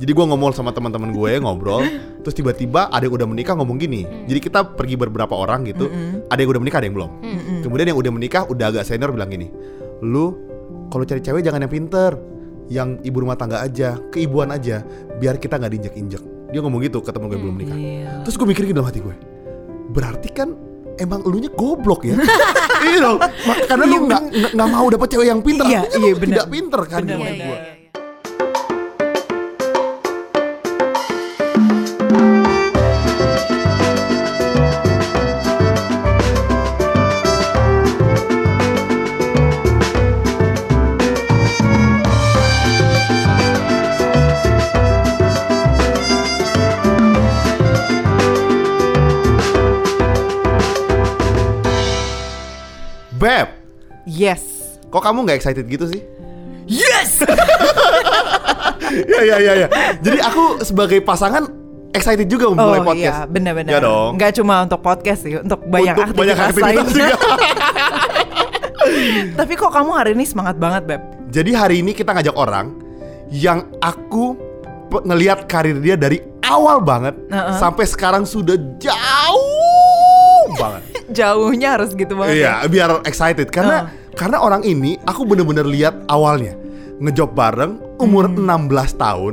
Jadi 0.00 0.10
gue 0.10 0.24
ngomong 0.24 0.50
sama 0.50 0.72
teman-teman 0.72 1.12
gue 1.12 1.36
ngobrol, 1.38 1.84
terus 2.24 2.32
tiba-tiba 2.32 2.88
ada 2.88 3.04
yang 3.04 3.12
udah 3.12 3.28
menikah 3.28 3.52
ngomong 3.52 3.76
gini. 3.76 4.08
Jadi 4.24 4.40
kita 4.40 4.64
pergi 4.64 4.96
beberapa 4.96 5.36
orang 5.36 5.68
gitu, 5.68 5.92
ada 6.24 6.40
yang 6.40 6.50
udah 6.50 6.60
menikah, 6.60 6.80
ada 6.80 6.88
yang 6.88 6.96
belum. 6.96 7.10
Kemudian 7.60 7.86
yang 7.86 8.00
udah 8.00 8.08
menikah 8.08 8.42
udah 8.48 8.66
agak 8.70 8.88
senior 8.88 9.12
bilang 9.12 9.28
gini, 9.28 9.52
lu 10.00 10.32
kalau 10.88 11.04
cari 11.04 11.20
cewek 11.20 11.44
jangan 11.44 11.60
yang 11.60 11.70
pinter, 11.70 12.16
yang 12.66 12.96
ibu 13.00 13.20
rumah 13.20 13.36
tangga 13.36 13.60
aja, 13.60 14.00
keibuan 14.08 14.48
aja, 14.48 14.80
biar 15.20 15.36
kita 15.36 15.60
nggak 15.60 15.70
diinjek-injek. 15.70 16.22
Dia 16.48 16.60
ngomong 16.60 16.80
gitu 16.80 16.98
ke 16.98 17.12
temen 17.12 17.28
gue 17.28 17.36
belum 17.36 17.54
menikah. 17.54 17.76
Gila. 17.76 18.12
Terus 18.24 18.34
gue 18.34 18.46
mikir 18.48 18.62
gitu 18.64 18.74
dalam 18.74 18.88
hati 18.88 19.04
gue, 19.04 19.14
berarti 19.92 20.28
kan 20.32 20.56
emang 20.96 21.20
elunya 21.22 21.52
goblok 21.52 22.08
ya? 22.08 22.16
iya 22.88 22.98
dong, 22.98 23.20
karena 23.68 23.84
lu 23.84 24.08
nggak 24.08 24.22
nggak- 24.32 24.52
nggak 24.56 24.68
mau 24.72 24.86
dapet 24.88 25.08
cewek 25.12 25.26
yang 25.28 25.44
pinter. 25.44 25.68
Iya, 25.68 25.80
iya, 25.92 26.12
tidak 26.16 26.46
pinter 26.48 26.80
kan 26.88 27.04
Benar, 27.04 27.12
di 27.12 27.20
Iya, 27.20 27.28
iya, 27.28 27.44
gue. 27.44 27.58
Yes. 54.20 54.42
kok 54.90 55.00
kamu 55.00 55.24
nggak 55.24 55.38
excited 55.38 55.64
gitu 55.64 55.88
sih? 55.88 56.04
Yes. 56.68 57.10
Iya 58.90 59.22
iya 59.22 59.38
iya. 59.38 59.52
Ya. 59.54 59.68
Jadi 60.02 60.18
aku 60.18 60.66
sebagai 60.66 60.98
pasangan 60.98 61.46
excited 61.94 62.26
juga 62.26 62.50
memulai 62.50 62.82
oh 62.82 62.86
podcast. 62.90 63.22
iya, 63.22 63.30
benar-benar. 63.30 63.70
Ya 63.70 63.78
dong. 63.78 64.18
Nggak 64.18 64.32
cuma 64.42 64.54
untuk 64.66 64.80
podcast 64.82 65.20
sih, 65.22 65.38
untuk 65.38 65.62
banyak 65.62 65.94
Untuk 65.94 66.04
aktivitas, 66.10 66.18
banyak 66.18 66.36
aktivitas 66.42 66.66
lain. 66.66 66.86
juga. 66.90 67.14
Tapi 69.38 69.52
kok 69.54 69.70
kamu 69.70 69.90
hari 69.94 70.10
ini 70.18 70.24
semangat 70.26 70.56
banget, 70.58 70.82
Beb? 70.90 71.02
Jadi 71.30 71.50
hari 71.54 71.76
ini 71.86 71.94
kita 71.94 72.10
ngajak 72.10 72.34
orang 72.34 72.74
yang 73.30 73.70
aku 73.78 74.34
ngelihat 74.90 75.46
karir 75.46 75.78
dia 75.78 75.94
dari 75.94 76.18
awal 76.42 76.82
banget 76.82 77.14
Heeh. 77.30 77.54
sampai 77.62 77.86
sekarang 77.86 78.26
sudah 78.26 78.58
jauh 78.82 80.50
banget. 80.58 80.82
Jauhnya 81.14 81.78
harus 81.78 81.94
gitu 81.94 82.18
banget. 82.18 82.42
Iya, 82.42 82.66
biar 82.66 82.90
excited 83.06 83.54
karena 83.54 83.86
karena 84.12 84.38
orang 84.38 84.62
ini 84.62 84.98
aku 85.00 85.22
bener-bener 85.22 85.64
lihat 85.64 85.94
awalnya 86.06 86.56
ngejob 86.96 87.32
bareng 87.32 87.80
umur 87.96 88.28
Hmm. 88.28 88.44
16 88.68 88.68
tahun 88.94 89.32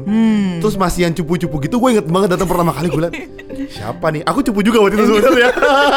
terus 0.60 0.76
masih 0.76 1.04
yang 1.04 1.14
cupu-cupu 1.14 1.60
gitu 1.62 1.78
gue 1.78 1.90
inget 1.94 2.06
banget 2.06 2.32
datang 2.32 2.48
pertama 2.48 2.72
kali 2.72 2.88
gue 2.88 3.02
liat 3.02 3.14
siapa 3.68 4.08
nih 4.10 4.24
aku 4.24 4.40
cupu 4.42 4.60
juga 4.62 4.80
waktu 4.80 4.96
itu 4.96 5.06
sebenarnya 5.10 5.52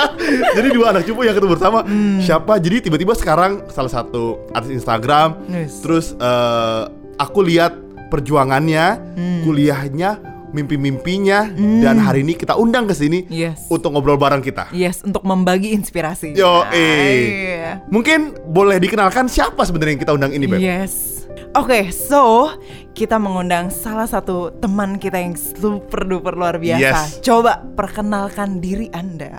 jadi 0.57 0.69
dua 0.71 0.87
anak 0.91 1.03
cupu 1.05 1.23
yang 1.23 1.35
ketemu 1.35 1.53
bersama 1.53 1.79
Hmm. 1.81 2.19
siapa 2.19 2.59
jadi 2.59 2.81
tiba-tiba 2.81 3.15
sekarang 3.15 3.63
salah 3.69 3.91
satu 3.93 4.23
artis 4.51 4.73
Instagram 4.73 5.47
Yes. 5.47 5.79
terus 5.79 6.07
eh, 6.13 6.83
aku 7.17 7.39
lihat 7.41 7.75
perjuangannya 8.11 8.87
Hmm. 9.15 9.41
kuliahnya 9.45 10.11
mimpi-mimpinya 10.51 11.51
dan 11.81 11.97
hari 11.97 12.21
ini 12.21 12.35
kita 12.35 12.55
undang 12.55 12.85
ke 12.85 12.93
sini 12.93 13.27
Yes. 13.27 13.67
untuk 13.67 13.91
ngobrol 13.91 14.15
bareng 14.15 14.41
kita 14.41 14.71
Yes, 14.71 15.01
untuk 15.01 15.23
membagi 15.23 15.71
inspirasi. 15.71 16.35
Yo, 16.35 16.63
Ah, 16.63 16.71
eh. 16.71 17.23
iya. 17.23 17.73
Mungkin 17.87 18.35
boleh 18.47 18.77
dikenalkan 18.77 19.27
siapa 19.27 19.63
sebenarnya 19.63 19.93
yang 19.95 20.03
kita 20.03 20.13
undang 20.13 20.33
ini, 20.33 20.45
Beb? 20.45 20.59
Yes. 20.59 21.23
Oke, 21.51 21.91
so 21.91 22.55
kita 22.93 23.19
mengundang 23.19 23.71
salah 23.71 24.07
satu 24.07 24.55
teman 24.57 24.95
kita 24.97 25.19
yang 25.19 25.35
super 25.35 26.03
duper 26.03 26.35
luar 26.35 26.59
biasa. 26.59 26.79
Yes. 26.79 27.19
Coba 27.21 27.63
perkenalkan 27.75 28.59
diri 28.59 28.87
Anda. 28.91 29.35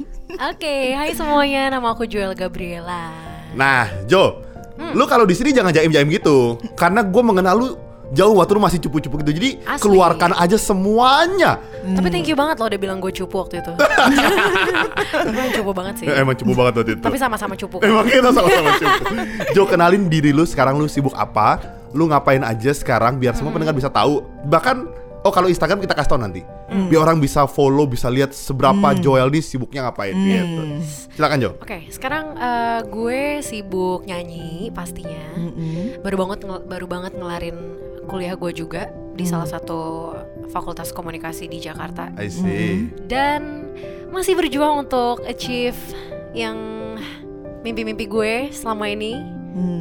Oke, 0.50 0.94
hai 0.94 1.12
semuanya, 1.12 1.68
nama 1.70 1.92
aku 1.92 2.04
Joel 2.04 2.32
Gabriela. 2.32 3.12
Nah, 3.52 3.88
Jo, 4.06 4.40
Hmm. 4.80 4.96
lu 4.96 5.04
kalau 5.04 5.28
di 5.28 5.36
sini 5.36 5.52
jangan 5.52 5.76
jaim-jaim 5.76 6.08
gitu, 6.08 6.56
karena 6.72 7.04
gue 7.04 7.20
mengenal 7.20 7.52
lu 7.54 7.68
jauh 8.10 8.34
waktu 8.34 8.52
lu 8.58 8.62
masih 8.62 8.78
cupu-cupu 8.82 9.22
gitu. 9.22 9.32
Jadi 9.38 9.50
Asli. 9.62 9.82
keluarkan 9.86 10.34
aja 10.34 10.58
semuanya. 10.58 11.62
Tapi 11.80 12.08
thank 12.10 12.26
you 12.26 12.34
banget 12.34 12.58
lo 12.58 12.66
udah 12.66 12.80
bilang 12.80 12.98
gue 12.98 13.12
cupu 13.14 13.34
waktu 13.38 13.62
itu. 13.62 13.72
Gue 15.30 15.46
cupu 15.56 15.70
banget 15.74 15.94
sih. 16.02 16.06
Emang 16.10 16.36
cupu 16.36 16.52
banget 16.54 16.74
waktu 16.82 16.92
itu. 16.98 17.02
Tapi 17.02 17.16
sama-sama 17.18 17.54
cupu. 17.56 17.80
kan. 17.80 17.86
Emang 17.88 18.06
kita 18.06 18.30
sama-sama 18.34 18.70
cupu. 18.78 19.04
Jo, 19.56 19.62
kenalin 19.66 20.06
diri 20.10 20.30
lu 20.34 20.44
sekarang 20.44 20.78
lu 20.78 20.86
sibuk 20.90 21.14
apa? 21.14 21.58
Lu 21.90 22.06
ngapain 22.06 22.42
aja 22.42 22.70
sekarang 22.70 23.18
biar 23.18 23.34
semua 23.34 23.50
pendengar 23.54 23.74
bisa 23.74 23.90
tahu. 23.90 24.22
Bahkan 24.46 24.76
oh 25.20 25.32
kalau 25.32 25.46
Instagram 25.46 25.80
kita 25.80 25.92
kasih 25.92 26.10
tau 26.10 26.20
nanti. 26.20 26.42
Biar 26.70 27.02
orang 27.02 27.18
bisa 27.18 27.44
follow, 27.44 27.82
bisa 27.84 28.06
lihat 28.06 28.30
seberapa 28.30 28.94
Joel 28.96 29.26
nih 29.28 29.42
sibuknya 29.42 29.84
ngapain 29.84 30.14
gitu. 30.14 30.62
Silakan 31.12 31.38
Jo. 31.38 31.50
Oke, 31.58 31.90
sekarang 31.90 32.38
eh, 32.38 32.80
gue 32.86 33.22
sibuk 33.40 34.06
nyanyi 34.06 34.70
pastinya. 34.70 35.34
Baru 36.00 36.16
banget 36.16 36.38
baru 36.46 36.86
banget 36.86 37.12
ngelarin 37.14 37.58
kuliah 38.06 38.34
gue 38.34 38.50
juga 38.50 38.86
di 39.14 39.26
salah 39.26 39.46
satu 39.46 40.10
fakultas 40.48 40.90
komunikasi 40.90 41.46
di 41.46 41.60
Jakarta 41.60 42.10
I 42.18 42.26
see. 42.26 42.88
dan 43.06 43.70
masih 44.10 44.34
berjuang 44.34 44.82
untuk 44.82 45.22
achieve 45.22 45.78
yang 46.32 46.56
mimpi-mimpi 47.60 48.06
gue 48.06 48.32
selama 48.50 48.88
ini. 48.88 49.18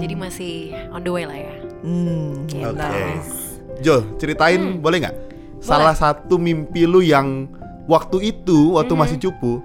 Jadi 0.02 0.14
masih 0.18 0.56
on 0.90 1.06
the 1.06 1.14
way 1.14 1.24
lah 1.24 1.38
ya. 1.38 1.56
Hmm, 1.86 2.44
Gitu. 2.50 2.66
Oke. 2.66 3.49
Jo, 3.79 4.03
ceritain 4.19 4.79
boleh 4.79 5.03
nggak? 5.03 5.16
Salah 5.59 5.95
satu 5.95 6.40
mimpi 6.40 6.88
lu 6.88 7.03
yang 7.03 7.47
waktu 7.88 8.31
itu, 8.35 8.75
waktu 8.79 8.94
masih 8.95 9.17
cupu, 9.19 9.59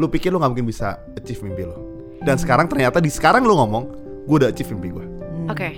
lu 0.00 0.06
pikir 0.08 0.32
lu 0.32 0.40
nggak 0.40 0.52
mungkin 0.56 0.68
bisa 0.68 1.00
achieve 1.16 1.44
mimpi 1.44 1.68
lu. 1.68 1.76
Dan 2.24 2.40
sekarang 2.40 2.68
ternyata 2.70 3.00
di 3.00 3.12
sekarang 3.12 3.44
lu 3.44 3.56
ngomong, 3.56 3.84
gue 4.24 4.36
udah 4.40 4.48
achieve 4.48 4.72
mimpi 4.72 4.88
gue. 4.94 5.06
Oke. 5.52 5.68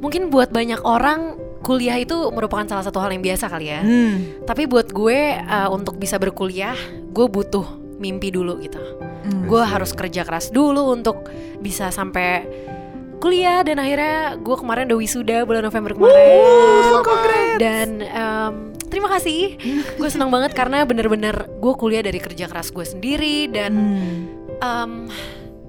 Mungkin 0.00 0.32
buat 0.32 0.48
banyak 0.48 0.80
orang 0.86 1.36
kuliah 1.60 1.98
itu 1.98 2.14
merupakan 2.30 2.64
salah 2.64 2.86
satu 2.86 3.02
hal 3.02 3.12
yang 3.12 3.20
biasa 3.20 3.50
kali 3.50 3.66
ya. 3.68 3.80
Hmm. 3.82 4.46
Tapi 4.46 4.64
buat 4.70 4.94
gue 4.94 5.36
uh, 5.36 5.68
untuk 5.74 5.98
bisa 6.00 6.16
berkuliah, 6.16 6.78
gue 7.12 7.26
butuh 7.26 7.66
mimpi 7.98 8.30
dulu 8.30 8.62
gitu. 8.62 8.80
Gue 9.28 9.60
harus 9.60 9.92
kerja 9.92 10.24
keras 10.24 10.48
dulu 10.48 10.88
untuk 10.92 11.28
bisa 11.60 11.92
sampai 11.92 12.48
kuliah 13.18 13.60
dan 13.60 13.76
akhirnya 13.76 14.16
gue 14.36 14.56
kemarin 14.56 14.86
udah 14.86 14.98
wisuda 14.98 15.36
bulan 15.42 15.62
November 15.62 15.92
kemarin. 15.92 16.18
Dan 17.58 17.88
em, 18.00 18.52
terima 18.86 19.08
kasih, 19.08 19.58
gue 20.00 20.08
senang 20.08 20.30
banget 20.30 20.52
karena 20.52 20.82
bener-bener 20.82 21.34
gue 21.48 21.72
kuliah 21.74 22.00
dari 22.00 22.16
kerja 22.16 22.46
keras 22.46 22.70
gue 22.70 22.82
sendiri 22.82 23.50
dan 23.50 23.72
em, 24.58 24.92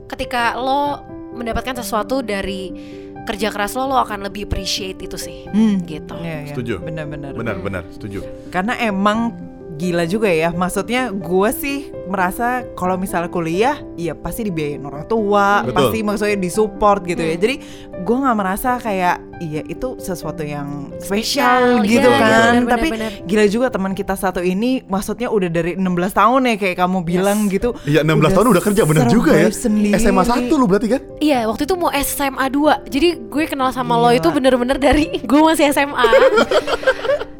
ketika 0.07 0.55
lo 0.55 1.01
mendapatkan 1.31 1.77
sesuatu 1.77 2.21
dari 2.21 2.73
kerja 3.19 3.53
keras 3.53 3.77
lo, 3.77 3.85
lo 3.85 3.97
akan 3.99 4.25
lebih 4.25 4.49
appreciate 4.49 4.97
itu 4.97 5.13
sih, 5.13 5.45
Hmm. 5.45 5.85
gitu. 5.85 6.17
Iya, 6.17 6.37
iya. 6.43 6.49
Setuju. 6.49 6.81
Benar-benar. 6.81 7.37
Benar-benar, 7.37 7.83
setuju. 7.93 8.25
Karena 8.49 8.73
emang 8.81 9.37
gila 9.79 10.03
juga 10.03 10.27
ya. 10.27 10.51
Maksudnya 10.51 11.15
gue 11.15 11.49
sih 11.55 11.87
merasa 12.11 12.67
kalau 12.75 12.99
misalnya 12.99 13.31
kuliah, 13.31 13.79
iya 13.95 14.11
pasti 14.11 14.43
dibiayain 14.43 14.83
orang 14.83 15.07
tua, 15.07 15.63
Betul. 15.63 15.75
pasti 15.79 15.97
maksudnya 16.03 16.37
disupport 16.37 17.01
gitu 17.07 17.23
ya. 17.23 17.35
Jadi 17.39 17.55
gue 18.03 18.15
nggak 18.19 18.37
merasa 18.37 18.75
kayak 18.75 19.23
iya 19.39 19.63
itu 19.63 19.95
sesuatu 19.95 20.43
yang 20.43 20.91
spesial 20.99 21.79
Spesial, 21.79 21.87
gitu 21.87 22.09
iya, 22.11 22.19
kan. 22.19 22.53
benar, 22.59 22.75
Tapi 22.75 22.87
benar, 22.91 23.11
gila 23.23 23.45
juga 23.47 23.67
teman 23.71 23.95
kita 23.95 24.19
satu 24.19 24.43
ini, 24.43 24.83
maksudnya 24.91 25.31
udah 25.31 25.47
dari 25.47 25.79
16 25.79 25.85
tahun 26.11 26.41
ya 26.51 26.55
kayak 26.59 26.77
kamu 26.79 26.97
bilang 27.07 27.47
gitu. 27.47 27.71
Iya 27.87 28.03
16 28.03 28.35
tahun 28.35 28.47
udah 28.51 28.63
kerja 28.63 28.81
bener 28.83 29.05
juga 29.07 29.31
ya. 29.31 29.47
sendiri. 29.47 29.95
SMA 29.95 30.23
1 30.27 30.51
lu 30.51 30.65
berarti 30.67 30.87
kan? 30.91 31.01
Iya, 31.23 31.47
waktu 31.47 31.63
itu 31.63 31.75
mau 31.79 31.91
SMA 31.95 32.45
2 32.51 32.91
Jadi 32.91 33.09
gue 33.31 33.43
kenal 33.47 33.71
sama 33.71 33.95
lo 33.95 34.11
Gila. 34.11 34.19
itu 34.19 34.27
bener-bener 34.35 34.77
dari 34.81 35.05
gue 35.29 35.39
masih 35.39 35.71
SMA 35.71 36.03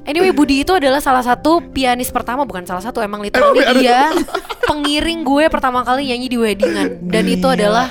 Anyway, 0.09 0.33
Budi 0.33 0.65
itu 0.65 0.73
adalah 0.73 0.97
salah 0.97 1.21
satu 1.21 1.61
pianis 1.69 2.09
pertama 2.09 2.41
Bukan 2.41 2.65
salah 2.65 2.81
satu, 2.81 2.97
emang 3.05 3.21
literally 3.21 3.61
Emang 3.61 3.77
dia 3.77 4.09
Pengiring 4.69 5.21
gue 5.21 5.45
pertama 5.53 5.85
kali 5.85 6.09
nyanyi 6.09 6.27
di 6.33 6.37
weddingan 6.41 7.05
Dan 7.05 7.29
itu 7.29 7.45
Gila. 7.45 7.53
adalah 7.53 7.87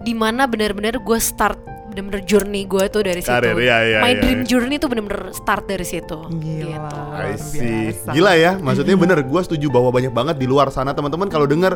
di 0.00 0.16
mana 0.16 0.48
bener-bener 0.48 0.96
gue 0.96 1.18
start 1.20 1.60
Bener-bener 1.92 2.24
journey 2.24 2.64
gue 2.64 2.84
tuh 2.88 3.04
dari 3.04 3.20
situ 3.20 3.32
Karir, 3.36 3.58
iya, 3.60 3.76
iya, 3.84 3.98
My 4.00 4.16
iya, 4.16 4.20
dream 4.24 4.40
iya. 4.44 4.48
journey 4.48 4.76
tuh 4.80 4.88
bener-bener 4.88 5.28
start 5.36 5.68
dari 5.68 5.84
situ 5.84 6.18
Gila. 6.32 6.68
gitu. 6.72 6.98
I 7.18 7.34
see. 7.36 7.90
Gila 8.14 8.32
ya, 8.38 8.52
maksudnya 8.60 8.94
bener. 8.94 9.18
Gue 9.26 9.40
setuju 9.42 9.66
bahwa 9.72 9.90
banyak 9.90 10.12
banget 10.14 10.36
di 10.38 10.46
luar 10.46 10.70
sana 10.70 10.94
teman-teman 10.94 11.26
kalau 11.26 11.48
denger 11.48 11.74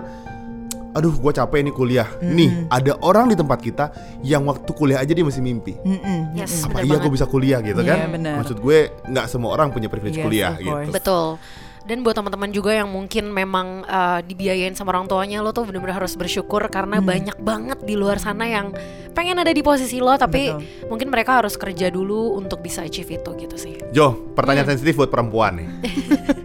Aduh, 0.92 1.16
gue 1.16 1.32
capek 1.32 1.64
nih 1.64 1.74
kuliah. 1.74 2.08
Nih, 2.20 2.68
ada 2.68 3.00
orang 3.00 3.32
di 3.32 3.36
tempat 3.36 3.58
kita 3.58 3.88
yang 4.20 4.44
waktu 4.44 4.68
kuliah 4.76 5.00
aja 5.00 5.12
dia 5.12 5.24
masih 5.24 5.40
mimpi. 5.40 5.72
Mm-mm. 5.80 6.36
Yes, 6.36 6.68
Apa 6.68 6.84
bener 6.84 6.84
iya 6.84 6.96
gue 7.00 7.12
bisa 7.12 7.24
kuliah 7.24 7.58
gitu 7.64 7.80
Iya, 7.80 7.96
kan? 7.96 8.12
benar. 8.12 8.34
Maksud 8.44 8.60
gue 8.60 8.78
nggak 9.08 9.26
semua 9.26 9.56
orang 9.56 9.72
punya 9.72 9.88
privilege 9.88 10.20
Yes, 10.20 10.24
kuliah 10.24 10.52
gitu. 10.60 10.92
Betul. 10.92 11.40
Dan 11.82 12.06
buat 12.06 12.14
teman-teman 12.14 12.54
juga 12.54 12.70
yang 12.70 12.86
mungkin 12.86 13.34
memang 13.34 13.82
uh, 13.82 14.22
dibiayain 14.22 14.70
sama 14.70 14.94
orang 14.94 15.10
tuanya, 15.10 15.42
lo 15.42 15.50
tuh 15.50 15.66
bener-bener 15.66 15.98
harus 15.98 16.14
bersyukur 16.14 16.62
karena 16.70 17.02
banyak 17.02 17.34
banget 17.42 17.82
di 17.82 17.98
luar 17.98 18.22
sana 18.22 18.46
yang 18.46 18.70
pengen 19.10 19.42
ada 19.42 19.50
di 19.50 19.66
posisi 19.66 19.98
lo, 19.98 20.14
tapi 20.14 20.54
Betul. 20.54 20.86
mungkin 20.86 21.08
mereka 21.10 21.42
harus 21.42 21.58
kerja 21.58 21.90
dulu 21.90 22.38
untuk 22.38 22.62
bisa 22.62 22.86
achieve 22.86 23.18
itu 23.18 23.30
gitu 23.34 23.56
sih. 23.58 23.74
Jo, 23.90 24.14
pertanyaan 24.38 24.70
sensitif 24.70 24.94
buat 24.94 25.10
perempuan 25.10 25.58
nih. 25.58 25.68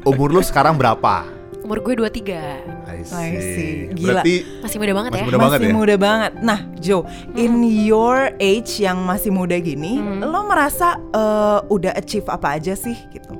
Umur 0.10 0.34
lu 0.34 0.42
sekarang 0.42 0.74
berapa? 0.74 1.30
Umur 1.62 1.86
gue 1.86 1.94
23 2.02 2.77
I 2.98 3.28
I 3.28 3.30
see. 3.38 3.72
Gila. 3.94 4.22
Berarti 4.22 4.34
masih 4.60 4.78
muda 4.78 4.94
banget 4.94 5.12
Masih 5.12 5.22
ya. 5.22 5.28
muda 5.28 5.38
banget 5.38 5.60
masih 5.60 5.70
ya? 5.70 5.76
muda 5.76 5.96
banget. 5.98 6.32
Nah, 6.42 6.60
Jo, 6.78 6.98
in 7.34 7.54
your 7.64 8.18
age 8.38 8.72
yang 8.80 9.02
masih 9.02 9.30
muda 9.30 9.58
gini, 9.58 9.98
lo 10.20 10.42
merasa 10.44 10.96
eh, 11.12 11.60
udah 11.68 11.94
achieve 11.94 12.28
apa 12.28 12.56
aja 12.56 12.74
sih 12.74 12.96
gitu? 13.10 13.34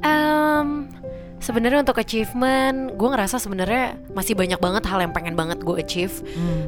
Em, 0.00 0.86
sebenarnya 1.36 1.84
untuk 1.84 1.96
achievement, 1.96 2.96
gue 2.96 3.08
ngerasa 3.08 3.36
sebenarnya 3.36 3.94
masih 4.10 4.32
banyak 4.32 4.56
banget 4.56 4.82
hal 4.88 4.98
yang 4.98 5.12
pengen 5.12 5.36
banget 5.36 5.60
gue 5.60 5.76
achieve. 5.76 6.14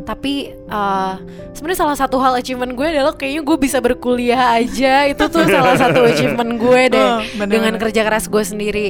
Tapi 0.04 0.52
eh, 0.54 1.14
sebenarnya 1.52 1.80
salah 1.80 1.96
satu 1.96 2.20
hal 2.20 2.36
achievement 2.36 2.72
gue 2.72 2.86
adalah 2.86 3.16
kayaknya 3.16 3.42
gue 3.42 3.56
bisa 3.56 3.78
berkuliah 3.80 4.56
aja. 4.56 5.04
Itu 5.12 5.26
tuh 5.28 5.44
salah 5.44 5.74
satu 5.74 6.04
achievement 6.04 6.60
gue 6.60 6.80
deh 6.92 7.00
Oh, 7.00 7.18
bener-bener. 7.36 7.48
dengan 7.48 7.74
kerja 7.80 8.00
keras 8.04 8.28
gue 8.28 8.42
sendiri. 8.44 8.88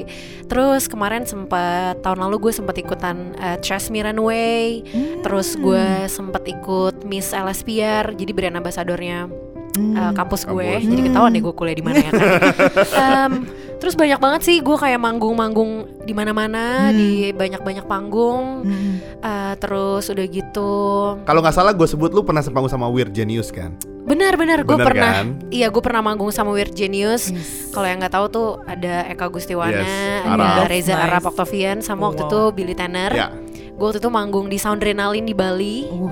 Terus 0.49 0.89
kemarin 0.89 1.25
sempat 1.25 2.01
tahun 2.01 2.25
lalu 2.25 2.49
gue 2.49 2.53
sempat 2.53 2.77
ikutan 2.77 3.37
uh, 3.39 3.57
Trust 3.61 3.89
Me 3.89 4.01
Runway. 4.01 4.83
Terus 5.23 5.55
gue 5.55 5.87
sempat 6.07 6.43
ikut 6.45 7.05
Miss 7.05 7.31
LSPR, 7.31 8.17
jadi 8.17 8.33
brand 8.33 8.57
ambassadornya 8.57 9.29
uh, 9.77 10.13
kampus 10.13 10.43
gue. 10.45 10.69
Kampus. 10.81 10.89
Jadi 10.89 11.01
ketahuan 11.07 11.31
deh 11.33 11.43
gue 11.43 11.55
kuliah 11.55 11.77
di 11.77 11.85
mana 11.85 11.97
ya 12.01 12.11
kan. 12.11 12.21
Em, 13.05 13.33
terus 13.79 13.95
banyak 13.95 14.19
banget 14.19 14.41
sih 14.43 14.57
gue 14.59 14.75
kayak 14.75 14.99
manggung-manggung 14.99 16.03
di 16.03 16.13
mana-mana, 16.13 16.91
di 16.91 17.31
banyak-banyak 17.31 17.87
panggung. 17.87 18.67
Uh, 19.19 19.55
terus 19.59 20.07
udah 20.11 20.27
gitu. 20.31 20.75
kalau 21.23 21.41
nggak 21.43 21.55
salah 21.55 21.75
gue 21.75 21.87
sebut 21.87 22.11
lu 22.11 22.23
pernah 22.23 22.43
sepanggung 22.43 22.71
sama 22.71 22.87
Weird 22.87 23.11
Genius 23.11 23.51
kan? 23.51 23.75
Benar-benar 24.09 24.65
gue 24.65 24.79
pernah, 24.81 25.21
kan? 25.21 25.37
iya 25.53 25.69
gue 25.69 25.83
pernah 25.85 26.01
manggung 26.01 26.33
sama 26.33 26.51
Weird 26.51 26.73
Genius. 26.73 27.29
Kalau 27.71 27.85
yang 27.85 28.01
nggak 28.01 28.15
tahu 28.15 28.27
tuh 28.33 28.49
ada 28.65 29.05
Eka 29.05 29.29
Gustiwana, 29.29 29.85
Yes, 29.85 30.25
ada 30.25 30.47
Arap. 30.65 30.71
Reza 30.73 30.95
Nice. 30.97 31.05
Arap 31.05 31.25
Octavian, 31.29 31.79
sama 31.85 32.09
waktu 32.09 32.25
Wow. 32.25 32.31
itu 32.33 32.41
Billy 32.57 32.75
Tanner. 32.75 33.13
Ya. 33.13 33.29
Gue 33.79 33.85
waktu 33.95 34.01
itu 34.01 34.11
manggung 34.11 34.49
di 34.49 34.57
Soundrenalin 34.59 35.23
di 35.23 35.35
Bali. 35.37 35.87
Uh, 35.93 36.11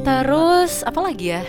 Terus 0.00 0.80
apa 0.82 1.00
lagi 1.00 1.32
ya? 1.32 1.44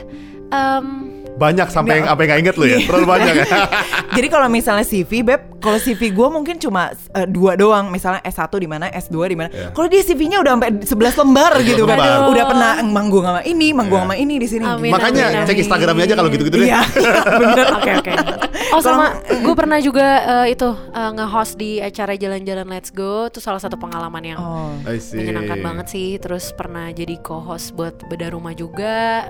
Em, 0.52 1.11
Banyak 1.42 1.68
sampai 1.68 1.94
yang 1.98 2.08
apa 2.08 2.20
yang 2.22 2.30
nggak 2.30 2.42
inget 2.46 2.56
lu 2.62 2.66
ya? 2.70 2.78
Terlalu 2.86 3.06
banyak 3.10 3.34
ya? 3.34 3.46
Jadi 4.18 4.28
kalau 4.30 4.46
misalnya 4.46 4.86
CV, 4.86 5.26
Beb, 5.26 5.58
kalau 5.58 5.82
CV 5.82 6.14
gue 6.14 6.28
mungkin 6.30 6.62
cuma 6.62 6.94
eh, 6.94 7.26
dua 7.26 7.58
doang, 7.58 7.90
misalnya 7.90 8.22
S1 8.22 8.52
di 8.54 8.70
mana, 8.70 8.86
S2 8.94 9.16
di 9.26 9.38
mana. 9.40 9.50
Iya. 9.50 9.74
Kalau 9.74 9.88
dia 9.90 10.06
CV-nya 10.06 10.38
udah 10.38 10.52
sampai 10.54 10.70
11 10.86 11.22
lembar 11.26 11.52
gitu 11.64 11.84
kan. 11.90 11.98
lembar. 11.98 12.30
Udah 12.30 12.44
pernah 12.46 12.72
manggung 12.86 13.26
sama 13.26 13.42
ini, 13.42 13.74
manggung 13.74 13.98
Iya. 13.98 14.06
sama 14.06 14.16
ini 14.16 14.36
di 14.38 14.48
sini. 14.48 14.66
Amin. 14.68 14.92
Makanya 14.94 15.24
amin, 15.34 15.48
cek 15.48 15.56
amin. 15.56 15.64
Instagramnya 15.66 16.04
aja 16.06 16.16
kalau 16.20 16.30
gitu-gitu 16.30 16.56
deh. 16.62 16.68
Iya, 16.70 16.82
bener. 17.42 17.66
Oke 17.82 17.92
oke. 17.98 18.12
Oh 18.72 18.80
sama 18.80 19.20
gue 19.28 19.56
pernah 19.58 19.84
juga 19.84 20.06
eh, 20.46 20.56
itu 20.56 20.64
eh, 20.72 21.12
nge-host 21.12 21.60
di 21.60 21.84
acara 21.84 22.16
jalan-jalan 22.16 22.64
Let's 22.70 22.88
Go. 22.88 23.28
Itu 23.28 23.44
salah 23.44 23.60
satu 23.60 23.76
pengalaman 23.76 24.24
yang 24.24 24.40
Oh. 24.40 24.72
Menyenangkan 25.12 25.60
banget 25.60 25.88
sih. 25.92 26.16
Terus 26.22 26.54
pernah 26.54 26.88
jadi 26.92 27.20
co-host 27.20 27.76
buat 27.76 28.00
bedah 28.08 28.32
rumah 28.32 28.54
juga. 28.54 29.28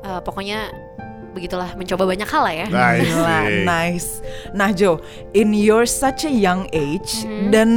Eh, 0.00 0.20
pokoknya 0.22 0.70
begitulah 1.30 1.72
mencoba 1.72 2.04
banyak 2.04 2.26
hal 2.26 2.42
lah 2.42 2.54
ya. 2.54 2.66
Nice. 2.66 3.02
Gila, 3.04 3.38
nice. 3.64 4.08
Nah 4.50 4.70
Jo, 4.70 4.98
in 5.32 5.50
your 5.50 5.84
such 5.84 6.22
a 6.22 6.32
young 6.32 6.66
age 6.70 7.22
Hmm. 7.22 7.50
dan 7.50 7.70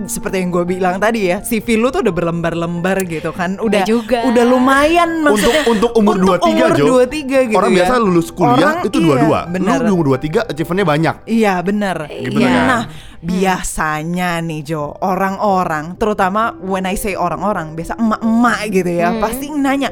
seperti 0.00 0.40
yang 0.40 0.48
gue 0.48 0.64
bilang 0.64 0.96
tadi 0.96 1.28
ya, 1.28 1.38
CV 1.40 1.76
lu 1.76 1.88
tuh 1.88 2.00
udah 2.00 2.08
berlembar-lembar 2.10 3.04
gitu 3.04 3.30
kan, 3.30 3.60
udah 3.60 3.84
juga. 3.84 4.24
udah 4.24 4.44
lumayan 4.44 5.20
Untuk 5.20 5.44
maksudnya 5.44 5.62
untuk 5.66 5.90
umur 5.92 6.16
23 6.16 6.40
umur 6.48 6.70
Jo. 6.72 6.84
23 7.04 7.20
gitu 7.44 7.58
Orang 7.58 7.70
ya. 7.70 7.76
biasa 7.76 7.92
lulus 7.98 8.28
kuliah 8.30 8.56
Orang, 8.56 8.76
itu 8.80 8.96
iya, 8.96 9.04
dua-dua. 9.04 9.38
bener. 9.46 9.76
Lu 9.76 9.84
di 9.84 9.92
umur 9.92 10.06
23 10.16 10.40
achievementnya 10.46 10.86
banyak. 10.88 11.14
Iya 11.26 11.54
bener 11.60 11.96
Gitu 12.08 12.32
Iya. 12.32 12.48
kan? 12.48 12.64
Nah 12.64 12.82
biasanya 13.20 14.40
nih 14.40 14.60
Jo 14.64 14.96
Orang-orang 14.96 15.92
Terutama 15.94 16.56
when 16.56 16.84
I 16.84 16.94
say 16.94 17.12
orang-orang 17.12 17.74
Biasa 17.74 17.92
emak-emak 17.94 18.58
gitu 18.70 18.90
ya 18.94 19.08
Hmm. 19.10 19.20
Pasti 19.20 19.46
nanya 19.50 19.88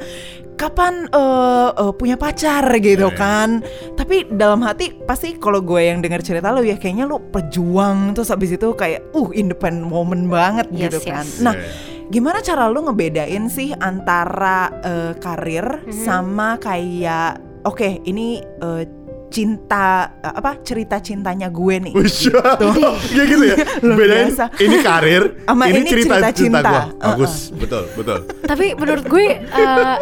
Kapan 0.59 1.07
eh, 1.07 1.71
eh, 1.73 1.93
punya 1.95 2.19
pacar 2.19 2.67
gitu 2.77 3.09
Iya. 3.09 3.15
kan 3.15 3.63
Tapi 3.95 4.27
dalam 4.29 4.59
hati 4.61 4.91
Pasti 4.99 5.39
kalau 5.39 5.59
gue 5.61 5.81
yang 5.81 5.99
dengar 5.99 6.19
cerita 6.19 6.51
lo 6.51 6.61
ya 6.61 6.75
Kayaknya 6.75 7.07
lo 7.07 7.23
pejuang 7.23 8.13
Terus 8.13 8.29
habis 8.29 8.51
itu 8.51 8.69
kayak 8.73 9.07
Uh 9.13 9.31
independent 9.31 9.87
woman 9.87 10.27
banget 10.27 10.67
Yes, 10.69 10.91
gitu 10.91 11.07
kan 11.07 11.23
yes. 11.23 11.39
Nah 11.41 11.55
Iya. 11.55 11.97
Gimana 12.09 12.41
cara 12.41 12.67
lu 12.67 12.83
ngebedain 12.83 13.47
sih 13.47 13.71
antara 13.73 14.73
eh, 14.81 15.13
karir 15.15 15.85
Mhm. 15.85 15.93
sama 15.95 16.57
kayak 16.57 17.37
oke 17.63 17.85
ini 18.03 18.41
eh, 18.41 18.85
cinta 19.29 20.09
apa 20.19 20.57
cerita 20.59 20.97
cintanya 20.99 21.53
gue 21.53 21.77
nih. 21.79 21.93
Wih, 21.93 22.09
Kayak 23.13 23.27
gitu 23.29 23.45
ya. 23.45 23.57
Bedain 24.01 24.33
biasa. 24.33 24.47
ini 24.57 24.77
karir, 24.81 25.23
Sama 25.45 25.65
ini, 25.69 25.77
ini 25.77 25.85
cerita 25.85 26.15
cerita 26.17 26.29
cinta, 26.33 26.59
cinta. 26.65 26.81
Uh-uh. 26.89 27.09
Bagus, 27.13 27.35
betul, 27.53 27.83
betul. 27.93 28.19
Tapi 28.41 28.67
menurut 28.73 29.05
gue 29.05 29.27
eh, 29.45 29.97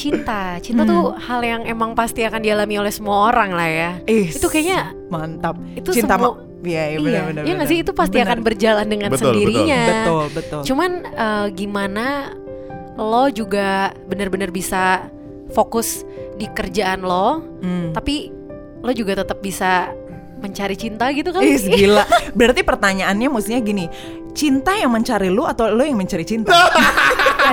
cinta, 0.00 0.40
cinta 0.58 0.82
tuh 0.82 1.12
hal 1.14 1.40
yang 1.40 1.62
emang 1.62 1.92
pasti 1.92 2.22
akan 2.22 2.40
dialami 2.40 2.74
oleh 2.76 2.88
semua 2.88 3.28
orang 3.28 3.52
lah 3.52 3.68
ya. 3.68 3.90
Is, 4.04 4.34
Itu 4.34 4.48
kayaknya 4.48 4.96
mantap. 5.06 5.60
itu 5.72 5.92
cinta 5.92 6.16
semua- 6.16 6.34
ma- 6.34 6.48
Iya, 6.60 6.84
iya 6.84 6.84
iya, 6.90 6.98
benar 7.00 7.22
benar. 7.24 7.42
iya 7.42 7.52
nggak 7.54 7.68
sih 7.68 7.78
itu 7.80 7.92
pasti 7.94 8.16
Benar. 8.16 8.26
akan 8.26 8.38
berjalan 8.42 8.86
dengan 8.86 9.08
Betul, 9.08 9.16
betul. 9.16 9.32
sendirinya. 9.32 9.80
Betul, 9.86 10.24
betul. 10.30 10.60
Cuman 10.62 10.90
eh, 11.06 11.46
gimana 11.54 12.06
lo 12.96 13.24
juga 13.28 13.68
benar-benar 14.04 14.48
bisa 14.50 15.08
fokus 15.50 16.04
di 16.36 16.44
kerjaan 16.46 17.00
lo, 17.00 17.40
Hmm. 17.58 17.92
tapi 17.92 18.28
lo 18.78 18.92
juga 18.92 19.16
tetap 19.18 19.40
bisa 19.40 19.88
mencari 20.36 20.72
cinta 20.72 21.08
gitu 21.10 21.30
kali. 21.30 21.48
Is 21.50 21.64
gila. 21.64 22.04
Berarti 22.32 22.60
pertanyaannya 22.60 23.28
mestinya 23.28 23.60
gini, 23.60 23.88
cinta 24.30 24.72
yang 24.72 24.88
mencari 24.88 25.28
lu 25.28 25.44
atau 25.44 25.64
lo 25.66 25.80
yang 25.80 25.96
mencari 25.96 26.24
cinta? 26.24 26.52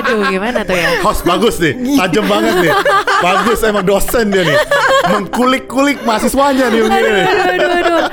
Aduh, 0.01 0.27
gimana 0.27 0.61
tuh 0.67 0.75
ya? 0.75 0.99
Host 1.01 1.23
bagus 1.23 1.55
nih, 1.57 1.73
tajam 1.95 2.25
banget 2.27 2.55
nih. 2.67 2.73
Bagus 3.23 3.59
emang 3.63 3.85
dosen 3.87 4.29
dia 4.29 4.43
nih. 4.43 4.57
Mengkulik-kulik 5.07 6.03
mahasiswanya 6.03 6.67
nih 6.69 6.81
begini 6.83 7.09
nih. 7.09 7.25
aduh, 7.25 7.53
aduh, 7.55 7.79
aduh. 7.81 8.03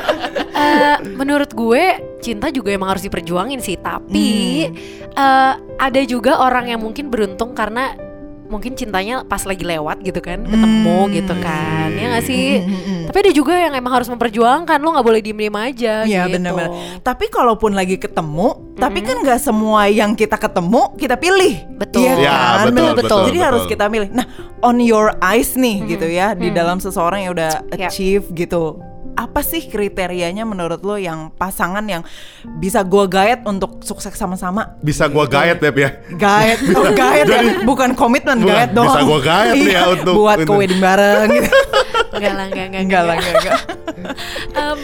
Eh, 0.54 0.96
menurut 1.18 1.50
gue 1.50 1.84
cinta 2.22 2.48
juga 2.48 2.72
emang 2.72 2.94
harus 2.94 3.04
diperjuangin 3.04 3.60
sih 3.60 3.76
tapi 3.76 4.70
eh, 5.12 5.52
ada 5.58 6.00
juga 6.06 6.40
orang 6.40 6.72
yang 6.72 6.80
mungkin 6.80 7.10
beruntung 7.12 7.52
karena 7.52 7.98
mungkin 8.44 8.72
cintanya 8.72 9.22
pas 9.22 9.42
lagi 9.42 9.62
lewat 9.62 10.00
gitu 10.00 10.18
kan 10.18 10.42
ketemu 10.42 10.98
Hmm. 11.00 11.12
gitu 11.12 11.34
kan 11.38 11.88
ya 11.90 12.06
nggak 12.10 12.24
sih 12.24 12.46
Hmm, 12.56 12.68
hmm, 12.68 12.82
hmm. 12.82 13.02
tapi 13.06 13.16
ada 13.20 13.32
juga 13.32 13.54
yang 13.54 13.72
emang 13.72 13.92
harus 13.92 14.06
memperjuangkan 14.06 14.78
lo 14.78 14.88
nggak 14.90 15.06
boleh 15.06 15.20
diem 15.20 15.38
diem 15.38 15.56
aja 15.56 15.94
Iya 16.02 16.22
gitu. 16.24 16.34
benar-benar. 16.36 16.70
Tapi 17.00 17.24
kalaupun 17.26 17.72
lagi 17.72 17.96
ketemu, 17.96 18.48
tapi 18.74 19.00
kan 19.00 19.16
nggak 19.18 19.38
semua 19.38 19.86
yang 19.86 20.12
kita 20.12 20.34
ketemu 20.34 20.92
kita 20.94 21.14
pilih. 21.14 21.54
Betul. 21.74 22.02
Iya 22.02 22.14
Ya, 22.16 22.30
kan? 22.30 22.66
betul, 22.66 22.74
Bener. 22.84 22.94
betul, 22.96 23.20
Jadi 23.22 23.30
betul. 23.34 23.46
harus 23.46 23.62
kita 23.66 23.84
pilih. 23.86 24.08
Nah, 24.10 24.26
on 24.60 24.76
your 24.78 25.12
eyes 25.20 25.54
nih 25.54 25.76
gitu 25.86 26.06
ya 26.06 26.32
di 26.32 26.48
dalam 26.50 26.78
seseorang 26.78 27.22
yang 27.22 27.32
udah 27.32 27.50
Yap. 27.70 27.88
achieve 27.88 28.24
gitu. 28.30 28.78
Apa 29.14 29.40
sih 29.40 29.62
kriterianya 29.64 30.42
menurut 30.42 30.80
lo 30.80 30.94
yang 30.94 31.30
pasangan 31.32 31.82
yang 31.82 32.02
bisa 32.56 32.82
gua 32.82 33.06
gaet 33.06 33.42
untuk 33.44 33.78
sukses 33.80 34.10
sama-sama? 34.10 34.74
Bisa 34.80 35.06
gua 35.06 35.24
gaet 35.24 35.56
Beb 35.56 35.76
ya. 35.76 35.90
Gaet, 36.10 36.58
oh 36.72 36.90
gaet 36.98 37.26
ya, 37.26 37.40
bukan 37.62 37.94
komitmen 37.94 38.38
Bukan, 38.38 38.50
gaet 38.50 38.70
doang. 38.70 38.90
bisa 38.90 39.00
gua 39.02 39.20
gaet 39.20 39.54
nih 39.54 39.64
ya 39.64 39.70
Iya, 39.70 39.82
untuk- 39.94 40.14
buat 40.16 40.38
ke 40.40 40.52
wedding 40.52 40.78
bareng 40.78 41.28
gitu. 41.32 41.50
enggak 42.12 42.32
lah 42.32 42.44
enggak 42.44 42.64
enggak 42.66 42.82
Enggak 42.82 43.02
lah, 43.02 43.14
enggak, 43.14 43.34
enggak. 43.36 43.60
Em, 44.60 44.78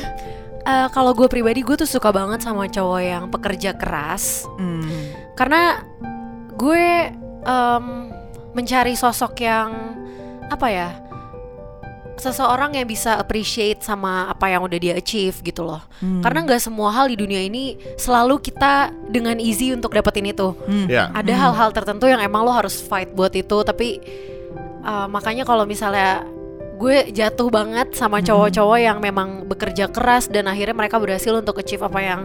eh, 0.62 0.88
kalau 0.88 1.12
gue 1.12 1.26
pribadi 1.26 1.60
gue 1.60 1.76
tuh 1.76 1.88
suka 1.88 2.10
banget 2.10 2.40
sama 2.40 2.66
cowok 2.66 3.00
yang 3.00 3.24
pekerja 3.26 3.74
keras 3.74 4.46
Hmm. 4.54 4.86
karena 5.34 5.82
gue 6.52 6.84
em, 7.40 7.84
mencari 8.50 8.94
sosok 8.94 9.34
yang 9.40 9.70
apa 10.46 10.66
ya 10.68 10.88
seseorang 12.20 12.76
yang 12.76 12.84
bisa 12.84 13.16
appreciate 13.16 13.80
sama 13.80 14.28
apa 14.28 14.52
yang 14.52 14.60
udah 14.60 14.76
dia 14.76 14.94
achieve 15.00 15.40
gitu 15.40 15.64
loh. 15.64 15.80
Hmm. 16.04 16.20
karena 16.20 16.44
nggak 16.44 16.60
semua 16.60 16.92
hal 16.92 17.08
di 17.08 17.16
dunia 17.16 17.40
ini 17.40 17.76
selalu 17.96 18.40
kita 18.40 18.92
dengan 19.08 19.40
easy 19.40 19.72
untuk 19.72 19.96
dapetin 19.96 20.28
itu. 20.28 20.52
Ya. 20.86 21.08
ada 21.16 21.32
hal-hal 21.32 21.72
tertentu 21.72 22.04
yang 22.06 22.20
emang 22.20 22.44
lo 22.44 22.52
harus 22.52 22.78
fight 22.80 23.12
buat 23.16 23.32
itu 23.32 23.64
tapi 23.64 24.00
uh, 24.84 25.08
makanya 25.08 25.48
kalau 25.48 25.64
misalnya 25.64 26.24
gue 26.80 27.12
jatuh 27.12 27.52
banget 27.52 27.92
sama 27.92 28.24
cowok-cowok 28.24 28.78
yang 28.80 28.98
memang 29.04 29.44
bekerja 29.44 29.92
keras 29.92 30.32
dan 30.32 30.48
akhirnya 30.48 30.72
mereka 30.72 30.96
berhasil 30.96 31.36
untuk 31.36 31.60
achieve 31.60 31.84
apa 31.84 32.00
yang 32.00 32.20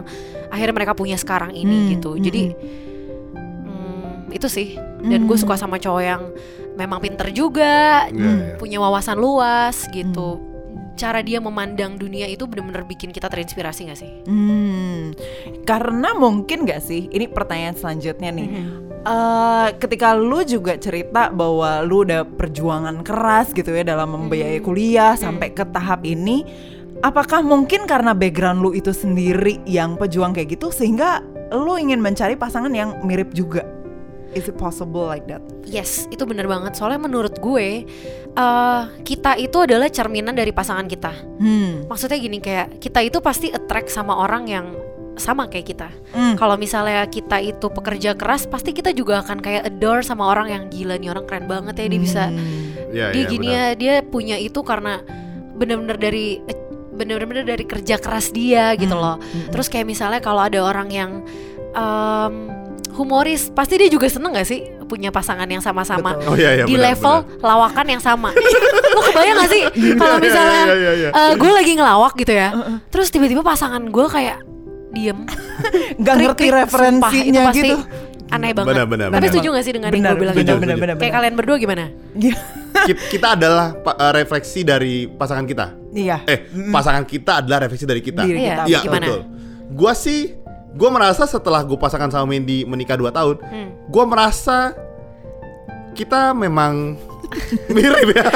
akhirnya 0.48 0.72
mereka 0.72 0.92
punya 0.96 1.20
sekarang 1.20 1.52
ini 1.52 1.76
Hmm, 1.76 1.88
gitu. 1.92 2.10
Hmm, 2.16 2.24
jadi 2.24 2.42
hmm, 2.56 4.32
itu 4.32 4.48
sih. 4.48 4.68
Dan 5.06 5.28
gue 5.28 5.36
suka 5.38 5.54
sama 5.60 5.76
cowok 5.78 6.02
yang 6.02 6.22
memang 6.76 7.00
pinter 7.00 7.32
juga 7.32 8.06
Iya, 8.12 8.12
iya. 8.12 8.56
punya 8.60 8.78
wawasan 8.78 9.16
luas 9.18 9.88
gitu 9.90 10.56
cara 10.96 11.20
dia 11.20 11.38
memandang 11.44 12.00
dunia 12.00 12.24
itu 12.24 12.48
bener-bener 12.48 12.82
bikin 12.88 13.12
kita 13.12 13.28
terinspirasi 13.28 13.92
gak 13.92 14.00
sih? 14.00 14.10
Hmm, 14.24 15.12
karena 15.68 16.16
mungkin 16.16 16.64
gak 16.64 16.80
sih, 16.80 17.12
ini 17.12 17.28
pertanyaan 17.28 17.76
selanjutnya 17.76 18.32
nih. 18.32 18.48
Eh, 19.06 19.68
ketika 19.78 20.16
lu 20.16 20.42
juga 20.42 20.74
cerita 20.80 21.28
bahwa 21.30 21.84
lu 21.84 22.02
udah 22.02 22.24
perjuangan 22.24 23.04
keras 23.04 23.52
gitu 23.52 23.70
ya 23.76 23.84
dalam 23.86 24.16
membiayai 24.16 24.58
kuliah 24.64 25.14
sampai 25.14 25.52
ke 25.52 25.68
tahap 25.68 26.02
ini, 26.02 26.42
apakah 27.04 27.44
mungkin 27.44 27.84
karena 27.86 28.16
background 28.16 28.64
lu 28.64 28.72
itu 28.72 28.90
sendiri 28.90 29.62
yang 29.68 29.94
pejuang 29.94 30.32
kayak 30.34 30.58
gitu 30.58 30.72
sehingga 30.74 31.22
lu 31.54 31.78
ingin 31.78 32.02
mencari 32.02 32.34
pasangan 32.34 32.72
yang 32.74 32.98
mirip 33.06 33.30
juga? 33.30 33.75
Is 34.36 34.46
it 34.46 34.54
possible 34.54 35.02
like 35.02 35.24
that? 35.26 35.40
Yes, 35.64 36.04
itu 36.06 36.22
bener 36.22 36.44
banget. 36.44 36.76
Soalnya 36.76 37.00
menurut 37.00 37.40
gue, 37.40 37.88
eh, 38.30 38.82
kita 39.00 39.34
itu 39.34 39.56
adalah 39.58 39.88
cerminan 39.88 40.36
dari 40.36 40.52
pasangan 40.52 40.84
kita. 40.84 41.08
Hmm. 41.40 41.88
Maksudnya 41.88 42.20
gini 42.20 42.38
kayak 42.38 42.76
kita 42.76 43.00
itu 43.00 43.18
pasti 43.18 43.48
attract 43.48 43.88
sama 43.88 44.12
orang 44.14 44.44
yang 44.44 44.66
sama 45.16 45.48
kayak 45.48 45.66
kita. 45.66 45.88
Hmm. 46.12 46.36
Kalau 46.36 46.54
misalnya 46.54 47.08
kita 47.08 47.40
itu 47.40 47.66
pekerja 47.66 48.12
keras, 48.12 48.44
pasti 48.44 48.70
kita 48.70 48.92
juga 48.92 49.24
akan 49.24 49.40
kayak 49.40 49.64
adore 49.66 50.04
sama 50.04 50.28
orang 50.28 50.52
yang 50.52 50.62
gila 50.68 51.00
nih 51.00 51.08
orang 51.08 51.24
keren 51.24 51.48
banget 51.48 51.74
ya 51.74 51.86
dia 51.88 51.98
bisa 51.98 52.24
Hmm. 52.28 52.92
Iya, 52.92 53.06
dia 53.10 53.18
iya, 53.18 53.26
gini 53.26 53.48
benar. 53.48 53.56
ya 53.56 53.66
dia 53.74 53.94
punya 54.00 54.36
itu 54.36 54.60
karena 54.60 55.00
bener-bener 55.52 55.96
dari 55.96 56.44
bener-bener 56.92 57.44
dari 57.44 57.64
kerja 57.64 57.96
keras 57.96 58.28
dia 58.30 58.72
gitu 58.74 58.92
Hmm, 58.92 59.00
loh. 59.00 59.16
hmm. 59.16 59.52
Terus 59.52 59.68
kayak 59.68 59.84
misalnya 59.84 60.20
kalau 60.20 60.40
ada 60.40 60.60
orang 60.60 60.88
yang 60.88 61.10
em, 61.72 62.34
humoris, 62.96 63.48
pasti 63.48 63.76
dia 63.76 63.86
juga 63.86 64.08
seneng 64.08 64.32
gak 64.32 64.44
sih 64.44 64.60
punya 64.84 65.10
pasangan 65.10 65.44
yang 65.44 65.60
sama-sama. 65.60 66.16
Oh 66.24 66.32
iya 66.32 66.56
iya 66.56 66.64
di 66.64 66.72
benar, 66.72 66.94
level 66.94 67.14
benar. 67.22 67.44
lawakan 67.44 67.86
yang 67.88 68.00
sama. 68.00 68.30
Lo 68.94 69.00
kebayang 69.02 69.36
gak 69.36 69.50
sih 69.50 69.62
kalau 70.00 70.16
misalnya 70.16 70.62
Iya, 70.64 70.74
iya, 70.74 70.92
iya. 70.96 71.08
eh, 71.10 71.32
gue 71.34 71.50
lagi 71.50 71.72
ngelawak 71.74 72.12
gitu 72.16 72.32
ya, 72.32 72.48
terus 72.88 73.08
tiba-tiba 73.08 73.40
pasangan 73.40 73.84
gue 73.84 74.06
kayak 74.06 74.38
diem, 74.90 75.28
Nggak 76.00 76.14
ngerti 76.16 76.44
sumpah, 76.44 76.58
referensinya 76.58 77.42
pasti 77.46 77.60
gitu. 77.62 77.76
Aneh 78.26 78.50
banget. 78.50 78.74
Benar, 78.74 78.86
benar, 78.86 79.08
Tapi 79.08 79.20
benar. 79.20 79.30
setuju 79.30 79.48
gak 79.52 79.62
sih 79.62 79.70
dengan 79.70 79.88
yang 79.88 79.96
Benar, 79.96 80.10
gue 80.10 80.18
bilang 80.18 80.34
setuju, 80.34 80.42
itu? 80.42 80.50
setuju. 80.50 80.64
benar, 80.66 80.76
benar, 80.76 80.94
Kayak 80.94 81.04
benar. 81.04 81.16
kalian 81.20 81.34
berdua 81.36 81.56
gimana? 81.56 81.84
Ki- 82.82 83.02
kita 83.08 83.28
adalah 83.32 83.66
eh, 83.76 84.12
refleksi 84.12 84.60
dari 84.60 84.94
pasangan 85.06 85.44
kita. 85.44 85.66
Iya. 85.92 86.16
Eh, 86.26 86.38
pasangan 86.68 87.04
kita 87.04 87.32
adalah 87.38 87.58
refleksi 87.62 87.86
dari 87.86 88.00
kita. 88.00 88.26
Diri 88.26 88.38
Iya. 88.38 88.50
kita. 88.50 88.62
Iya 88.66 88.78
Gimana? 88.82 89.06
betul. 89.06 89.20
Gua 89.68 89.92
sih, 89.92 90.34
gua 90.76 90.90
merasa 90.90 91.24
setelah 91.24 91.60
gue 91.60 91.74
pasangan 91.74 92.08
sama 92.08 92.28
Mandy 92.28 92.62
menikah 92.62 92.94
2 92.94 93.08
tahun, 93.10 93.36
Hmm. 93.42 93.68
gua 93.86 94.04
merasa 94.04 94.76
kita 95.92 96.30
memang 96.32 96.94
mirip 97.74 98.12
ya. 98.12 98.24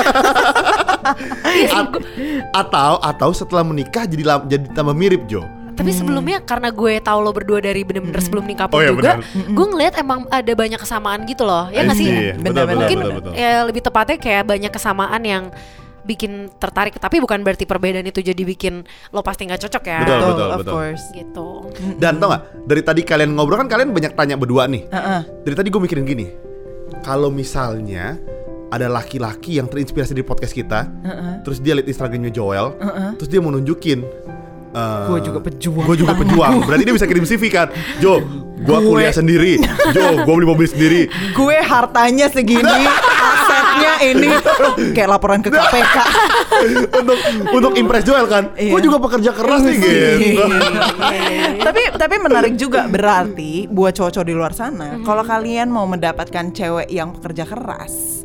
At- 1.71 2.03
atau 2.53 2.93
atau 2.99 3.31
setelah 3.31 3.63
menikah 3.63 4.05
jadi 4.05 4.23
jadi 4.47 4.67
tambah 4.71 4.93
mirip 4.93 5.25
Jo. 5.27 5.45
Tapi 5.71 5.97
sebelumnya 5.97 6.45
karena 6.45 6.69
gue 6.69 7.01
tahu 7.01 7.19
lo 7.19 7.33
berdua 7.33 7.57
dari 7.59 7.81
bener-bener 7.81 8.21
sebelum 8.21 8.45
nikah 8.45 8.69
pun 8.69 8.77
Oh, 8.77 8.83
iya, 8.83 8.93
juga, 8.93 9.17
benar. 9.17 9.49
gue 9.49 9.67
ngeliat 9.67 9.95
emang 9.97 10.29
ada 10.29 10.53
banyak 10.53 10.77
kesamaan 10.77 11.25
gitu 11.25 11.41
loh. 11.41 11.73
Ya 11.73 11.89
nggak 11.89 11.97
sih? 11.97 12.05
Iya, 12.05 12.37
betul, 12.37 12.45
Benar, 12.45 12.53
betul, 12.61 12.77
Mungkin 12.77 12.99
betul, 13.01 13.15
betul. 13.17 13.33
ya 13.33 13.53
lebih 13.65 13.81
tepatnya 13.81 14.17
kayak 14.21 14.45
banyak 14.45 14.69
kesamaan 14.69 15.23
yang 15.25 15.45
bikin 16.11 16.51
tertarik. 16.59 16.99
Tapi 16.99 17.23
bukan 17.23 17.47
berarti 17.47 17.63
perbedaan 17.71 18.03
itu 18.03 18.19
jadi 18.19 18.43
bikin 18.43 18.83
lo 19.15 19.23
pasti 19.23 19.47
nggak 19.47 19.63
cocok 19.71 19.83
ya. 19.87 20.01
Betul, 20.03 20.19
Betul, 20.19 20.31
betul, 20.35 20.49
of 20.51 20.59
betul. 20.59 20.73
course. 20.75 21.05
Gitu. 21.15 21.49
Dan 22.03 22.19
tau 22.19 22.29
gak, 22.35 22.43
dari 22.67 22.83
tadi 22.83 23.01
kalian 23.07 23.31
ngobrol 23.39 23.63
kan 23.63 23.69
kalian 23.71 23.95
banyak 23.95 24.13
tanya 24.19 24.35
berdua 24.35 24.67
nih. 24.67 24.91
Heeh. 24.91 25.21
Dari 25.47 25.55
tadi 25.55 25.69
gue 25.71 25.81
mikirin 25.81 26.03
gini, 26.03 26.27
kalau 27.07 27.31
misalnya 27.31 28.19
ada 28.71 28.87
laki-laki 28.87 29.59
yang 29.59 29.67
terinspirasi 29.67 30.15
dari 30.15 30.27
podcast 30.27 30.55
kita, 30.55 30.87
terus 31.43 31.59
dia 31.59 31.75
liat 31.75 31.91
Instagramnya 31.91 32.31
Joel, 32.31 32.75
terus 33.19 33.31
dia 33.31 33.43
mau 33.43 33.51
nunjukin. 33.51 34.03
Eh, 34.71 35.05
Gua 35.05 35.19
juga 35.19 35.39
pejuang 35.41 35.85
Gue 35.85 35.97
juga 35.97 36.13
pejuang. 36.15 36.63
Berarti 36.63 36.83
dia 36.83 36.95
bisa 36.95 37.05
kirim 37.05 37.25
CV 37.25 37.43
kan. 37.49 37.69
Jo, 37.99 38.21
gue 38.21 38.63
Gue- 38.63 38.83
kuliah 38.83 39.11
sendiri. 39.11 39.59
Jo, 39.91 40.21
gue 40.21 40.33
beli 40.33 40.47
mobil 40.47 40.65
sendiri. 40.65 41.01
gue 41.09 41.57
hartanya 41.59 42.27
segini, 42.27 42.81
asetnya 43.17 43.95
ini 44.05 44.29
kayak 44.93 45.09
laporan 45.11 45.41
ke 45.41 45.49
KPK. 45.49 45.97
untuk 47.01 47.19
untuk 47.51 47.73
impress 47.75 48.05
Joel 48.05 48.27
kan. 48.27 48.53
Iya. 48.55 48.71
Gue 48.71 48.81
juga 48.81 48.99
pekerja 49.01 49.31
keras 49.33 49.61
nih 49.61 49.77
gitu. 49.77 50.45
tapi 51.61 51.83
tapi 51.93 52.15
menarik 52.19 52.55
juga 52.55 52.87
berarti 52.87 53.67
buat 53.67 53.93
cowok-cowok 53.93 54.27
di 54.27 54.35
luar 54.35 54.53
sana, 54.53 55.01
kalau 55.03 55.23
kalian 55.23 55.69
mau 55.69 55.85
mendapatkan 55.85 56.51
cewek 56.51 56.89
yang 56.89 57.13
pekerja 57.13 57.45
keras, 57.45 58.20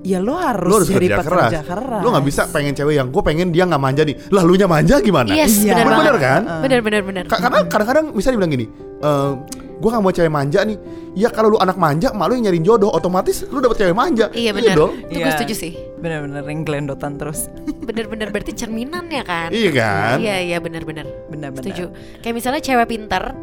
ya 0.00 0.18
lo 0.18 0.32
harus, 0.32 0.64
Lu 0.64 0.76
harus 0.78 0.88
jadi 0.88 1.06
kerja 1.10 1.20
keras. 1.20 1.50
pekerja 1.50 1.62
keras. 1.62 2.00
Lu 2.00 2.08
nggak 2.08 2.24
bisa 2.24 2.42
pengen 2.48 2.72
cewek 2.72 2.94
yang 2.94 3.08
gue 3.08 3.22
pengen 3.22 3.48
dia 3.48 3.64
nggak 3.64 3.78
manja 3.78 4.02
nih. 4.02 4.16
Lah 4.28 4.42
lu 4.42 4.54
nya 4.54 4.64
manja 4.64 4.96
gimana? 4.98 5.28
Yes, 5.28 5.60
Iya. 5.60 5.76
benar 5.76 5.84
banget. 5.86 6.00
Bener 6.00 6.16
kan? 6.18 6.42
Bener 6.60 6.80
bener 6.80 7.02
bener. 7.02 7.24
Ka- 7.26 7.38
karena 7.38 7.58
kadang-kadang 7.64 8.04
misalnya 8.10 8.34
dibilang 8.34 8.52
gini, 8.52 8.66
eh 8.98 9.30
gue 9.76 9.88
gak 9.88 10.02
mau 10.02 10.10
cewek 10.10 10.28
manja 10.28 10.60
nih. 10.62 10.76
Ya 11.10 11.28
kalau 11.28 11.50
lu 11.50 11.58
anak 11.58 11.74
manja, 11.74 12.12
malu 12.12 12.32
yang 12.32 12.46
nyariin 12.46 12.62
jodoh, 12.62 12.88
otomatis 12.88 13.42
lu 13.44 13.58
dapet 13.58 13.76
cewek 13.78 13.92
manja. 13.92 14.28
Iya 14.30 14.52
benar. 14.52 14.74
dong. 14.74 14.92
Itu 15.02 15.16
gue 15.16 15.22
Iya. 15.22 15.34
setuju 15.34 15.54
sih. 15.54 15.72
Bener-bener 15.96 16.44
yang 16.44 16.62
gelendotan 16.62 17.16
terus. 17.16 17.48
Bener-bener 17.82 18.28
berarti 18.28 18.52
cerminan 18.52 19.04
ya 19.06 19.20
kan? 19.20 19.48
Iya 19.50 19.70
kan? 19.70 20.16
Iya 20.16 20.36
iya 20.38 20.56
bener-bener. 20.58 21.04
Benar-benar. 21.26 21.60
Setuju. 21.62 21.84
Kayak 22.20 22.34
misalnya 22.36 22.60
cewek 22.60 22.88
pinter, 22.88 23.34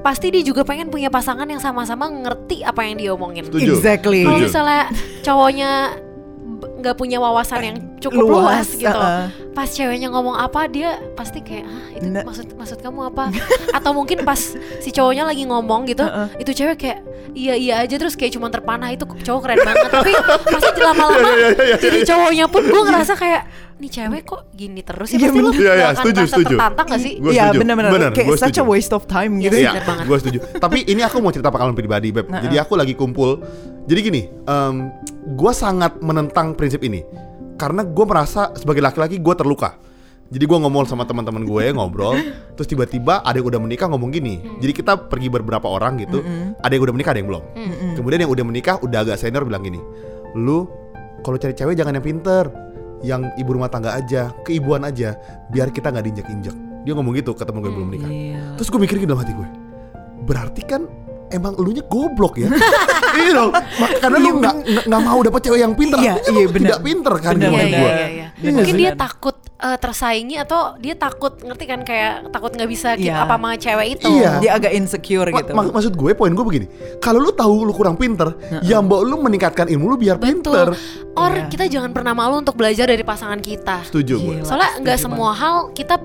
pasti 0.00 0.30
dia 0.30 0.40
juga 0.40 0.62
pengen 0.62 0.86
punya 0.86 1.08
pasangan 1.08 1.44
yang 1.44 1.58
sama-sama 1.58 2.06
ngerti 2.06 2.60
apa 2.60 2.80
yang 2.82 2.94
dia 2.94 3.10
omongin. 3.10 3.42
Setuju. 3.42 3.74
Exactly. 3.74 4.22
Kalau 4.22 4.38
misalnya 4.38 4.82
cowoknya 5.20 5.70
nggak 6.46 6.94
punya 6.94 7.18
wawasan 7.18 7.60
yang 7.60 7.76
cukup 7.98 8.22
luas, 8.22 8.38
Luas, 8.38 8.68
gitu, 8.78 8.86
uh-uh. 8.94 9.26
pas 9.50 9.66
ceweknya 9.66 10.08
ngomong 10.08 10.38
apa 10.38 10.70
dia 10.70 10.94
pasti 11.12 11.42
kayak 11.42 11.66
ah 11.66 11.84
itu 11.90 12.06
Nah. 12.06 12.22
maksud 12.22 12.54
maksud 12.54 12.78
kamu 12.78 13.10
apa? 13.10 13.34
Atau 13.76 13.90
mungkin 13.90 14.22
pas 14.22 14.38
si 14.54 14.90
cowoknya 14.90 15.26
lagi 15.26 15.42
ngomong 15.42 15.90
gitu, 15.90 16.06
Uh-uh. 16.06 16.30
itu 16.38 16.54
cewek 16.54 16.78
kayak 16.78 16.98
iya 17.34 17.58
iya 17.58 17.74
aja 17.82 17.98
terus 17.98 18.14
kayak 18.14 18.32
cuma 18.32 18.46
terpanah 18.46 18.94
itu 18.94 19.02
cowok 19.02 19.40
keren 19.42 19.58
banget. 19.60 19.90
Tapi 19.90 20.12
pasti 20.54 20.80
lama-lama 20.80 21.18
Iya, 21.18 21.34
iya, 21.34 21.48
iya, 21.66 21.76
jadi 21.82 21.98
cowoknya 22.06 22.46
pun 22.46 22.62
gue 22.62 22.82
ngerasa 22.86 23.12
kayak 23.18 23.42
nih 23.76 23.90
cewek 23.92 24.22
kok 24.24 24.48
gini 24.52 24.80
terus 24.80 25.12
ya 25.12 25.18
Iya, 25.18 25.28
pasti 25.28 25.40
lu. 25.40 25.50
Iya, 25.52 25.72
iya, 25.76 25.88
setuju, 25.92 26.16
merasa 26.16 26.32
setuju. 26.32 26.54
tertantang 26.56 26.86
gak 26.88 27.00
sih? 27.00 27.12
Iya 27.20 27.44
benar-benar 27.52 27.90
Bener, 27.92 28.10
kayak 28.16 28.26
gua 28.26 28.38
such 28.40 28.56
a 28.56 28.64
waste 28.64 28.92
of 28.96 29.04
time 29.04 29.36
Yes. 29.36 29.52
gitu. 29.52 29.56
Iya, 29.60 29.70
gue 30.02 30.16
setuju. 30.16 30.38
Tapi 30.56 30.78
ini 30.84 31.04
aku 31.04 31.20
mau 31.20 31.28
cerita 31.28 31.52
pengalaman 31.52 31.76
pribadi, 31.76 32.08
Beb. 32.08 32.26
Nah, 32.26 32.40
Jadi 32.40 32.56
aku 32.56 32.72
lagi 32.72 32.96
kumpul. 32.96 33.36
Jadi 33.84 34.00
gini, 34.00 34.22
gue 35.26 35.52
sangat 35.52 36.00
menentang 36.00 36.56
prinsip 36.56 36.80
ini 36.82 37.04
karena 37.56 37.84
gue 37.84 38.04
merasa 38.04 38.52
sebagai 38.56 38.80
laki-laki 38.80 39.20
gue 39.20 39.34
terluka. 39.36 39.76
Jadi 40.26 40.42
gue 40.42 40.58
ngomong 40.58 40.90
sama 40.90 41.06
teman-teman 41.06 41.46
gue 41.46 41.70
ngobrol, 41.70 42.18
terus 42.58 42.66
tiba-tiba 42.66 43.22
ada 43.22 43.38
yang 43.38 43.46
udah 43.46 43.60
menikah 43.62 43.86
ngomong 43.86 44.10
gini. 44.10 44.42
Jadi 44.58 44.72
kita 44.74 45.06
pergi 45.06 45.30
beberapa 45.30 45.70
orang 45.70 46.02
gitu, 46.02 46.18
ada 46.58 46.72
yang 46.72 46.82
udah 46.82 46.94
menikah, 46.98 47.14
ada 47.14 47.22
yang 47.22 47.30
belum. 47.30 47.44
Kemudian 47.94 48.26
yang 48.26 48.32
udah 48.34 48.42
menikah 48.42 48.74
udah 48.82 49.06
agak 49.06 49.22
senior 49.22 49.46
bilang 49.46 49.62
gini, 49.62 49.78
lu 50.34 50.66
kalau 51.22 51.38
cari 51.38 51.54
cewek 51.54 51.78
jangan 51.78 51.94
yang 51.94 52.02
pinter, 52.02 52.50
yang 53.04 53.32
ibu 53.36 53.50
rumah 53.56 53.68
tangga 53.68 53.96
aja, 53.96 54.32
keibuan 54.46 54.84
aja, 54.86 55.16
biar 55.52 55.72
kita 55.72 55.92
nggak 55.92 56.04
diinjak-injak. 56.08 56.56
Dia 56.86 56.92
ngomong 56.94 57.18
gitu 57.18 57.34
ke 57.34 57.42
temen 57.42 57.60
gue 57.60 57.72
belum 57.72 57.88
menikah. 57.90 58.10
Iya. 58.10 58.42
Terus 58.56 58.68
gue 58.70 58.80
mikir 58.80 58.96
gitu 59.02 59.10
dalam 59.10 59.26
hati 59.26 59.34
gue 59.34 59.48
Berarti 60.26 60.62
kan 60.66 60.86
emang 61.28 61.54
elunya 61.54 61.82
goblok 61.82 62.36
ya 62.36 62.48
Iya 63.16 63.30
dong 63.32 63.50
Karena 63.96 64.16
lu 64.18 64.30
nggak 64.36 64.54
nggak- 64.62 64.86
nggak 64.86 65.02
mau 65.02 65.18
dapet 65.20 65.40
cewek 65.42 65.58
yang 65.58 65.72
pinter 65.72 65.96
Iya, 65.96 66.14
iya, 66.20 66.30
lu 66.36 66.40
benar. 66.46 66.60
Tidak 66.60 66.80
pinter 66.82 67.14
kan 67.16 67.32
Benar, 67.32 67.40
di 67.40 67.48
Iya 67.48 67.62
iya 67.62 67.72
gue. 67.72 67.88
iya. 67.88 68.06
iya. 68.06 68.26
Bener 68.36 68.52
Mungkin 68.60 68.74
dia 68.76 68.92
takut 68.94 69.36
eh, 69.56 69.78
tersaingi 69.78 70.36
atau 70.36 70.60
dia 70.76 70.94
takut 70.94 71.32
ngerti 71.38 71.64
kan 71.64 71.80
kayak 71.80 72.12
takut 72.28 72.52
nggak 72.52 72.68
bisa 72.68 72.92
Iya. 72.92 73.24
apa 73.24 73.34
sama 73.34 73.50
cewek 73.56 73.86
itu. 73.90 74.08
Iya. 74.10 74.30
Dia 74.38 74.50
agak 74.54 74.72
insecure 74.74 75.26
Ma- 75.26 75.38
gitu. 75.38 75.52
mak- 75.52 75.72
maksud 75.72 75.92
gue 75.92 76.10
poin 76.12 76.28
gue 76.30 76.44
begini 76.44 76.66
Kalau 76.98 77.18
lu 77.18 77.32
tahu 77.32 77.64
lu 77.64 77.72
kurang 77.72 77.96
pinter 77.96 78.36
Ya 78.60 78.78
mbak 78.78 79.00
lu 79.02 79.16
meningkatkan 79.18 79.66
ilmu 79.66 79.86
lu 79.86 79.96
biar 79.96 80.16
pinter 80.16 80.70
Betul. 80.70 81.14
Or 81.16 81.32
Iya. 81.32 81.48
kita 81.48 81.64
jangan 81.66 81.90
pernah 81.90 82.12
malu 82.12 82.36
untuk 82.36 82.52
belajar 82.54 82.84
dari 82.84 83.00
pasangan 83.00 83.40
kita. 83.40 83.80
Setuju 83.82 84.14
gue. 84.18 84.36
Soalnya 84.42 84.76
nggak 84.78 84.98
semua 84.98 85.32
hal 85.32 85.72
kita 85.72 85.96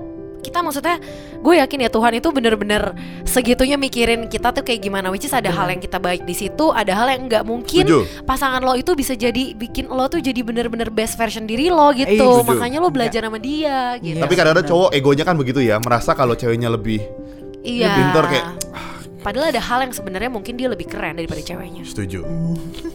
kita 0.42 0.58
maksudnya 0.58 0.98
gue 1.38 1.54
yakin 1.56 1.78
ya 1.80 1.90
Tuhan 1.90 2.12
itu 2.14 2.28
bener-bener 2.28 2.92
segitunya 3.22 3.74
mikirin 3.74 4.26
kita 4.26 4.50
tuh 4.50 4.60
kayak 4.60 4.82
gimana 4.82 5.08
which 5.08 5.22
is 5.22 5.30
ada 5.30 5.48
hal 5.48 5.66
yang 5.66 5.78
kita 5.78 5.96
baik 5.96 6.22
di 6.22 6.34
situ 6.34 6.68
ada 6.68 6.92
hal 6.92 7.08
yang 7.08 7.24
nggak 7.24 7.42
mungkin 7.42 7.86
Setuju. 7.86 8.26
pasangan 8.26 8.60
lo 8.60 8.74
itu 8.74 8.92
bisa 8.92 9.14
jadi 9.14 9.54
bikin 9.54 9.86
lo 9.86 10.06
tuh 10.06 10.18
jadi 10.18 10.42
bener-bener 10.42 10.90
best 10.90 11.14
version 11.14 11.46
diri 11.46 11.66
lo 11.66 11.90
gitu 11.92 12.10
Iya, 12.12 12.18
setuju. 12.36 12.44
makanya 12.44 12.78
lo 12.78 12.90
belajar 12.90 13.22
sama 13.22 13.38
dia 13.38 13.96
gitu 13.96 14.18
Iya. 14.18 14.22
Tapi 14.22 14.34
kadang-kadang 14.34 14.66
benar. 14.66 14.74
cowok 14.76 14.90
egonya 14.92 15.24
kan 15.24 15.36
begitu 15.36 15.60
ya 15.60 15.76
Merasa 15.78 16.10
kalau 16.12 16.34
ceweknya 16.34 16.68
lebih 16.68 17.00
iya 17.62 17.94
pinter 17.94 18.24
kayak, 18.26 18.46
padahal 19.22 19.48
ada 19.48 19.58
hal 19.58 19.78
yang 19.80 19.92
sebenarnya 19.92 20.28
mungkin 20.28 20.54
dia 20.54 20.66
lebih 20.66 20.84
keren 20.84 21.14
daripada 21.14 21.38
ceweknya 21.38 21.82
Setuju 21.82 22.26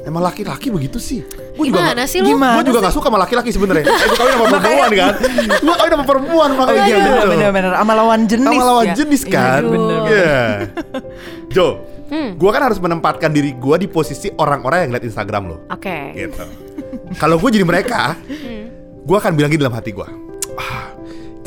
Emang 0.04 0.22
laki-laki 0.22 0.68
begitu 0.68 0.98
sih 0.98 1.24
Gue 1.56 1.68
juga 1.68 1.82
gimana 1.82 1.92
nggak- 1.98 2.08
sih 2.08 2.20
lo 2.20 2.28
Gimana 2.30 2.56
Gue 2.58 2.66
juga 2.70 2.80
gak 2.82 2.94
suka 2.94 3.08
sama 3.08 3.20
laki-laki 3.20 3.50
sebenarnya. 3.50 3.84
Eh, 3.84 4.06
gue 4.06 4.14
kawin 4.14 4.32
sama 4.32 4.46
perempuan 4.54 4.90
kan. 4.94 5.14
Gue 5.58 5.74
kawin 5.74 5.92
sama 5.92 6.06
perempuan 6.06 6.50
makanya 6.54 6.84
iya 6.84 6.96
gitu. 6.96 7.10
benar-benar 7.10 7.50
benar. 7.52 7.72
Sama 7.76 7.94
lawan 7.94 8.20
jenis. 8.24 8.48
Sama 8.48 8.64
lawan 8.64 8.86
ya. 8.86 8.94
jenis 8.94 9.22
Iya, 9.22 9.32
kan. 9.32 9.62
bener. 9.66 10.00
Iya. 10.06 10.38
Jo, 11.56 11.68
Hmm. 12.08 12.30
gue 12.34 12.50
kan 12.50 12.62
harus 12.62 12.78
menempatkan 12.78 13.28
diri 13.30 13.52
gue 13.52 13.76
di 13.78 13.88
posisi 13.88 14.32
orang-orang 14.32 14.88
yang 14.88 14.92
lihat 14.94 15.06
Instagram 15.06 15.44
lo. 15.46 15.58
oke 15.68 15.98
Gitu. 16.14 16.44
Kalau 17.16 17.36
gue 17.36 17.50
jadi 17.50 17.64
mereka, 17.64 18.16
Hmm. 18.18 18.64
gue 19.02 19.18
akan 19.18 19.32
bilang 19.34 19.50
gini 19.50 19.60
dalam 19.60 19.74
hati 19.74 19.92
gue. 19.92 20.08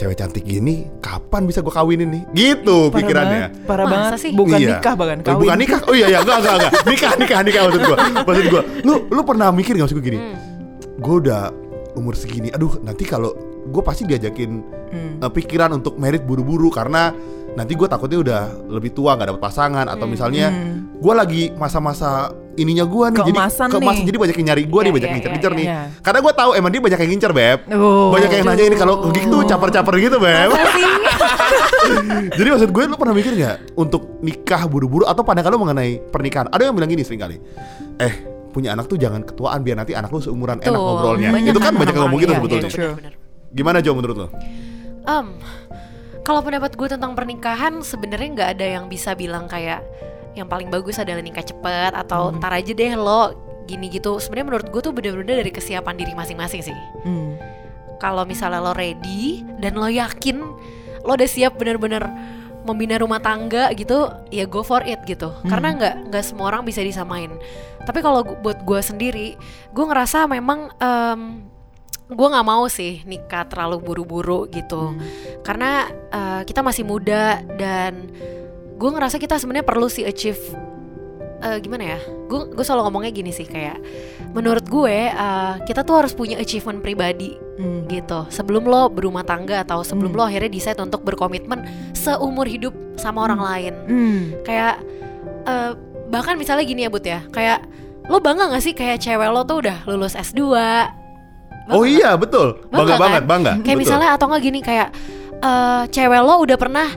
Cewek 0.00 0.16
cantik 0.16 0.40
gini 0.42 0.88
kapan 0.98 1.44
bisa 1.44 1.60
gue 1.60 1.68
kawinin 1.70 2.08
nih 2.08 2.22
gitu 2.32 2.88
Parah 2.88 2.96
pikirannya 2.96 3.40
banget, 3.42 3.68
parah 3.68 3.84
Masa 3.84 3.96
banget. 4.08 4.18
sih? 4.18 4.32
Bukan 4.32 4.56
Iya. 4.58 4.68
nikah 4.74 4.94
bahkan 4.94 5.18
Eh, 5.18 5.24
kawin. 5.26 5.38
bukan 5.38 5.56
nikah 5.58 5.80
oh 5.82 5.92
iya 5.92 6.06
iya 6.08 6.18
enggak 6.18 6.36
enggak 6.40 6.54
enggak 6.56 6.72
nikah 6.90 7.12
nikah 7.14 7.38
nikah 7.42 7.60
maksud 7.62 7.80
gue 7.82 7.96
maksud 8.24 8.44
gue 8.46 8.62
lu 8.80 8.94
lu 9.06 9.20
pernah 9.22 9.48
mikir 9.50 9.72
gak 9.74 9.84
maksud 9.84 9.96
gue 9.96 10.06
gini 10.06 10.18
Hmm. 10.18 10.36
gue 10.96 11.14
udah 11.18 11.42
umur 11.92 12.14
segini 12.14 12.48
aduh 12.48 12.80
nanti 12.80 13.04
kalau 13.04 13.36
gue 13.62 13.82
pasti 13.82 14.02
diajakin 14.04 14.50
Hmm. 14.88 15.20
eh, 15.20 15.30
pikiran 15.30 15.70
untuk 15.72 15.94
merit 15.96 16.24
buru-buru 16.24 16.66
karena 16.66 17.12
nanti 17.52 17.72
gue 17.72 17.84
takutnya 17.84 18.18
udah 18.20 18.42
lebih 18.68 18.90
tua 18.90 19.14
nggak 19.14 19.28
dapet 19.28 19.42
pasangan 19.42 19.86
atau 19.86 20.06
misalnya 20.06 20.48
gue 20.94 21.12
lagi 21.12 21.50
masa-masa 21.52 22.30
ininya 22.54 22.84
gue 22.84 23.06
nih 23.10 23.20
Hmm. 23.20 23.26
Keemasan 23.26 23.66
jadi 23.66 23.74
keemasan 23.74 23.96
nih. 23.96 24.06
jadi 24.06 24.18
banyak 24.18 24.36
yang 24.36 24.46
nyari 24.46 24.62
gue 24.62 24.70
nih 24.70 24.84
Iya, 24.84 24.92
banyak 24.92 25.02
iya, 25.02 25.14
ngincer-ngincer 25.14 25.50
iya, 25.50 25.58
nih. 25.58 25.66
iya. 25.66 25.80
karena 25.98 26.18
gue 26.20 26.32
tahu 26.32 26.50
emang 26.52 26.70
dia 26.70 26.80
banyak 26.80 26.98
yang 26.98 27.10
ngincer 27.10 27.32
beb. 27.32 27.58
Oh. 27.70 28.08
banyak 28.10 28.30
yang 28.30 28.44
nanya 28.44 28.64
ini 28.64 28.76
kalau 28.76 28.94
gig 29.08 29.24
tuh 29.24 29.40
caper-caper 29.44 29.94
gitu 29.98 30.16
beb. 30.16 30.50
Jadi 32.30 32.48
maksud 32.48 32.70
gue 32.70 32.82
lu 32.84 32.96
pernah 32.96 33.14
mikir 33.14 33.32
nggak 33.34 33.56
untuk 33.74 34.20
nikah 34.20 34.62
buru-buru 34.64 35.04
atau 35.04 35.20
pandangan 35.20 35.50
lu 35.50 35.60
mengenai 35.60 35.98
pernikahan? 36.06 36.46
Ada 36.48 36.62
yang 36.64 36.74
bilang 36.74 36.88
gini 36.88 37.02
sering 37.02 37.18
kali 37.18 37.36
eh 37.96 38.14
punya 38.50 38.72
anak 38.72 38.86
tuh 38.86 38.96
jangan 38.96 39.22
ketuaan 39.22 39.60
biar 39.60 39.76
nanti 39.76 39.92
anak 39.92 40.10
lu 40.10 40.18
seumuran 40.18 40.58
enak 40.58 40.70
Tuh, 40.70 40.74
ngobrolnya. 40.76 41.30
Banyak 41.30 41.50
itu 41.50 41.60
kan 41.60 41.72
banyak 41.72 41.92
yang 41.92 42.04
ngomong 42.04 42.18
gitu 42.18 42.30
iya, 42.30 42.38
sebetulnya. 42.38 42.70
Iya. 42.70 43.10
gimana 43.50 43.78
Jo 43.78 43.92
menurut 43.92 44.16
lo 44.16 44.28
Em, 45.00 45.26
kalau 46.24 46.40
pendapat 46.44 46.76
gue 46.76 46.88
tentang 46.88 47.16
pernikahan 47.16 47.80
sebenarnya 47.80 48.28
nggak 48.36 48.50
ada 48.58 48.66
yang 48.80 48.84
bisa 48.86 49.16
bilang 49.16 49.48
kayak 49.48 49.80
yang 50.38 50.46
paling 50.46 50.70
bagus 50.70 51.00
adalah 51.00 51.20
nikah 51.24 51.42
cepet 51.42 51.92
atau 51.96 52.30
ntar 52.38 52.54
aja 52.54 52.70
deh 52.70 52.94
lo 52.94 53.34
gini 53.66 53.90
gitu. 53.90 54.18
Sebenarnya 54.18 54.46
menurut 54.46 54.66
gue 54.70 54.80
tuh 54.82 54.92
bener-bener 54.94 55.42
dari 55.42 55.52
kesiapan 55.54 55.94
diri 55.98 56.12
masing-masing 56.14 56.62
sih. 56.62 56.78
Hmm. 57.06 57.38
Kalau 57.98 58.24
misalnya 58.24 58.62
lo 58.62 58.72
ready 58.72 59.44
dan 59.60 59.76
lo 59.76 59.90
yakin 59.90 60.40
lo 61.00 61.12
udah 61.16 61.28
siap 61.28 61.56
bener-bener 61.56 62.04
membina 62.60 63.00
rumah 63.00 63.24
tangga 63.24 63.72
gitu, 63.72 64.12
ya 64.28 64.44
go 64.44 64.60
for 64.60 64.84
it 64.84 65.00
gitu. 65.08 65.32
Karena 65.48 65.72
nggak 65.72 66.12
nggak 66.12 66.24
semua 66.24 66.52
orang 66.52 66.62
bisa 66.68 66.84
disamain. 66.84 67.32
Tapi 67.88 68.04
kalau 68.04 68.22
buat 68.22 68.60
gue 68.68 68.80
sendiri, 68.84 69.28
gue 69.72 69.84
ngerasa 69.84 70.28
memang 70.28 70.68
em, 70.76 71.48
gue 72.10 72.26
nggak 72.26 72.46
mau 72.46 72.66
sih 72.66 73.00
nikah 73.06 73.46
terlalu 73.46 73.78
buru-buru 73.78 74.50
gitu. 74.50 74.98
Karena 75.46 75.86
eh, 76.10 76.42
kita 76.44 76.60
masih 76.60 76.82
muda 76.82 77.38
dan 77.54 78.10
gue 78.76 78.90
ngerasa 78.90 79.16
kita 79.22 79.38
sebenarnya 79.38 79.66
perlu 79.66 79.86
sih 79.86 80.02
achieve 80.02 80.40
eh, 81.40 81.58
gimana 81.62 81.96
ya? 81.96 81.98
Gue 82.26 82.50
gue 82.50 82.64
selalu 82.66 82.90
ngomongnya 82.90 83.12
gini 83.14 83.30
sih 83.30 83.46
kayak 83.46 83.78
menurut 84.34 84.66
gue 84.66 84.96
eh, 85.08 85.54
kita 85.64 85.86
tuh 85.86 86.02
harus 86.02 86.12
punya 86.12 86.36
achievement 86.36 86.82
pribadi 86.82 87.38
Hmm. 87.60 87.84
gitu. 87.92 88.24
Sebelum 88.32 88.64
lo 88.64 88.88
berumah 88.88 89.20
tangga 89.20 89.60
atau 89.60 89.84
sebelum 89.84 90.16
lo 90.16 90.24
akhirnya 90.24 90.48
decide 90.48 90.80
untuk 90.80 91.04
berkomitmen 91.04 91.60
seumur 91.92 92.48
hidup 92.48 92.72
sama 92.96 93.28
orang 93.28 93.40
lain. 93.44 93.74
Hmm. 93.84 94.22
kayak 94.48 94.80
eh, 95.44 95.76
bahkan 96.08 96.40
misalnya 96.40 96.64
gini 96.64 96.88
ya 96.88 96.90
Bud 96.90 97.04
ya. 97.04 97.20
Kayak 97.28 97.68
lo 98.08 98.16
bangga 98.18 98.48
gak 98.48 98.64
sih 98.64 98.72
kayak 98.72 98.98
cewek 99.04 99.28
lo 99.28 99.44
tuh 99.44 99.60
udah 99.60 99.84
lulus 99.84 100.16
S2 100.16 100.40
Bangga 101.70 101.78
oh 101.78 101.82
nggak? 101.82 101.94
iya 101.94 102.10
betul 102.18 102.46
bangga, 102.66 102.90
kan? 102.90 103.00
banget 103.00 103.22
bangga 103.24 103.52
Kayak 103.52 103.64
betul. 103.64 103.78
misalnya 103.78 104.08
atau 104.18 104.26
enggak 104.26 104.42
gini 104.42 104.60
kayak 104.60 104.88
eh 105.40 105.82
cewek 105.88 106.20
lo 106.20 106.34
udah 106.42 106.58
pernah 106.58 106.88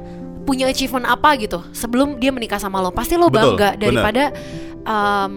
punya 0.44 0.68
achievement 0.68 1.08
apa 1.08 1.39
gitu 1.39 1.63
sebelum 1.72 2.20
dia 2.20 2.34
menikah 2.34 2.60
sama 2.60 2.84
lo 2.84 2.92
pasti 2.92 3.15
lo 3.15 3.32
Betul, 3.32 3.56
bangga 3.56 3.70
benar. 3.72 3.80
daripada 3.80 4.24
em, 4.84 5.32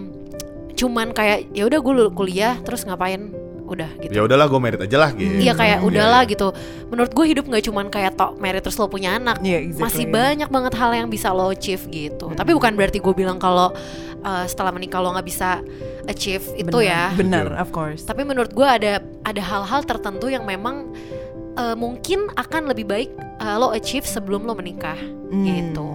cuman 0.75 1.15
kayak 1.15 1.55
ya 1.55 1.65
udah 1.65 1.79
gue 1.79 1.95
kuliah 2.11 2.59
terus 2.61 2.83
ngapain 2.83 3.31
udah 3.67 3.91
gitu. 3.99 4.13
ya 4.15 4.23
udahlah 4.23 4.47
gue 4.47 4.61
merit 4.63 4.81
aja 4.81 4.97
lah 4.97 5.11
gitu 5.11 5.37
Iya 5.37 5.53
kayak 5.53 5.79
Iya, 5.79 5.85
udahlah 5.85 6.23
iya. 6.23 6.31
gitu. 6.31 6.49
Menurut 6.87 7.11
gue 7.11 7.25
hidup 7.27 7.45
nggak 7.45 7.65
cuman 7.67 7.87
kayak 7.87 8.15
tok 8.15 8.39
merit 8.39 8.63
terus 8.63 8.79
lo 8.79 8.87
punya 8.87 9.19
anak. 9.19 9.43
Iya, 9.43 9.59
exactly. 9.61 9.83
Masih 9.83 10.05
banyak 10.07 10.49
banget 10.49 10.73
hal 10.75 10.91
yang 10.95 11.09
bisa 11.09 11.29
lo 11.31 11.51
achieve 11.51 11.83
gitu. 11.89 12.31
Tapi 12.31 12.51
bukan 12.53 12.73
berarti 12.73 12.99
gue 12.99 13.11
bilang 13.13 13.37
kalau 13.37 13.75
eh, 14.17 14.45
setelah 14.47 14.71
menikah 14.71 14.99
lo 14.99 15.11
nggak 15.11 15.27
bisa 15.27 15.61
achieve 16.07 16.47
itu 16.55 16.79
ya. 16.81 17.11
Benar, 17.13 17.51
Betul. 17.51 17.59
of 17.59 17.69
course. 17.71 18.03
Tapi 18.03 18.23
menurut 18.23 18.51
gue 18.51 18.63
ada 18.65 18.99
ada 19.23 19.43
hal-hal 19.43 19.83
tertentu 19.83 20.31
yang 20.31 20.47
memang 20.47 20.95
eh, 21.53 21.75
mungkin 21.75 22.31
akan 22.33 22.71
lebih 22.71 22.87
baik 22.87 23.11
eh, 23.19 23.57
lo 23.57 23.71
achieve 23.71 24.07
sebelum 24.07 24.47
lo 24.47 24.55
menikah 24.55 24.97
Hmm. 25.27 25.43
gitu. 25.43 25.89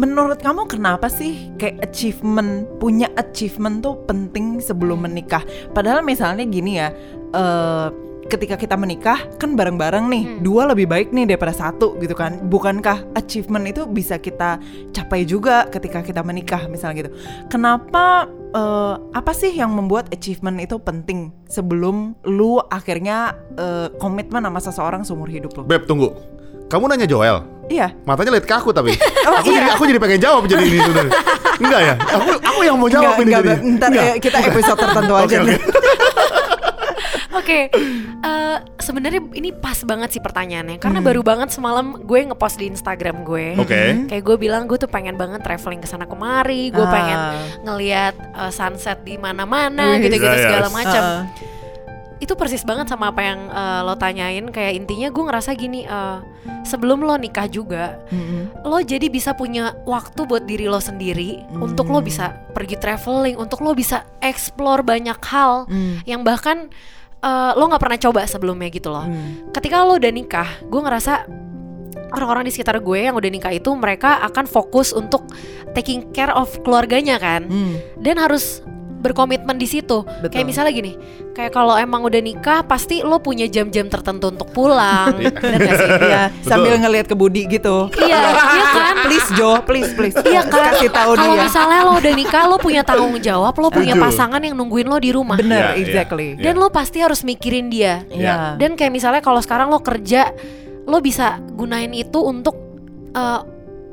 Menurut 0.00 0.40
kamu 0.40 0.64
kenapa 0.64 1.12
sih 1.12 1.52
kayak 1.60 1.84
achievement 1.84 2.64
punya 2.80 3.12
achievement 3.20 3.84
tuh 3.84 4.00
penting 4.08 4.56
sebelum 4.56 5.04
menikah? 5.04 5.44
Padahal 5.76 6.00
misalnya 6.00 6.48
gini 6.48 6.80
ya, 6.80 6.88
eh 7.36 7.88
ketika 8.30 8.54
kita 8.54 8.78
menikah 8.78 9.26
kan 9.42 9.58
bareng-bareng 9.58 10.06
nih, 10.06 10.22
Hmm. 10.24 10.38
dua 10.40 10.62
lebih 10.70 10.86
baik 10.86 11.10
nih 11.10 11.34
daripada 11.34 11.50
satu 11.52 11.98
gitu 11.98 12.14
kan? 12.14 12.48
Bukankah 12.48 13.12
achievement 13.12 13.66
itu 13.68 13.84
bisa 13.84 14.16
kita 14.16 14.56
capai 14.94 15.26
juga 15.26 15.66
ketika 15.66 16.00
kita 16.00 16.22
menikah 16.24 16.64
misalnya 16.70 17.04
gitu? 17.04 17.10
Kenapa 17.52 18.24
eh, 18.56 18.94
apa 19.12 19.32
sih 19.36 19.52
yang 19.52 19.74
membuat 19.76 20.08
achievement 20.14 20.62
itu 20.62 20.80
penting 20.80 21.28
sebelum 21.44 22.16
lu 22.24 22.56
akhirnya 22.72 23.36
eh, 23.58 23.92
komitmen 24.00 24.46
sama 24.48 24.60
seseorang 24.64 25.02
seumur 25.04 25.28
hidup 25.28 25.60
lo? 25.60 25.62
beb 25.68 25.84
tunggu 25.84 26.14
kamu 26.70 26.86
nanya 26.88 27.04
Joel 27.10 27.42
Iya. 27.70 27.86
matanya 28.02 28.34
lihat 28.34 28.44
ke 28.44 28.52
aku 28.52 28.70
tapi 28.70 28.90
Oh, 29.28 29.38
aku 29.38 29.48
jadi 29.48 29.68
aku 29.70 29.82
jadi 29.86 29.98
pengen 29.98 30.18
jawab 30.18 30.42
jadi 30.44 30.58
ini 30.60 30.78
sebenarnya 30.80 31.12
enggak 31.56 31.80
ya 31.80 31.94
aku 31.94 32.28
aku 32.42 32.60
yang 32.60 32.76
mau 32.76 32.88
jawab 32.88 33.14
Enggak, 33.14 33.20
ini 33.20 33.30
enggak, 33.30 33.42
jadi 33.46 33.72
ntar 33.72 33.90
ya, 33.92 34.04
kita 34.18 34.38
episode 34.44 34.78
tertentu 34.80 35.12
aja 35.14 35.36
oke. 35.36 35.46
nih. 35.46 35.58
Oke, 37.32 37.70
eh, 37.70 38.56
sebenarnya 38.76 39.22
ini 39.32 39.50
pas 39.50 39.78
banget 39.80 40.12
sih 40.12 40.20
pertanyaannya 40.20 40.76
Hmm. 40.76 40.82
karena 40.82 41.00
baru 41.00 41.22
banget 41.22 41.48
semalam 41.48 41.96
gue 41.96 42.26
ngepost 42.26 42.58
di 42.58 42.66
Instagram 42.68 43.22
gue. 43.22 43.54
Oke. 43.56 44.06
Kayak 44.06 44.22
gue 44.24 44.36
bilang 44.36 44.66
gue 44.66 44.76
tuh 44.76 44.86
pengen 44.86 45.14
banget 45.14 45.40
traveling 45.40 45.78
ke 45.78 45.86
sana 45.86 46.04
kemari, 46.04 46.68
gue 46.68 46.82
Ah. 46.82 46.90
pengen 46.90 47.18
ngelihat 47.64 48.14
eh, 48.18 48.52
sunset 48.52 49.00
di 49.00 49.14
mana-mana 49.14 49.94
gitu-gitu 49.96 50.26
Yes. 50.26 50.42
segala 50.42 50.68
macam. 50.68 51.02
Heeh. 51.02 51.20
Itu 52.20 52.36
persis 52.36 52.62
banget 52.62 52.86
sama 52.86 53.08
apa 53.08 53.24
yang 53.24 53.40
eh, 53.48 53.80
lo 53.80 53.96
tanyain 53.96 54.44
kayak 54.46 54.76
intinya 54.76 55.08
gue 55.08 55.24
ngerasa 55.24 55.50
gini 55.54 55.82
eh, 55.82 56.18
sebelum 56.62 57.00
lo 57.00 57.16
nikah 57.16 57.48
juga 57.48 57.96
Mm-mm. 58.08 58.60
lo 58.62 58.78
jadi 58.78 59.08
bisa 59.08 59.32
punya 59.32 59.72
waktu 59.82 60.20
buat 60.22 60.44
diri 60.44 60.68
lo 60.68 60.78
sendiri 60.78 61.40
untuk 61.50 61.88
lo 61.88 61.98
bisa 61.98 62.36
pergi 62.52 62.76
traveling, 62.76 63.34
untuk 63.34 63.60
lo 63.60 63.72
bisa 63.72 64.04
explore 64.20 64.84
banyak 64.84 65.16
hal 65.22 65.64
Mm. 65.64 65.94
yang 66.04 66.20
bahkan 66.20 66.68
eh, 67.20 67.52
lo 67.52 67.64
nggak 67.64 67.80
pernah 67.80 67.98
coba 68.00 68.20
sebelumnya 68.24 68.68
gitu 68.68 68.88
loh. 68.88 69.04
Mm. 69.04 69.50
Ketika 69.50 69.80
lo 69.82 69.96
udah 69.96 70.12
nikah, 70.12 70.48
gue 70.62 70.80
ngerasa 70.80 71.24
orang-orang 72.10 72.44
di 72.44 72.52
sekitar 72.52 72.80
gue 72.80 72.98
yang 73.00 73.14
udah 73.14 73.30
nikah 73.30 73.50
itu 73.50 73.70
mereka 73.72 74.18
akan 74.24 74.44
fokus 74.44 74.90
untuk 74.90 75.24
taking 75.72 76.10
care 76.10 76.32
of 76.32 76.50
keluarganya 76.60 77.16
kan, 77.16 77.46
Mm. 77.46 77.74
dan 77.98 78.16
harus 78.16 78.60
berkomitmen 79.00 79.56
di 79.56 79.64
situ. 79.64 80.04
Betul. 80.04 80.30
Kayak 80.30 80.46
misalnya 80.46 80.72
gini, 80.72 80.92
kayak 81.32 81.50
kalau 81.50 81.74
emang 81.74 82.04
udah 82.04 82.20
nikah 82.20 82.60
pasti 82.62 83.00
lo 83.00 83.16
punya 83.18 83.48
jam-jam 83.48 83.88
tertentu 83.88 84.28
untuk 84.28 84.52
pulang, 84.52 85.16
bener 85.42 85.58
gak 85.58 85.76
sih? 85.76 85.90
Iya, 86.04 86.22
sambil 86.44 86.76
ngelihat 86.76 87.08
ke 87.08 87.16
Budi 87.16 87.48
gitu. 87.48 87.88
Iya, 87.96 88.20
iya 88.54 88.64
kan? 88.70 88.94
Please 89.02 89.28
Jo, 89.34 89.50
please 89.64 89.90
please. 89.92 90.16
Iya 90.20 90.44
kan? 90.44 90.76
Kasih 90.76 90.92
tahu 90.92 91.16
Kalau 91.16 91.34
dia. 91.34 91.44
misalnya 91.48 91.80
lo 91.82 91.92
udah 91.96 92.12
nikah, 92.12 92.44
lo 92.44 92.56
punya 92.56 92.82
tanggung 92.84 93.16
jawab, 93.18 93.56
lo 93.56 93.68
punya 93.68 93.96
pasangan 93.96 94.38
yang 94.38 94.52
nungguin 94.54 94.84
lo 94.84 95.00
di 95.00 95.10
rumah. 95.10 95.34
Bener, 95.34 95.72
Iya, 95.72 95.80
iya. 95.80 95.82
exactly. 95.82 96.28
Iya. 96.36 96.44
Dan 96.44 96.54
lo 96.56 96.68
pasti 96.68 97.00
harus 97.00 97.24
mikirin 97.24 97.72
dia. 97.72 98.04
Iya. 98.06 98.60
Dan 98.60 98.76
kayak 98.76 98.92
misalnya 98.92 99.24
kalau 99.24 99.40
sekarang 99.40 99.72
lo 99.72 99.80
kerja, 99.80 100.28
lo 100.84 101.00
bisa 101.00 101.40
gunain 101.56 101.90
itu 101.90 102.20
untuk 102.20 102.52
eh, 103.10 103.40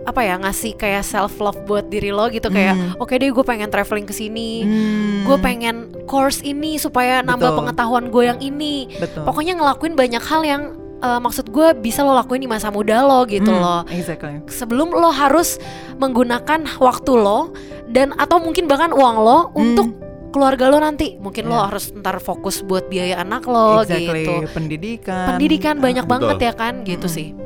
apa 0.08 0.24
ya 0.24 0.36
ngasih 0.38 0.74
kayak 0.74 1.04
self 1.04 1.36
love 1.38 1.60
buat 1.64 1.86
diri 1.86 2.10
lo 2.10 2.26
gitu 2.28 2.48
kayak 2.48 2.74
Hmm. 2.74 2.96
oke 2.98 3.12
deh 3.12 3.28
gue 3.28 3.44
pengen 3.44 3.68
traveling 3.68 4.04
ke 4.04 4.16
sini, 4.16 4.64
Hmm. 4.64 5.28
gue 5.28 5.38
pengen 5.38 5.76
course 6.06 6.40
ini 6.42 6.76
supaya 6.78 7.20
nambah 7.20 7.44
Betul. 7.46 7.58
pengetahuan 7.62 8.06
gue 8.08 8.24
yang 8.26 8.40
ini. 8.40 8.88
Betul. 8.94 9.22
Pokoknya 9.22 9.54
ngelakuin 9.54 9.94
banyak 9.94 10.24
hal 10.24 10.42
yang 10.42 10.64
eh, 10.98 11.20
maksud 11.20 11.52
gue 11.52 11.78
bisa 11.78 12.02
lo 12.02 12.10
lakuin 12.12 12.40
di 12.40 12.48
masa 12.48 12.72
muda 12.72 13.04
lo 13.04 13.22
gitu 13.24 13.46
Hmm, 13.48 13.62
loh 13.62 13.82
Exactly. 13.88 14.42
sebelum 14.48 14.90
lo 14.90 15.14
harus 15.14 15.62
menggunakan 15.98 16.66
waktu 16.78 17.12
lo 17.14 17.54
dan 17.88 18.16
atau 18.16 18.40
mungkin 18.40 18.66
bahkan 18.66 18.90
uang 18.90 19.16
lo 19.16 19.40
Hmm. 19.46 19.62
untuk 19.62 19.88
keluarga 20.28 20.68
lo 20.68 20.78
nanti 20.78 21.14
mungkin 21.18 21.48
lo 21.48 21.56
Ya. 21.56 21.70
harus 21.70 21.94
ntar 21.94 22.18
fokus 22.18 22.62
buat 22.62 22.88
biaya 22.88 23.20
anak 23.20 23.46
lo 23.46 23.82
exactly. 23.82 24.26
gitu 24.26 24.34
Pendidikan. 24.50 25.26
pendidikan 25.30 25.76
banyak 25.78 26.02
Betul. 26.02 26.18
banget 26.20 26.38
ya 26.42 26.54
kan 26.56 26.74
gitu 26.82 27.08
sih 27.08 27.38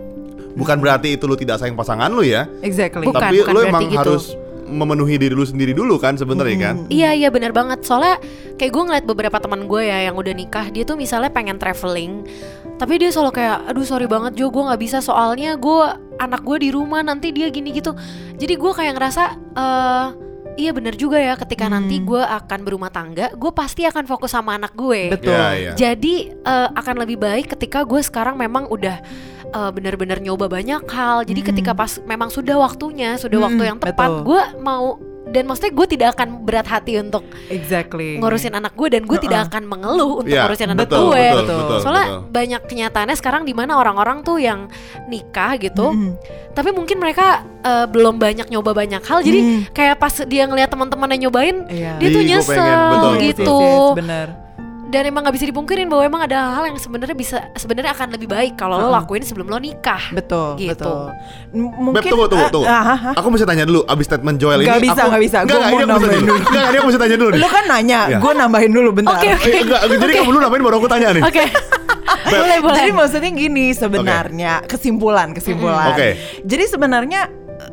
bukan 0.56 0.78
berarti 0.80 1.16
itu 1.16 1.24
lu 1.28 1.36
tidak 1.40 1.60
sayang 1.62 1.78
pasangan 1.78 2.12
lu 2.12 2.24
ya 2.24 2.48
Exactly. 2.62 3.08
Bukan, 3.08 3.22
tapi 3.22 3.42
bukan 3.42 3.54
lu 3.54 3.62
emang 3.64 3.82
gitu. 3.88 4.00
harus 4.00 4.26
memenuhi 4.72 5.20
diri 5.20 5.36
lu 5.36 5.44
sendiri 5.44 5.76
dulu 5.76 6.00
kan 6.00 6.16
sebenarnya 6.16 6.58
kan 6.72 6.76
Iya 6.88 7.12
iya 7.12 7.28
benar 7.28 7.52
banget 7.52 7.84
soalnya 7.84 8.18
kayak 8.56 8.72
gue 8.72 8.84
ngeliat 8.88 9.06
beberapa 9.06 9.38
teman 9.38 9.68
gue 9.68 9.84
ya 9.84 10.08
yang 10.08 10.16
udah 10.16 10.32
nikah 10.32 10.72
dia 10.72 10.88
tuh 10.88 10.96
misalnya 10.96 11.28
pengen 11.28 11.60
traveling 11.60 12.24
tapi 12.80 12.98
dia 12.98 13.12
selalu 13.14 13.44
kayak 13.44 13.68
aduh 13.68 13.86
sorry 13.86 14.08
banget 14.08 14.40
Jo 14.40 14.50
gue 14.50 14.64
nggak 14.64 14.82
bisa 14.82 15.04
soalnya 15.04 15.60
gue 15.60 15.82
anak 16.18 16.42
gue 16.42 16.58
di 16.58 16.70
rumah 16.72 17.04
nanti 17.04 17.36
dia 17.36 17.52
gini 17.52 17.76
gitu 17.76 17.94
jadi 18.40 18.54
gue 18.58 18.72
kayak 18.72 18.94
ngerasa 18.96 19.24
eh 19.60 20.08
iya 20.60 20.72
benar 20.76 20.96
juga 21.00 21.16
ya 21.20 21.38
ketika 21.40 21.72
nanti 21.72 22.02
gue 22.02 22.20
akan 22.20 22.60
berumah 22.68 22.92
tangga 22.92 23.32
gue 23.32 23.52
pasti 23.56 23.88
akan 23.88 24.04
fokus 24.08 24.36
sama 24.36 24.60
anak 24.60 24.76
gue 24.76 25.14
Betul. 25.16 25.32
Iya, 25.32 25.48
iya. 25.56 25.72
jadi 25.78 26.16
eh, 26.36 26.70
akan 26.76 26.96
lebih 27.06 27.22
baik 27.22 27.56
ketika 27.56 27.88
gue 27.88 28.02
sekarang 28.04 28.36
memang 28.36 28.68
udah 28.68 29.00
eh, 29.52 29.72
benar-benar 29.72 30.18
nyoba 30.18 30.48
banyak 30.48 30.84
hal. 30.86 31.24
Jadi 31.24 31.42
ketika 31.44 31.72
pas 31.72 32.00
memang 32.02 32.28
sudah 32.28 32.56
waktunya, 32.58 33.16
sudah 33.16 33.38
Hmm, 33.38 33.48
waktu 33.48 33.64
yang 33.68 33.78
tepat, 33.78 34.10
betul. 34.10 34.24
gue 34.26 34.42
mau 34.60 34.86
dan 35.24 35.48
maksudnya 35.48 35.72
gue 35.72 35.88
tidak 35.88 36.08
akan 36.20 36.44
berat 36.44 36.68
hati 36.68 37.00
untuk 37.00 37.24
Exactly. 37.48 38.20
ngurusin 38.20 38.52
anak 38.52 38.76
gue 38.76 38.92
dan 38.92 39.08
gue 39.08 39.16
tidak 39.16 39.48
akan 39.48 39.64
mengeluh 39.64 40.20
untuk 40.20 40.28
Iya, 40.28 40.44
ngurusin 40.44 40.76
anak 40.76 40.92
betul, 40.92 41.08
gue. 41.08 41.24
betul, 41.24 41.56
betul, 41.56 41.80
Soalnya 41.80 42.04
betul. 42.04 42.22
banyak 42.28 42.62
kenyataannya 42.68 43.16
sekarang 43.16 43.44
di 43.48 43.54
mana 43.56 43.80
orang-orang 43.80 44.28
tuh 44.28 44.44
yang 44.44 44.68
nikah 45.08 45.56
gitu, 45.56 45.88
Mm. 45.96 46.12
tapi 46.52 46.76
mungkin 46.76 47.00
mereka 47.00 47.48
eh, 47.62 47.86
belum 47.88 48.18
banyak 48.18 48.50
nyoba 48.50 48.74
banyak 48.74 49.06
hal. 49.06 49.22
Jadi 49.22 49.40
Hmm. 49.40 49.62
kayak 49.70 50.02
pas 50.02 50.10
dia 50.26 50.44
ngeliat 50.44 50.68
teman-temannya 50.68 51.30
nyobain, 51.30 51.64
Iya. 51.70 51.96
dia 51.96 52.10
tuh 52.10 52.24
nyesel 52.26 52.58
pengen, 52.58 52.78
betul. 52.90 53.14
Yes, 53.14 53.22
gitu. 53.24 53.56
yes, 53.56 53.70
yes, 53.70 53.98
bener. 54.02 54.28
Dan 54.92 55.08
emang 55.08 55.24
nggak 55.24 55.32
bisa 55.34 55.48
dipungkirin 55.48 55.88
bahwa 55.88 56.04
emang 56.04 56.22
ada 56.22 56.52
hal-hal 56.52 56.64
yang 56.68 56.76
sebenarnya 56.76 57.16
bisa 57.16 57.38
sebenarnya 57.56 57.92
akan 57.92 58.12
lebih 58.12 58.28
baik 58.28 58.54
kalau 58.54 58.76
lo 58.76 58.86
Uh-uh. 58.86 59.00
lakuin 59.00 59.24
sebelum 59.24 59.48
lo 59.48 59.56
nikah. 59.56 60.12
Betul, 60.12 60.60
Gitu. 60.60 60.76
betul. 60.76 61.16
M- 61.50 61.72
Beb, 61.72 61.80
Mungkin 61.96 62.12
tunggu, 62.12 62.28
tunggu, 62.28 62.44
ah, 62.44 62.52
tunggu. 62.52 62.68
ah, 62.68 62.84
ah, 62.86 63.00
ah. 63.08 63.14
Aku 63.16 63.32
mesti 63.32 63.48
tanya 63.48 63.64
dulu 63.64 63.82
abis 63.84 64.06
statement 64.06 64.36
Joel 64.36 64.60
Nggak 64.60 64.78
ini. 64.78 64.86
bisa, 64.86 65.00
aku, 65.00 65.10
nggak 65.10 65.24
bisa. 65.24 65.38
Enggak, 65.42 65.56
Gua 65.56 65.64
enggak, 65.64 65.72
mau 65.82 65.90
nambahin 65.96 66.20
dulu. 66.22 66.34
Enggak, 66.38 66.68
ini 66.68 66.76
aku 66.76 66.86
mesti 66.86 67.00
tanya 67.00 67.16
dulu 67.16 67.30
nih. 67.32 67.40
Lu 67.40 67.48
kan 67.48 67.64
nanya, 67.66 68.00
Iya. 68.04 68.18
gue 68.20 68.32
nambahin 68.36 68.72
dulu 68.72 68.90
bentar. 68.92 69.16
Oke, 69.16 69.28
oke. 69.32 69.48
Eh, 69.50 69.62
enggak, 69.64 69.82
jadi 69.88 70.12
kamu 70.14 70.30
dulu 70.30 70.42
nambahin 70.42 70.62
baru 70.62 70.76
aku 70.78 70.90
tanya 70.90 71.08
nih. 71.10 71.24
Oke. 71.24 71.44
boleh, 72.22 72.58
boleh. 72.60 72.76
Jadi 72.78 72.92
maksudnya 72.92 73.32
gini 73.32 73.66
sebenarnya 73.72 74.54
kesimpulan 74.66 75.32
kesimpulan. 75.32 75.88
Oke. 75.90 76.10
Jadi 76.44 76.64
sebenarnya 76.68 77.22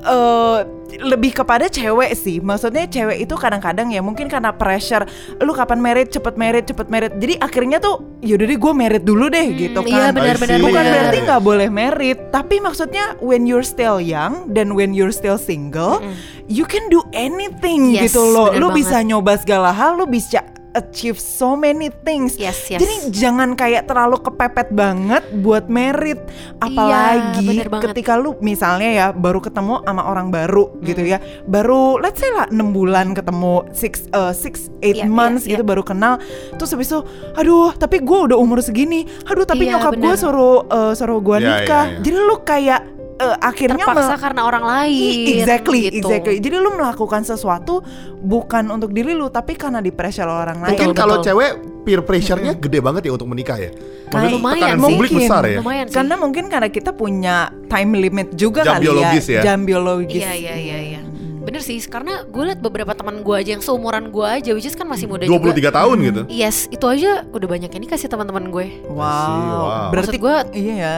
eh, 0.04 0.58
lebih 0.98 1.36
kepada 1.36 1.68
cewek 1.68 2.16
sih. 2.16 2.40
Maksudnya 2.40 2.88
cewek 2.88 3.28
itu 3.28 3.34
kadang-kadang 3.36 3.92
ya 3.92 4.00
mungkin 4.00 4.26
karena 4.26 4.50
pressure 4.56 5.04
lu 5.38 5.52
kapan 5.52 5.78
merit 5.78 6.08
cepet 6.08 6.34
merit 6.34 6.64
cepet 6.64 6.88
merit. 6.88 7.12
Jadi 7.20 7.36
akhirnya 7.38 7.78
tuh 7.78 8.18
yaudah 8.24 8.46
deh 8.48 8.58
gue 8.58 8.72
merit 8.72 9.02
dulu 9.04 9.28
deh 9.28 9.46
gitu 9.54 9.80
kan. 9.84 9.92
Iya 9.92 10.06
benar-benar. 10.16 10.58
Bukan 10.58 10.74
benar. 10.82 10.92
berarti 10.96 11.18
nggak 11.28 11.42
boleh 11.44 11.68
merit, 11.68 12.18
tapi 12.32 12.56
maksudnya 12.58 13.14
when 13.20 13.44
you're 13.44 13.66
still 13.66 14.00
young 14.00 14.50
dan 14.56 14.72
when 14.72 14.96
you're 14.96 15.14
still 15.14 15.36
single, 15.36 16.00
you 16.48 16.64
can 16.64 16.88
do 16.88 17.04
anything 17.12 17.92
Yes, 17.92 18.10
gitu 18.10 18.24
loh. 18.24 18.50
Lu 18.56 18.72
banget. 18.72 18.80
bisa 18.82 18.96
nyoba 19.04 19.36
segala 19.38 19.70
hal, 19.70 20.00
lu 20.00 20.08
bisa 20.08 20.40
achieve 20.76 21.16
so 21.16 21.56
many 21.56 21.88
things. 22.04 22.36
Yes, 22.36 22.68
yes. 22.68 22.80
Jadi 22.80 23.12
jangan 23.14 23.56
kayak 23.56 23.88
terlalu 23.88 24.20
kepepet 24.20 24.72
banget 24.72 25.24
buat 25.40 25.70
merit, 25.70 26.20
apalagi 26.60 27.64
Iya, 27.64 27.80
ketika 27.90 28.18
lu 28.20 28.36
misalnya 28.44 28.90
ya 28.90 29.06
baru 29.14 29.40
ketemu 29.40 29.80
sama 29.84 30.02
orang 30.04 30.28
baru 30.28 30.74
gitu 30.84 31.04
ya, 31.04 31.22
baru 31.48 32.02
let's 32.02 32.20
say 32.20 32.28
lah 32.34 32.50
6 32.50 32.58
bulan 32.74 33.16
ketemu 33.16 33.64
six 33.72 34.04
uh, 34.12 34.34
six 34.34 34.68
eight 34.84 35.00
Iya, 35.00 35.08
months 35.08 35.46
iya, 35.46 35.56
gitu 35.56 35.64
baru 35.64 35.86
kenal, 35.86 36.18
terus 36.58 36.70
habis 36.74 36.90
itu, 36.90 37.00
aduh 37.38 37.72
tapi 37.76 38.02
gue 38.02 38.18
udah 38.32 38.36
umur 38.36 38.60
segini, 38.60 39.06
aduh 39.24 39.46
tapi 39.46 39.68
Iya, 39.68 39.78
nyokap 39.78 39.92
gue 39.96 40.14
suruh 40.18 40.66
uh, 40.68 40.92
suruh 40.92 41.20
gue 41.22 41.36
Iya, 41.38 41.46
nikah, 41.64 41.84
iya, 41.88 41.92
iya. 41.96 42.02
jadi 42.02 42.16
lu 42.18 42.36
kayak 42.42 42.80
uh, 43.18 43.36
akhirnya 43.42 43.84
terpaksa 43.84 44.14
me- 44.14 44.22
karena 44.22 44.40
orang 44.46 44.64
lain. 44.64 45.26
Exactly, 45.42 45.90
gitu. 45.90 46.06
exactly. 46.06 46.36
Jadi 46.38 46.56
lu 46.58 46.70
melakukan 46.74 47.22
sesuatu 47.22 47.82
bukan 48.22 48.70
untuk 48.70 48.90
diri 48.94 49.12
lu, 49.14 49.28
tapi 49.28 49.54
karena 49.54 49.82
di 49.82 49.90
pressure 49.90 50.26
orang 50.26 50.62
lain. 50.62 50.72
Mungkin 50.74 50.90
kalau 50.94 51.20
cewek 51.20 51.82
peer 51.84 52.00
pressure-nya 52.04 52.52
gede 52.56 52.78
banget 52.84 53.08
ya 53.08 53.12
untuk 53.14 53.28
menikah 53.28 53.58
ya. 53.58 53.70
Maksudnya 54.08 54.30
lumayan 54.32 54.56
tekanan 54.56 54.78
sih. 54.78 54.84
publik 54.96 55.10
besar 55.12 55.42
ya. 55.44 55.58
Lumayan 55.60 55.84
sih. 55.88 55.94
Karena 55.94 56.14
mungkin 56.16 56.44
karena 56.48 56.68
kita 56.72 56.90
punya 56.92 57.36
time 57.68 57.90
limit 57.96 58.28
juga 58.34 58.64
Jam 58.64 58.80
kali 58.80 58.84
biologis 58.88 59.24
ya. 59.28 59.40
Jam 59.44 59.58
biologis. 59.68 60.22
Iya 60.24 60.32
iya 60.34 60.54
iya 60.56 60.78
iya. 60.80 61.00
Bener 61.48 61.64
sih, 61.64 61.80
karena 61.88 62.28
gue 62.28 62.44
liat 62.44 62.60
beberapa 62.60 62.92
teman 62.92 63.24
gue 63.24 63.32
aja 63.32 63.56
yang 63.56 63.64
seumuran 63.64 64.12
gue 64.12 64.20
aja, 64.20 64.52
which 64.52 64.68
is 64.68 64.76
kan 64.76 64.84
masih 64.84 65.08
muda 65.08 65.24
23 65.24 65.32
juga. 65.56 65.70
tahun 65.72 65.96
gitu. 66.04 66.22
Yes, 66.28 66.68
itu 66.68 66.84
aja 66.84 67.24
udah 67.24 67.48
banyak 67.48 67.72
yang 67.72 67.82
nikah 67.88 67.96
sih 67.96 68.04
teman-teman 68.04 68.52
gue. 68.52 68.84
Wow. 68.84 69.00
wow. 69.00 69.88
Berarti 69.88 70.20
Maksud 70.20 70.28
gua- 70.28 70.44
iya 70.52 70.74
ya. 70.76 70.96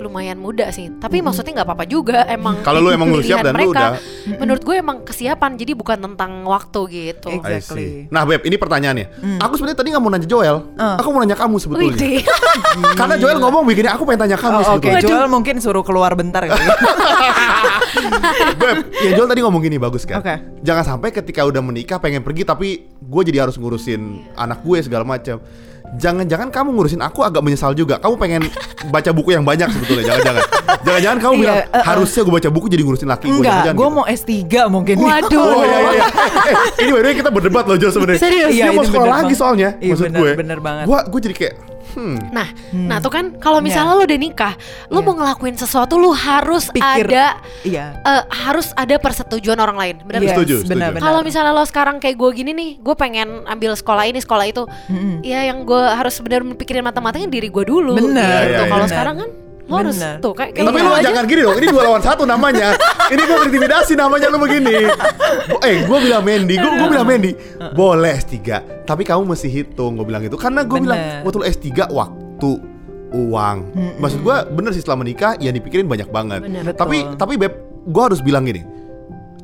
Lumayan 0.00 0.40
muda 0.40 0.72
sih, 0.72 0.88
tapi 0.96 1.20
maksudnya 1.20 1.60
nggak 1.60 1.68
apa-apa 1.68 1.84
juga. 1.84 2.24
Emang 2.24 2.64
Kalau 2.64 2.80
lu 2.80 2.88
emang 2.88 3.12
lu 3.12 3.20
siap 3.20 3.44
dan 3.44 3.52
lu 3.52 3.68
mereka, 3.68 4.00
udah- 4.00 4.36
menurut 4.36 4.62
gue 4.64 4.76
emang 4.76 5.04
kesiapan, 5.04 5.54
jadi 5.54 5.72
bukan 5.72 6.00
tentang 6.00 6.42
waktu 6.42 6.80
gitu. 6.88 7.28
Exactly. 7.30 8.08
see. 8.08 8.08
Nah 8.08 8.24
Beb, 8.24 8.40
ini 8.42 8.56
pertanyaannya. 8.56 9.06
Aku 9.38 9.54
sebenarnya 9.54 9.78
tadi 9.78 9.88
nggak 9.92 10.00
mau 10.00 10.08
nanya 10.08 10.24
Joel. 10.24 10.56
Uh. 10.74 10.96
Aku 10.96 11.08
mau 11.10 11.20
nanya 11.20 11.36
kamu 11.36 11.56
sebetulnya. 11.56 12.00
Karena 12.98 13.14
Joel 13.14 13.38
ngomong 13.38 13.62
begini, 13.62 13.86
aku 13.86 14.02
pengen 14.02 14.24
tanya 14.24 14.36
kamu 14.36 14.56
Oh, 14.60 14.76
Oke, 14.76 14.88
sebetulnya. 14.88 15.04
Joel 15.04 15.28
mungkin 15.28 15.54
suruh 15.60 15.84
keluar 15.84 16.12
bentar 16.16 16.42
kali. 16.42 16.56
ya. 16.56 16.74
Beb, 18.60 18.76
ya 18.94 19.10
Joel 19.12 19.28
tadi 19.28 19.40
ngomong 19.40 19.60
gini 19.60 19.76
bagus 19.76 20.08
kan. 20.08 20.20
Oke. 20.20 20.34
Jangan 20.62 20.84
sampai 20.86 21.12
ketika 21.12 21.44
udah 21.44 21.60
menikah 21.60 21.96
pengen 21.96 22.20
pergi 22.20 22.42
tapi 22.42 22.68
gue 22.88 23.22
jadi 23.24 23.44
harus 23.44 23.56
ngurusin 23.56 24.00
anak 24.34 24.60
gue 24.60 24.78
segala 24.80 25.04
macam. 25.04 25.40
Jangan-jangan 25.90 26.48
kamu 26.48 26.68
ngurusin 26.70 27.00
aku 27.00 27.20
agak 27.20 27.42
menyesal 27.42 27.74
juga. 27.74 27.98
Kamu 27.98 28.14
pengen 28.14 28.46
baca 28.86 29.10
buku 29.10 29.34
yang 29.34 29.42
banyak 29.42 29.66
sebetulnya. 29.66 30.04
Jangan-jangan. 30.06 30.42
Jangan-jangan 30.80 31.18
kamu 31.18 31.32
Iya, 31.32 31.40
bilang 31.40 31.58
eh, 31.58 31.66
eh. 31.72 31.84
harusnya 31.84 32.20
gue 32.22 32.34
baca 32.34 32.48
buku 32.48 32.66
jadi 32.68 32.82
ngurusin 32.82 33.08
laki 33.08 33.26
gue. 33.26 33.36
Enggak, 33.36 33.62
gue 33.68 33.82
gitu. 33.82 33.90
mau 33.92 34.04
S3 34.06 34.34
mungkin. 34.68 34.94
Waduh. 34.96 35.40
Oh 35.40 35.62
iya 35.62 35.78
iya. 35.78 35.90
iya. 35.90 36.06
Eh, 36.46 36.54
ini 36.80 36.90
by 36.90 37.00
the 37.00 37.06
way 37.06 37.14
kita 37.16 37.30
berdebat 37.30 37.64
loh 37.66 37.76
Joel 37.76 37.90
sebenarnya. 37.90 38.20
Serius? 38.20 38.50
Dia 38.50 38.62
Iya, 38.62 38.70
mau 38.70 38.84
sekolah 38.84 39.16
lagi 39.22 39.34
soalnya. 39.34 39.68
Iya, 39.76 39.92
maksud 39.92 40.06
bener, 40.06 40.20
gue. 40.20 40.30
bener 40.38 40.58
banget. 40.60 40.84
Gue 40.86 40.98
gue 41.06 41.20
jadi 41.26 41.34
kayak 41.36 41.54
hmm. 41.92 42.30
Nah, 42.30 42.48
nah 42.70 42.98
tuh 42.98 43.08
kan 43.08 43.36
kalau 43.36 43.58
misalnya 43.58 43.92
lo 43.92 44.02
udah 44.02 44.16
nikah, 44.16 44.54
lo 44.86 44.98
Iya. 44.98 45.06
mau 45.06 45.14
ngelakuin 45.14 45.54
sesuatu, 45.54 45.94
lo 45.94 46.10
harus 46.10 46.68
Pikir. 46.68 47.06
ada 47.06 47.38
Iya. 47.62 47.98
eh, 48.00 48.22
harus 48.30 48.70
ada 48.72 48.96
persetujuan 48.96 49.56
orang 49.56 49.76
lain. 49.76 49.96
Benar 50.02 50.20
Yes? 50.20 50.30
Setuju, 50.32 50.54
setuju. 50.60 50.70
benar, 50.70 50.88
benar. 50.92 51.02
Kalau 51.02 51.20
misalnya 51.20 51.52
lo 51.52 51.64
sekarang 51.64 51.96
kayak 51.98 52.16
gue 52.16 52.30
gini 52.32 52.50
nih, 52.52 52.70
gue 52.78 52.94
pengen 52.94 53.42
ambil 53.44 53.72
sekolah 53.72 54.04
ini, 54.04 54.18
sekolah 54.18 54.44
itu, 54.44 54.62
ya 55.20 55.44
yang 55.44 55.62
gue 55.62 55.82
harus 55.82 56.18
benar 56.18 56.40
pikirin 56.54 56.82
mata-matanya 56.82 57.26
diri 57.26 57.48
gue 57.48 57.64
dulu. 57.64 57.94
Bener, 57.94 58.20
Iya, 58.20 58.46
gitu. 58.46 58.62
iya, 58.62 58.68
Kalau 58.68 58.84
iya. 58.84 58.92
sekarang 58.92 59.16
kan 59.18 59.30
harus 59.76 59.96
Bener. 59.96 60.14
tuh 60.18 60.32
kayak, 60.32 60.52
Tapi 60.52 60.78
lu 60.78 60.90
aja. 60.90 61.04
jangan 61.06 61.24
gini 61.24 61.40
dong, 61.42 61.56
ini 61.56 61.66
dua 61.68 61.82
lawan 61.86 62.00
satu 62.00 62.22
namanya 62.24 62.74
Ini 63.06 63.20
gue 63.20 63.36
berintimidasi 63.38 63.92
namanya 63.94 64.26
lu 64.28 64.38
begini 64.38 64.88
Eh 65.60 65.76
gue 65.84 65.98
bilang 66.00 66.22
Mandy, 66.22 66.54
gue 66.54 66.70
gue 66.70 66.88
bilang 66.88 67.06
Mandy 67.06 67.32
Boleh 67.72 68.16
S3, 68.16 68.36
tapi 68.82 69.02
kamu 69.02 69.22
mesti 69.24 69.46
hitung 69.46 69.94
Gue 69.94 70.06
bilang 70.06 70.22
gitu, 70.22 70.34
karena 70.34 70.64
gue 70.64 70.78
bilang. 70.78 70.98
Waktu 71.22 71.36
lu 71.36 71.44
S3 71.46 71.66
waktu 71.88 72.50
uang 73.10 73.56
Maksud 73.98 74.20
gue 74.20 74.36
bener 74.50 74.70
sih 74.70 74.80
setelah 74.80 75.02
menikah 75.02 75.34
Ya 75.36 75.50
dipikirin 75.50 75.84
banyak 75.84 76.08
banget 76.08 76.40
Bener. 76.42 76.72
Tapi 76.72 77.02
Betul. 77.02 77.18
tapi 77.18 77.32
Beb, 77.36 77.52
gue 77.84 78.02
harus 78.02 78.22
bilang 78.22 78.46
gini 78.46 78.62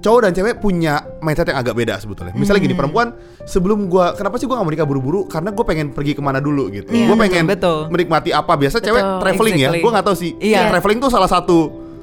Cowok 0.06 0.20
dan 0.22 0.32
cewek 0.32 0.54
punya 0.56 0.94
mindset 1.18 1.50
yang 1.50 1.58
agak 1.58 1.74
beda 1.74 1.98
sebetulnya 1.98 2.30
Misalnya 2.32 2.62
gini, 2.62 2.72
perempuan 2.72 3.10
sebelum 3.42 3.86
gue 3.86 4.06
Kenapa 4.14 4.38
sih 4.38 4.46
gue 4.46 4.54
gak 4.54 4.62
mau 4.62 4.70
nikah 4.70 4.86
buru-buru 4.86 5.26
Karena 5.26 5.50
gue 5.50 5.64
pengen 5.64 5.90
pergi 5.90 6.14
ke 6.14 6.22
mana 6.22 6.38
dulu 6.38 6.70
gitu 6.70 6.86
Iya, 6.88 7.10
Gue 7.10 7.16
pengen 7.18 7.44
betul. 7.44 7.90
menikmati 7.90 8.30
apa 8.30 8.54
Biasa 8.54 8.78
cewek 8.78 8.96
Betul, 8.96 9.18
traveling 9.20 9.54
ya 9.56 9.60
exactly. 9.66 9.82
Gue 9.82 9.90
gak 9.92 10.06
tahu 10.06 10.16
sih 10.16 10.30
Iya. 10.38 10.70
Traveling 10.70 10.98
tuh 11.00 11.10
salah 11.10 11.26
satu 11.26 11.58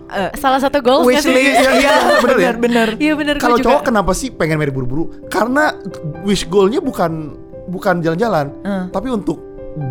Eh, 0.06 0.30
Salah 0.36 0.60
satu 0.60 0.78
goals 0.78 1.08
wish 1.08 1.16
nggak 1.16 1.26
sih? 1.26 1.34
list. 1.34 1.58
Iya, 1.80 1.94
bener 2.20 2.38
ya? 2.38 2.52
bener. 2.54 2.88
Iya 3.00 3.13
bener 3.16 3.36
Kalau 3.39 3.58
cowok 3.58 3.82
kenapa 3.84 4.12
sih 4.12 4.30
pengen 4.30 4.62
marry 4.62 4.70
buru-buru? 4.70 5.10
Karena 5.26 5.74
wish 6.22 6.46
goalnya 6.46 6.78
bukan 6.78 7.34
bukan 7.66 7.98
jalan-jalan, 7.98 8.52
Eh. 8.62 8.84
tapi 8.92 9.10
untuk 9.10 9.42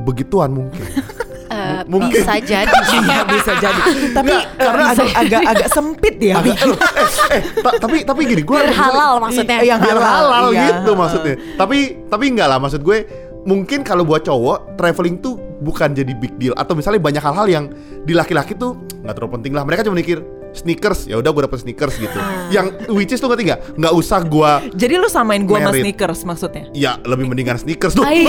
begituan 0.04 0.52
mungkin. 0.52 0.78
Eh, 1.62 1.82
mungkin. 1.86 2.10
bisa 2.12 2.34
jadi. 2.42 2.76
Iya 3.02 3.20
bisa 3.26 3.52
jadi. 3.56 3.80
Tapi 4.12 4.32
Nggak, 4.32 4.44
eh, 4.44 4.64
karena 4.66 4.84
agak, 4.90 5.08
agak 5.14 5.40
agak 5.46 5.68
sempit 5.70 6.14
ya. 6.18 6.34
Agak, 6.38 6.56
aduh, 6.58 6.76
eh, 6.76 7.08
eh, 7.38 7.42
ta- 7.62 7.78
tapi 7.80 7.96
tapi 8.02 8.20
gini, 8.26 8.42
gue 8.42 8.58
Biar 8.58 8.74
halal 8.74 9.12
maksudnya. 9.22 9.58
Yang 9.62 9.80
biar 9.86 9.98
halal, 9.98 10.26
halal, 10.30 10.44
iya. 10.52 10.64
gitu 10.68 10.92
maksudnya. 10.94 11.34
Tapi 11.56 11.78
tapi 12.06 12.24
enggak 12.30 12.48
lah 12.50 12.58
maksud 12.58 12.82
gue. 12.82 12.98
Mungkin 13.42 13.82
kalau 13.82 14.06
buat 14.06 14.22
cowok 14.22 14.78
traveling 14.78 15.18
tuh 15.18 15.34
bukan 15.58 15.90
jadi 15.94 16.14
big 16.14 16.38
deal 16.38 16.54
atau 16.54 16.78
misalnya 16.78 17.02
banyak 17.02 17.22
hal-hal 17.22 17.46
yang 17.50 17.64
di 18.06 18.14
laki-laki 18.14 18.54
tuh 18.54 18.78
nggak 19.02 19.14
terlalu 19.18 19.32
penting 19.42 19.52
lah. 19.54 19.66
Mereka 19.66 19.82
cuma 19.82 19.98
mikir 19.98 20.22
sneakers, 20.52 21.08
ya 21.08 21.16
udah 21.16 21.30
gue 21.32 21.42
dapet 21.48 21.58
sneakers 21.64 21.96
gitu. 21.96 22.16
Ah. 22.16 22.48
Yang 22.52 22.66
which 22.92 23.12
is 23.12 23.18
tuh 23.18 23.28
ngerti 23.28 23.48
nggak? 23.48 23.60
Nggak 23.80 23.92
usah 23.96 24.20
gue 24.22 24.52
Jadi 24.76 24.94
lu 25.00 25.08
samain 25.08 25.42
gua 25.42 25.58
sama 25.58 25.70
Merit. 25.72 25.82
sneakers 25.82 26.20
maksudnya? 26.22 26.64
Ya 26.72 26.92
lebih 27.02 27.24
mendingan 27.26 27.56
sneakers 27.56 27.96
tuh. 27.96 28.04
Ay, 28.04 28.28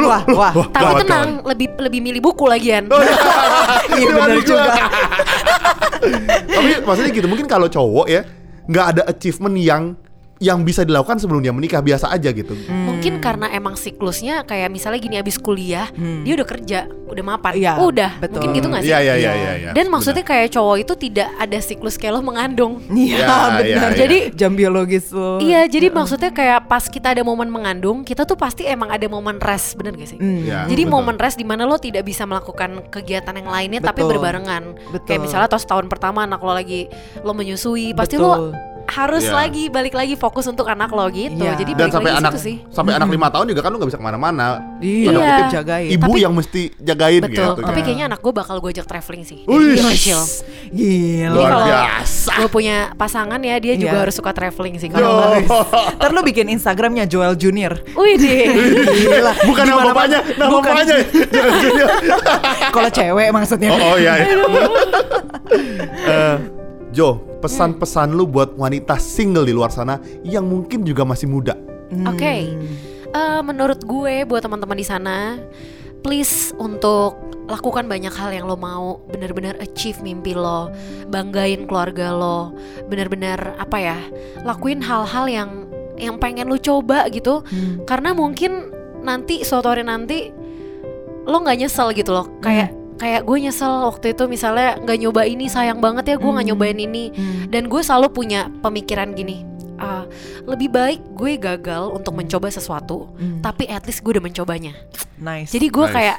Wah, 0.00 0.22
wah. 0.28 0.52
Tapi 0.68 0.84
Gawat, 0.84 1.00
tenang, 1.04 1.30
lebih 1.44 1.66
lebih 1.80 2.00
milih 2.04 2.20
buku 2.20 2.44
lagian. 2.46 2.86
Oh, 2.92 3.00
iya. 3.00 3.16
Iya 3.92 4.08
bener 4.14 4.40
Gimana 4.40 4.44
juga. 4.44 4.72
Tapi 6.46 6.70
maksudnya 6.84 7.10
gitu, 7.12 7.26
mungkin 7.28 7.46
kalau 7.48 7.66
cowok 7.68 8.06
ya 8.08 8.22
nggak 8.62 8.86
ada 8.96 9.02
achievement 9.10 9.56
yang 9.58 9.82
yang 10.42 10.60
bisa 10.60 10.82
dilakukan 10.82 11.16
sebelum 11.16 11.38
dia 11.38 11.54
menikah 11.54 11.78
biasa 11.78 12.10
aja 12.10 12.28
gitu. 12.28 12.58
Mungkin 12.66 13.22
karena 13.22 13.46
emang 13.48 13.78
siklusnya 13.78 14.42
kayak 14.42 14.68
misalnya 14.68 14.98
gini 14.98 15.16
abis 15.16 15.38
kuliah, 15.38 15.86
dia 15.94 16.32
udah 16.34 16.48
kerja, 16.48 16.78
udah 17.06 17.24
mapan, 17.24 17.52
Iya, 17.54 17.78
udah. 17.78 18.10
betul. 18.18 18.42
Mungkin 18.42 18.50
gitu 18.52 18.66
nggak 18.66 18.82
sih? 18.82 18.90
Iya 18.90 18.98
iya 19.00 19.14
iya 19.14 19.32
Iya. 19.32 19.52
iya. 19.54 19.70
Dan 19.70 19.86
maksudnya 19.86 20.20
kayak 20.20 20.50
cowok 20.50 20.76
itu 20.80 20.92
tidak 21.00 21.30
ada 21.36 21.58
siklus 21.58 21.94
kayak 21.94 22.18
lo 22.18 22.20
mengandung. 22.20 22.82
Iya 22.90 23.14
Ya, 23.14 23.26
benar. 23.28 23.62
iya, 23.62 23.76
iya. 23.78 23.88
Jadi 23.94 24.18
jam 24.34 24.52
biologis 24.52 25.14
lu. 25.14 25.38
Iya, 25.38 25.70
jadi 25.70 25.86
maksudnya 25.88 26.30
kayak 26.30 26.66
pas 26.66 26.84
kita 26.84 27.14
ada 27.14 27.22
momen 27.22 27.46
mengandung, 27.46 28.02
kita 28.02 28.24
tuh 28.24 28.34
pasti 28.34 28.66
emang 28.66 28.90
ada 28.90 29.06
momen 29.06 29.38
rest, 29.38 29.78
bener 29.78 29.94
gak 29.94 30.10
sih? 30.10 30.18
Hmm. 30.18 30.42
Ya, 30.42 30.66
Jadi 30.66 30.82
betul. 30.82 30.94
momen 30.98 31.16
rest 31.16 31.38
di 31.38 31.46
mana 31.46 31.62
lo 31.62 31.78
tidak 31.78 32.02
bisa 32.02 32.26
melakukan 32.26 32.82
kegiatan 32.88 33.30
yang 33.32 33.46
lainnya 33.46 33.78
tapi 33.80 34.02
Betul. 34.02 34.18
berbarengan. 34.18 34.74
Betul. 34.90 35.06
Kayak 35.06 35.20
misalnya 35.22 35.46
atau 35.46 35.60
setahun 35.60 35.86
pertama 35.86 36.24
anak 36.24 36.40
lo 36.40 36.50
lagi 36.50 36.90
lo 37.20 37.30
menyusui, 37.30 37.92
pasti 37.92 38.16
Betul. 38.16 38.26
lo 38.26 38.71
harus 38.92 39.24
Iya. 39.24 39.32
lagi 39.34 39.64
balik 39.66 39.94
lagi 39.94 40.14
fokus 40.14 40.44
untuk 40.44 40.68
anak 40.68 40.92
lo 40.92 41.08
gitu. 41.08 41.40
Iya. 41.40 41.56
Jadi 41.56 41.72
Dan 41.72 41.88
balik 41.88 41.92
sampai 41.92 42.10
lagi 42.10 42.20
anak 42.20 42.32
sih. 42.36 42.56
sampai 42.68 42.92
anak 42.92 43.08
lima 43.08 43.28
tahun 43.28 43.46
juga 43.48 43.60
kan 43.60 43.70
lu 43.72 43.76
nggak 43.76 43.88
bisa 43.88 43.96
ke 43.96 44.04
mana-mana. 44.04 44.46
Iya, 44.78 45.08
Iya. 45.08 45.16
kutip, 45.16 45.46
jagain. 45.54 45.88
Ibu 45.90 46.04
Tapi- 46.06 46.20
yang 46.20 46.32
mesti 46.32 46.62
jagain 46.76 47.20
Betul. 47.20 47.32
gitu. 47.32 47.60
Tapi 47.62 47.72
kan. 47.74 47.84
kayaknya 47.84 48.04
anak 48.06 48.20
gue 48.20 48.32
bakal 48.32 48.56
gue 48.58 48.70
ajak 48.70 48.84
traveling 48.84 49.24
sih. 49.24 49.38
Wih. 49.44 49.74
Dari 49.74 49.88
kecil. 49.90 50.20
Gila. 50.68 51.32
Luar 51.32 51.52
biasa. 51.64 52.32
Gue 52.36 52.48
punya 52.48 52.76
pasangan 52.92 53.40
ya, 53.40 53.56
dia 53.56 53.74
juga 53.74 53.92
Iya. 53.92 54.02
harus 54.02 54.14
suka 54.14 54.30
traveling 54.30 54.76
sih. 54.76 54.88
Kalau 54.88 55.40
Ntar 55.92 56.10
lu 56.10 56.20
bikin 56.22 56.46
Instagramnya 56.48 57.06
Joel 57.06 57.32
Junior. 57.34 57.72
Wih 57.94 58.14
deh. 58.14 58.44
Gila. 59.00 59.32
Bukan 59.42 59.64
nama 59.64 59.82
bapaknya, 59.86 60.20
Pak? 60.20 60.36
nama 60.36 60.50
Bukan. 60.50 60.70
bapaknya. 60.70 60.96
Kalau 62.68 62.90
cewek 62.90 63.28
maksudnya. 63.30 63.70
Oh, 63.70 63.80
oh 63.82 63.96
iya. 63.96 64.12
iya. 64.18 64.26
Eh, 66.02 66.36
Jo, 66.90 67.20
pesan-pesan 67.42 68.14
lu 68.14 68.24
buat 68.30 68.54
wanita 68.54 68.96
single 69.02 69.44
di 69.44 69.52
luar 69.52 69.74
sana 69.74 69.98
yang 70.22 70.46
mungkin 70.46 70.86
juga 70.86 71.02
masih 71.02 71.26
muda. 71.26 71.58
Oke, 72.06 72.54
Eh, 73.12 73.40
menurut 73.44 73.84
gue 73.84 74.24
buat 74.24 74.40
teman-teman 74.40 74.72
di 74.72 74.86
sana, 74.88 75.36
please 76.00 76.56
untuk 76.56 77.12
lakukan 77.44 77.84
banyak 77.84 78.08
hal 78.08 78.32
yang 78.32 78.48
lo 78.48 78.56
mau, 78.56 79.04
benar-benar 79.12 79.60
achieve 79.60 80.00
mimpi 80.00 80.32
lo, 80.32 80.72
banggain 81.12 81.68
keluarga 81.68 82.08
lo, 82.08 82.56
benar-benar 82.88 83.60
apa 83.60 83.76
ya, 83.76 83.98
lakuin 84.48 84.80
hal-hal 84.80 85.28
yang 85.28 85.50
yang 86.00 86.16
pengen 86.16 86.48
lo 86.48 86.56
coba 86.56 87.04
gitu, 87.12 87.44
karena 87.84 88.16
mungkin 88.16 88.72
nanti 89.04 89.44
suatu 89.44 89.68
hari 89.68 89.84
nanti 89.84 90.32
lo 91.28 91.36
nggak 91.36 91.58
nyesel 91.60 91.92
gitu 91.92 92.16
loh, 92.16 92.26
kayak 92.40 92.72
kayak 93.02 93.20
gue 93.20 93.36
nyesel 93.40 93.82
waktu 93.84 94.14
itu 94.14 94.24
misalnya 94.26 94.78
nggak 94.78 94.98
nyoba 95.00 95.22
ini 95.24 95.46
sayang 95.46 95.78
banget 95.78 96.04
ya 96.06 96.16
gue 96.16 96.30
nggak 96.30 96.46
nyobain 96.46 96.78
ini 96.78 97.10
Hmm. 97.10 97.50
dan 97.50 97.66
gue 97.66 97.82
selalu 97.82 98.08
punya 98.08 98.46
pemikiran 98.62 99.10
gini 99.10 99.42
ah, 99.76 100.06
lebih 100.44 100.70
baik 100.70 101.02
gue 101.12 101.34
gagal 101.36 101.90
untuk 101.90 102.14
mencoba 102.14 102.46
sesuatu 102.48 103.10
Hmm. 103.12 103.42
tapi 103.42 103.66
at 103.66 103.82
least 103.82 104.00
gue 104.00 104.14
udah 104.14 104.22
mencobanya 104.22 104.78
Nice. 105.18 105.50
jadi 105.50 105.66
gue 105.66 105.82
Nice. 105.82 105.92
kayak 105.92 106.18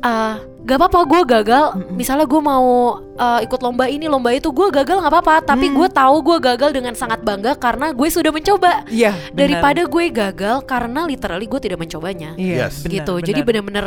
ah, 0.00 0.34
gak 0.60 0.76
apa-apa 0.76 1.00
gue 1.06 1.22
gagal 1.28 1.64
misalnya 1.92 2.22
gue 2.24 2.40
mau 2.40 2.66
ah, 3.14 3.38
ikut 3.38 3.60
lomba 3.60 3.86
ini 3.86 4.06
lomba 4.06 4.30
itu 4.30 4.50
gue 4.50 4.68
gagal 4.72 4.98
nggak 4.98 5.12
apa-apa 5.12 5.34
tapi 5.44 5.70
gue 5.70 5.88
tahu 5.88 6.16
gue 6.24 6.38
gagal 6.40 6.70
dengan 6.72 6.92
sangat 6.92 7.18
bangga 7.20 7.54
karena 7.54 7.90
gue 7.90 8.08
sudah 8.08 8.30
mencoba 8.30 8.82
benar. 8.84 9.14
daripada 9.32 9.82
gue 9.84 10.04
gagal 10.08 10.56
karena 10.64 11.00
literally 11.04 11.46
gue 11.46 11.60
tidak 11.60 11.78
mencobanya 11.78 12.34
Iya, 12.34 12.66
Yes. 12.66 12.82
benar, 12.82 12.92
gitu 12.92 13.12
benar. 13.14 13.26
jadi 13.26 13.40
bener-bener 13.40 13.86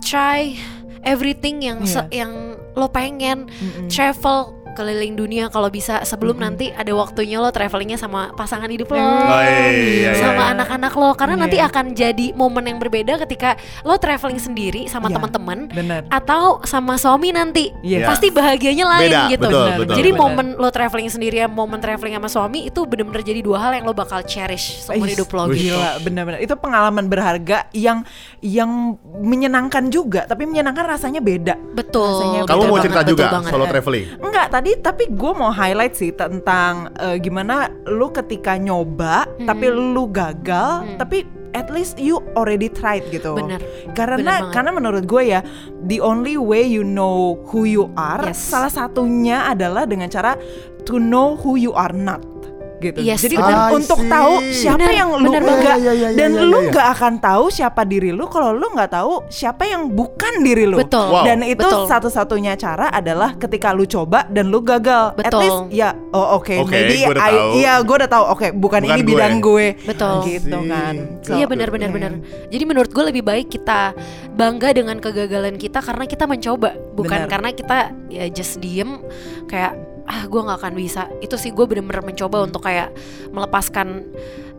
try 0.00 0.58
everything 1.02 1.60
yang 1.60 1.82
se- 1.82 2.04
Iya. 2.06 2.24
yang 2.24 2.32
lo 2.72 2.86
pengen 2.86 3.48
Mm-mm. 3.48 3.88
travel 3.88 4.54
keliling 4.72 5.14
dunia 5.14 5.46
kalau 5.46 5.68
bisa 5.68 6.02
sebelum 6.02 6.36
nanti 6.36 6.70
ada 6.70 6.90
waktunya 6.90 7.36
lo 7.36 7.48
travelingnya 7.48 7.96
sama 7.96 8.30
pasangan 8.32 8.66
hidup 8.66 8.88
lo 8.88 8.98
Oh, 8.98 9.40
iya, 9.40 9.70
iya, 9.70 10.10
sama 10.14 10.42
iya. 10.42 10.52
anak-anak 10.52 10.92
lo 10.92 11.10
karena 11.12 11.28
Iya. 11.32 11.42
nanti 11.42 11.58
akan 11.58 11.84
jadi 11.92 12.26
momen 12.32 12.64
yang 12.64 12.78
berbeda 12.78 13.18
ketika 13.20 13.54
lo 13.80 13.96
traveling 13.96 14.36
sendiri 14.36 14.86
sama 14.86 15.06
Iya, 15.06 15.16
teman-teman 15.16 15.58
atau 16.08 16.60
sama 16.62 16.94
suami 16.94 17.30
nanti 17.30 17.72
Iya. 17.80 18.06
pasti 18.06 18.28
bahagianya 18.28 18.84
lain 18.88 19.02
Beda, 19.06 19.22
gitu 19.28 19.44
betul, 19.44 19.68
betul. 19.78 19.94
jadi 19.96 20.10
benar. 20.10 20.22
momen 20.22 20.46
lo 20.54 20.68
traveling 20.68 21.08
sendiri 21.08 21.36
momen 21.46 21.78
traveling 21.78 22.14
sama 22.14 22.28
suami 22.28 22.66
itu 22.66 22.80
bener-bener 22.82 23.22
jadi 23.22 23.40
dua 23.40 23.58
hal 23.58 23.72
yang 23.72 23.84
lo 23.84 23.92
bakal 23.92 24.20
cherish 24.22 24.82
seumur 24.82 25.06
hidup 25.06 25.28
lo 25.28 25.48
gitu 25.48 25.70
Gila, 25.70 26.00
benar-benar. 26.00 26.38
Itu 26.38 26.54
pengalaman 26.54 27.06
berharga 27.06 27.66
yang 27.70 28.02
yang 28.40 28.96
menyenangkan 29.20 29.88
juga, 29.88 30.24
tapi 30.24 30.44
menyenangkan 30.44 30.84
rasanya 30.88 31.20
beda. 31.20 31.54
betul 31.70 32.02
Rasanya 32.02 32.40
Kamu 32.42 32.48
betul 32.48 32.56
mau 32.60 32.70
banget, 32.70 32.84
cerita 32.84 33.00
betul 33.00 33.10
juga 33.10 33.24
banget. 33.30 33.50
solo 33.50 33.64
traveling? 33.66 34.04
Enggak, 34.18 34.46
tadi 34.60 34.76
tapi 34.76 35.08
gue 35.08 35.32
mau 35.32 35.48
highlight 35.48 35.96
sih 35.96 36.12
tentang 36.12 36.92
eh, 37.00 37.16
gimana 37.16 37.72
lu 37.88 38.12
ketika 38.12 38.60
nyoba 38.60 39.24
Hmm. 39.40 39.48
tapi 39.48 39.72
lu 39.72 40.04
gagal, 40.12 41.00
tapi 41.00 41.24
at 41.56 41.72
least 41.72 41.96
you 41.96 42.20
already 42.36 42.68
tried 42.68 43.08
gitu. 43.08 43.32
Bener. 43.40 43.56
Karena 43.96 44.20
Bener 44.20 44.52
karena 44.52 44.70
menurut 44.70 45.08
gue 45.08 45.32
ya 45.32 45.40
the 45.88 45.96
only 45.98 46.36
way 46.36 46.60
you 46.60 46.84
know 46.84 47.40
who 47.48 47.64
you 47.64 47.88
are 47.96 48.20
Yes. 48.20 48.36
salah 48.36 48.68
satunya 48.68 49.48
adalah 49.48 49.88
dengan 49.88 50.12
cara 50.12 50.36
to 50.84 51.00
know 51.00 51.40
who 51.40 51.56
you 51.56 51.72
are 51.72 51.96
not 51.96 52.20
gitu. 52.80 52.98
Yes, 53.04 53.20
Jadi 53.20 53.36
bener. 53.36 53.76
untuk 53.76 54.00
tahu 54.08 54.32
siapa 54.50 54.80
Bener, 54.80 54.92
yang 54.96 55.08
lu 55.14 55.28
bener 55.30 55.42
enggak 55.44 55.54
banget. 55.54 55.78
Iya, 55.80 55.92
iya, 55.92 56.08
iya, 56.10 56.18
dan 56.18 56.30
iya, 56.34 56.48
lu 56.48 56.58
iya. 56.58 56.68
nggak 56.72 56.86
akan 56.96 57.12
tahu 57.20 57.44
siapa 57.52 57.82
diri 57.84 58.10
lu 58.10 58.24
kalau 58.26 58.50
lu 58.56 58.66
nggak 58.72 58.90
tahu 58.90 59.12
siapa 59.28 59.62
yang 59.68 59.92
bukan 59.92 60.34
diri 60.40 60.64
lu. 60.64 60.80
Betul. 60.80 61.06
Wow. 61.12 61.24
Dan 61.28 61.44
itu 61.44 61.60
Betul. 61.60 61.84
satu-satunya 61.86 62.56
cara 62.56 62.88
adalah 62.88 63.36
ketika 63.36 63.76
lu 63.76 63.84
coba 63.84 64.24
dan 64.32 64.48
lu 64.48 64.64
gagal. 64.64 65.14
At 65.20 65.28
Betul. 65.28 65.40
least 65.44 65.60
ya 65.76 65.92
oh 66.16 66.40
oke 66.40 66.56
Oke, 66.64 66.72
maybe 66.72 67.04
gua 67.04 67.12
udah 67.12 67.22
I- 67.22 67.30
tahu. 67.30 67.50
iya 67.60 67.72
gue 67.84 67.96
udah 68.00 68.10
tahu 68.10 68.24
oke 68.32 68.46
bukan, 68.56 68.80
Bukan 68.80 68.82
ini 68.88 69.00
gue. 69.04 69.10
bidang 69.12 69.34
gue. 69.38 69.66
Betul. 69.84 70.16
Gitu 70.24 70.58
kan. 70.66 70.94
So, 71.20 71.36
iya 71.36 71.44
benar 71.44 71.68
benar 71.68 71.88
iya. 71.90 71.94
benar. 71.94 72.12
Jadi 72.48 72.64
menurut 72.64 72.90
gue 72.90 73.04
lebih 73.04 73.22
baik 73.22 73.52
kita 73.52 73.92
bangga 74.34 74.72
dengan 74.72 74.96
kegagalan 74.96 75.60
kita 75.60 75.84
karena 75.84 76.04
kita 76.08 76.24
mencoba, 76.24 76.72
bukan 76.96 77.26
Benar. 77.26 77.28
karena 77.28 77.50
kita 77.52 77.78
ya 78.08 78.24
just 78.30 78.56
diem 78.62 79.02
kayak 79.46 79.76
ah 80.10 80.26
gue 80.26 80.40
nggak 80.42 80.58
akan 80.58 80.74
bisa. 80.74 81.06
Itu 81.22 81.38
sih 81.38 81.54
gue 81.54 81.62
bener-bener 81.62 82.02
mencoba 82.02 82.42
untuk 82.42 82.66
kayak 82.66 82.90
melepaskan 83.30 84.10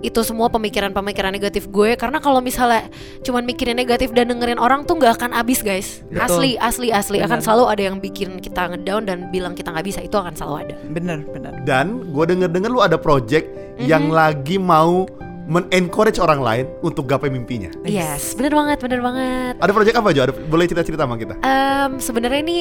itu 0.02 0.18
semua 0.26 0.50
pemikiran-pemikiran 0.50 1.30
negatif 1.30 1.70
gue 1.70 1.94
karena 1.94 2.18
kalau 2.18 2.42
misalnya 2.42 2.90
cuman 3.22 3.46
mikirin 3.46 3.78
negatif 3.78 4.10
dan 4.18 4.34
dengerin 4.34 4.58
orang 4.58 4.82
tuh 4.88 4.98
nggak 4.98 5.20
akan 5.22 5.32
habis 5.36 5.62
guys. 5.62 6.02
Betul. 6.10 6.26
Asli 6.26 6.52
asli 6.58 6.88
asli 6.90 7.18
akan 7.22 7.38
Benar. 7.38 7.46
selalu 7.46 7.64
ada 7.70 7.82
yang 7.92 7.98
bikin 8.02 8.42
kita 8.42 8.72
ngedown 8.74 9.04
dan 9.06 9.18
bilang 9.30 9.54
kita 9.54 9.70
nggak 9.70 9.86
bisa 9.86 10.00
itu 10.02 10.16
akan 10.18 10.34
selalu 10.34 10.56
ada. 10.66 10.76
Bener 10.90 11.20
bener. 11.30 11.54
Dan 11.68 12.10
gue 12.10 12.26
denger-denger 12.26 12.72
lu 12.72 12.82
ada 12.82 12.98
project 12.98 13.46
yang 13.78 14.10
lagi 14.10 14.58
mau 14.58 15.06
men-encourage 15.52 16.18
orang 16.22 16.40
lain 16.42 16.66
untuk 16.80 17.06
gapai 17.06 17.28
mimpinya. 17.28 17.70
Yes, 17.84 18.34
bener 18.34 18.56
banget 18.56 18.80
bener 18.80 19.04
banget. 19.04 19.54
Ada 19.60 19.72
project 19.76 19.96
apa 20.00 20.10
Jo? 20.16 20.22
Ada, 20.30 20.34
boleh 20.48 20.66
cerita-cerita 20.66 21.04
sama 21.04 21.20
kita? 21.20 21.36
Em, 21.44 22.00
sebenarnya 22.00 22.40
ini 22.40 22.58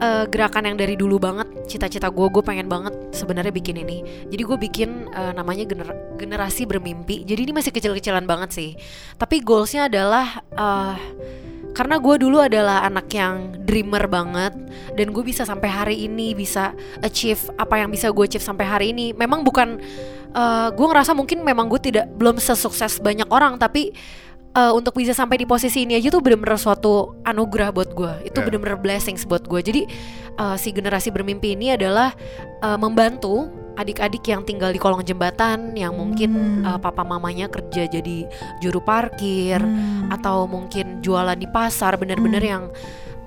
eh, 0.00 0.24
gerakan 0.28 0.72
yang 0.72 0.76
dari 0.76 0.94
dulu 0.94 1.16
banget 1.16 1.48
cita-cita 1.66 2.08
gue 2.12 2.26
gue 2.28 2.42
pengen 2.44 2.68
banget 2.68 2.94
sebenarnya 3.12 3.52
bikin 3.52 3.80
ini. 3.80 4.04
Jadi 4.28 4.42
gue 4.42 4.58
bikin 4.58 5.10
eh, 5.10 5.32
namanya 5.32 5.64
gener- 5.64 6.16
generasi 6.20 6.68
bermimpi. 6.68 7.24
Jadi 7.24 7.48
ini 7.48 7.52
masih 7.56 7.72
kecil-kecilan 7.72 8.24
banget 8.24 8.50
sih. 8.52 8.70
Tapi 9.16 9.40
goalsnya 9.40 9.88
adalah 9.88 10.40
eh, 10.54 10.96
karena 11.76 12.00
gue 12.00 12.16
dulu 12.16 12.40
adalah 12.40 12.88
anak 12.88 13.12
yang 13.12 13.52
dreamer 13.68 14.08
banget 14.08 14.56
dan 14.96 15.12
gue 15.12 15.20
bisa 15.20 15.44
sampai 15.44 15.68
hari 15.68 15.96
ini 16.08 16.32
bisa 16.32 16.72
achieve 17.04 17.52
apa 17.60 17.84
yang 17.84 17.92
bisa 17.92 18.08
gue 18.08 18.24
achieve 18.24 18.44
sampai 18.44 18.64
hari 18.64 18.86
ini. 18.96 19.12
Memang 19.12 19.44
bukan 19.44 19.80
eh, 20.32 20.68
gue 20.72 20.86
ngerasa 20.86 21.12
mungkin 21.12 21.44
memang 21.44 21.68
gue 21.68 21.80
tidak 21.80 22.08
belum 22.16 22.40
sesukses 22.40 23.00
banyak 23.00 23.28
orang 23.28 23.60
tapi 23.60 23.92
eh, 24.56 24.72
untuk 24.72 24.96
bisa 24.96 25.12
sampai 25.12 25.36
di 25.36 25.46
posisi 25.46 25.84
ini 25.84 25.94
aja 25.94 26.08
tuh 26.08 26.18
bener-bener 26.18 26.56
suatu 26.56 26.92
anugerah 27.22 27.70
buat 27.70 27.92
gue 27.92 28.12
itu 28.24 28.36
Ya. 28.36 28.44
bener-bener 28.44 28.76
blessings 28.76 29.22
buat 29.22 29.44
gue 29.44 29.60
jadi 29.60 29.82
eh, 30.34 30.56
si 30.56 30.70
generasi 30.70 31.08
bermimpi 31.08 31.52
ini 31.52 31.70
adalah 31.70 32.16
eh, 32.58 32.76
membantu 32.76 33.46
adik-adik 33.76 34.24
yang 34.24 34.40
tinggal 34.40 34.72
di 34.72 34.80
kolong 34.80 35.04
jembatan 35.04 35.76
yang 35.76 35.92
mungkin 35.92 36.30
eh, 36.62 36.78
papa 36.78 37.02
mamanya 37.02 37.46
kerja 37.46 37.84
jadi 37.86 38.24
juru 38.58 38.80
parkir 38.80 39.60
Hmm. 39.60 40.08
atau 40.10 40.46
mungkin 40.46 41.00
jualan 41.00 41.34
di 41.34 41.44
pasar 41.46 41.94
bener-bener 41.94 42.40
yang 42.40 42.62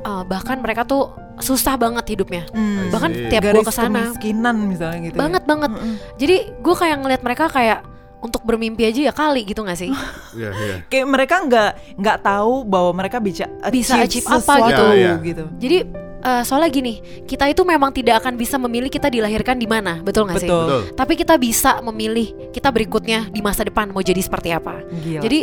eh, 0.01 0.23
bahkan 0.25 0.57
mereka 0.57 0.83
tuh 0.83 1.13
susah 1.37 1.77
banget 1.77 2.03
hidupnya 2.09 2.43
Hmm. 2.49 2.89
bahkan 2.89 3.13
tiap 3.29 3.45
gue 3.45 3.61
ke 3.61 3.69
sana 3.69 4.09
kemiskinan 4.09 4.57
misalnya 4.65 4.99
gitu. 5.05 5.15
ya. 5.15 5.21
banget 5.21 5.43
banget 5.45 5.71
Mm-mm. 5.71 5.95
jadi 6.17 6.35
gue 6.57 6.75
kayak 6.75 6.97
ngeliat 6.97 7.21
mereka 7.21 7.45
kayak 7.47 7.79
untuk 8.19 8.43
bermimpi 8.43 8.84
aja 8.84 9.10
ya 9.10 9.13
kali 9.15 9.47
gitu 9.47 9.63
gak 9.63 9.79
sih 9.79 9.91
Iya, 10.36 10.51
iya. 10.53 10.75
Kayak 10.91 11.08
mereka 11.08 11.36
nggak 11.43 11.71
nggak 11.99 12.17
tahu 12.21 12.67
bahwa 12.67 12.91
mereka 12.93 13.17
bisa 13.17 13.47
Bisa 13.71 13.99
achieve 14.03 14.27
apa 14.27 14.39
sesuatu 14.39 14.67
gitu. 14.69 14.86
Ya, 14.93 14.95
ya. 14.95 15.13
gitu. 15.23 15.43
Jadi 15.58 15.77
eh, 16.19 16.43
soalnya 16.43 16.69
gini, 16.69 16.93
kita 17.23 17.47
itu 17.47 17.63
memang 17.63 17.95
tidak 17.95 18.19
akan 18.23 18.36
bisa 18.36 18.60
memilih 18.60 18.91
kita 18.91 19.08
dilahirkan 19.08 19.55
di 19.55 19.63
mana, 19.65 20.03
betul 20.03 20.27
nggak 20.27 20.43
sih? 20.43 20.51
Betul. 20.51 20.91
Tapi 20.91 21.13
kita 21.15 21.39
bisa 21.39 21.79
memilih 21.79 22.51
kita 22.51 22.69
berikutnya 22.75 23.32
di 23.32 23.39
masa 23.39 23.63
depan 23.63 23.89
mau 23.95 24.03
jadi 24.03 24.19
seperti 24.19 24.51
apa. 24.51 24.84
Gila, 24.84 25.21
Jadi. 25.23 25.39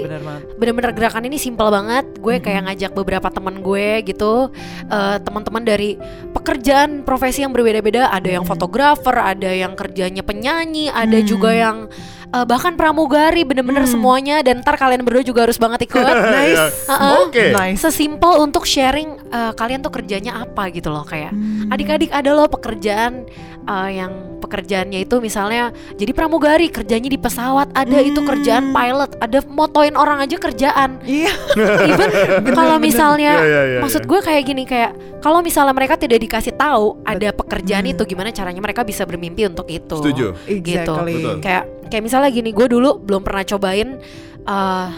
Bener-bener 0.61 0.93
gerakan 0.93 1.25
ini 1.25 1.41
simpel 1.41 1.73
banget. 1.73 2.05
Gue 2.21 2.45
kayak 2.45 2.69
ngajak 2.69 2.93
beberapa 2.93 3.29
teman 3.33 3.65
gue 3.65 4.05
gitu, 4.05 4.53
eh, 4.93 5.17
teman-teman 5.25 5.65
dari 5.65 5.97
pekerjaan 6.37 7.03
profesi 7.09 7.41
yang 7.41 7.57
berbeda-beda. 7.57 8.13
Ada 8.13 8.37
yang 8.37 8.45
fotografer, 8.45 9.17
ada 9.17 9.49
yang 9.49 9.73
kerjanya 9.73 10.21
penyanyi, 10.21 10.93
ada 10.93 11.19
juga 11.25 11.57
yang 11.57 11.89
eh, 12.29 12.45
bahkan 12.45 12.75
pramugari, 12.75 13.43
bener-bener 13.43 13.85
semuanya. 13.85 14.41
Dan 14.41 14.61
ntar 14.61 14.75
kalian 14.75 15.03
berdua 15.03 15.23
juga 15.23 15.45
harus 15.45 15.57
banget 15.57 15.85
ikut. 15.87 16.03
Nice. 16.03 16.87
Heeh. 16.87 17.13
Oke. 17.23 17.45
Nice. 17.53 17.79
sesimpel 17.81 18.39
untuk 18.39 18.65
sharing 18.65 19.19
eh, 19.27 19.53
kalian 19.53 19.81
tuh 19.81 19.91
kerjanya 19.91 20.43
apa 20.43 20.69
gitu 20.71 20.89
loh 20.89 21.03
kayak 21.03 21.29
Hmm. 21.29 21.69
adik-adik 21.69 22.11
ada 22.11 22.31
loh 22.31 22.47
pekerjaan 22.47 23.27
eh, 23.63 23.91
yang 23.93 24.36
pekerjaannya 24.47 25.03
itu 25.03 25.19
misalnya 25.19 25.75
jadi 25.99 26.15
pramugari 26.15 26.71
kerjanya 26.71 27.11
di 27.11 27.19
pesawat 27.19 27.75
ada 27.75 27.99
itu 27.99 28.23
kerjaan 28.23 28.71
pilot 28.71 29.19
ada 29.19 29.39
motoin 29.51 29.99
orang 29.99 30.23
aja 30.23 30.39
kerjaan 30.39 31.03
Iya. 31.03 31.35
even 31.91 32.09
kalau 32.59 32.79
misalnya 32.79 33.43
Iya, 33.43 33.47
iya, 33.47 33.63
iya, 33.67 33.79
maksud 33.83 34.07
iya. 34.07 34.09
gue 34.09 34.21
kayak 34.23 34.43
gini 34.47 34.63
kayak 34.63 34.91
kalau 35.19 35.43
misalnya 35.43 35.75
mereka 35.75 35.99
tidak 35.99 36.23
dikasih 36.23 36.55
tahu 36.55 37.03
ada 37.03 37.35
pekerjaan 37.35 37.83
itu 37.85 38.07
gimana 38.07 38.31
caranya 38.31 38.63
mereka 38.63 38.87
bisa 38.87 39.03
bermimpi 39.03 39.51
untuk 39.51 39.67
itu 39.67 39.99
Setuju. 39.99 40.27
gitu 40.47 40.95
Exactly. 40.95 41.15
Betul. 41.19 41.37
kayak 41.43 41.65
kayak 41.91 42.03
misalnya 42.07 42.31
gini 42.31 42.55
gue 42.55 42.67
dulu 42.71 43.03
belum 43.03 43.27
pernah 43.27 43.43
cobain 43.43 43.99
uh, 44.47 44.89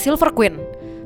Silver 0.00 0.32
Queen 0.32 0.56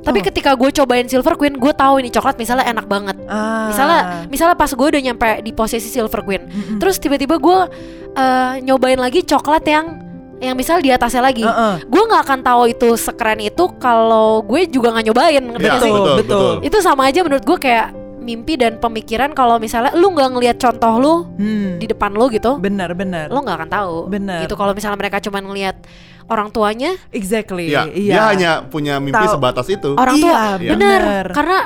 tapi 0.04 0.20
Oh. 0.20 0.24
ketika 0.24 0.52
gue 0.52 0.70
cobain 0.70 1.04
Silver 1.04 1.34
Queen 1.34 1.54
gue 1.54 1.72
tahu 1.72 1.98
ini 1.98 2.08
coklat 2.08 2.36
misalnya 2.36 2.64
enak 2.66 2.84
banget 2.84 3.16
Ah. 3.24 3.66
misalnya 3.66 4.00
misalnya 4.28 4.54
pas 4.54 4.68
gue 4.68 4.86
udah 4.86 5.02
nyampe 5.02 5.24
di 5.40 5.50
posisi 5.50 5.88
Silver 5.88 6.20
Queen 6.20 6.42
terus 6.76 6.96
tiba-tiba 6.96 7.34
gue 7.36 7.58
uh, 8.12 8.52
nyobain 8.60 8.96
lagi 8.96 9.20
coklat 9.20 9.64
yang 9.64 9.86
yang 10.36 10.52
misal 10.52 10.76
di 10.78 10.88
atasnya 10.88 11.20
lagi 11.20 11.40
Heeh. 11.40 11.74
gue 11.82 12.02
nggak 12.04 12.22
akan 12.22 12.40
tahu 12.42 12.62
itu 12.68 12.88
sekeren 12.94 13.40
itu 13.40 13.64
kalau 13.78 14.42
gue 14.42 14.68
juga 14.68 14.92
nggak 14.92 15.04
nyobain 15.06 15.40
ngerti 15.42 15.64
nggak 15.64 15.80
sih? 15.80 15.90
betul, 15.90 16.04
betul. 16.04 16.20
betul. 16.20 16.52
itu 16.62 16.76
sama 16.78 17.02
aja 17.06 17.20
menurut 17.20 17.42
gue 17.42 17.58
kayak 17.58 17.86
mimpi 18.18 18.56
dan 18.56 18.76
pemikiran 18.76 19.30
kalau 19.30 19.56
misalnya 19.56 19.92
lu 19.92 20.08
nggak 20.10 20.30
ngelihat 20.30 20.56
contoh 20.58 20.94
lu 20.96 21.14
Hmm. 21.36 21.76
di 21.76 21.86
depan 21.86 22.08
lu 22.10 22.28
gitu 22.28 22.56
Benar, 22.56 22.92
benar. 22.92 23.28
lo 23.28 23.36
nggak 23.38 23.56
akan 23.56 23.70
tahu 23.70 23.96
Bener. 24.08 24.40
gitu 24.40 24.52
kalau 24.54 24.72
misalnya 24.72 24.96
mereka 24.96 25.16
cuma 25.18 25.38
ngelihat 25.38 25.76
orang 26.26 26.48
tuanya 26.48 26.96
Exactly. 27.10 27.68
Iya, 27.68 27.86
Iya. 27.86 28.12
dia 28.12 28.22
hanya 28.26 28.50
punya 28.64 28.96
mimpi 28.96 29.20
Tahu. 29.20 29.34
sebatas 29.34 29.66
itu. 29.68 29.92
orang 29.94 30.14
Iya, 30.14 30.24
tua 30.24 30.40
Iya. 30.56 30.70
bener 30.72 31.00
bener. 31.00 31.26
karena 31.30 31.58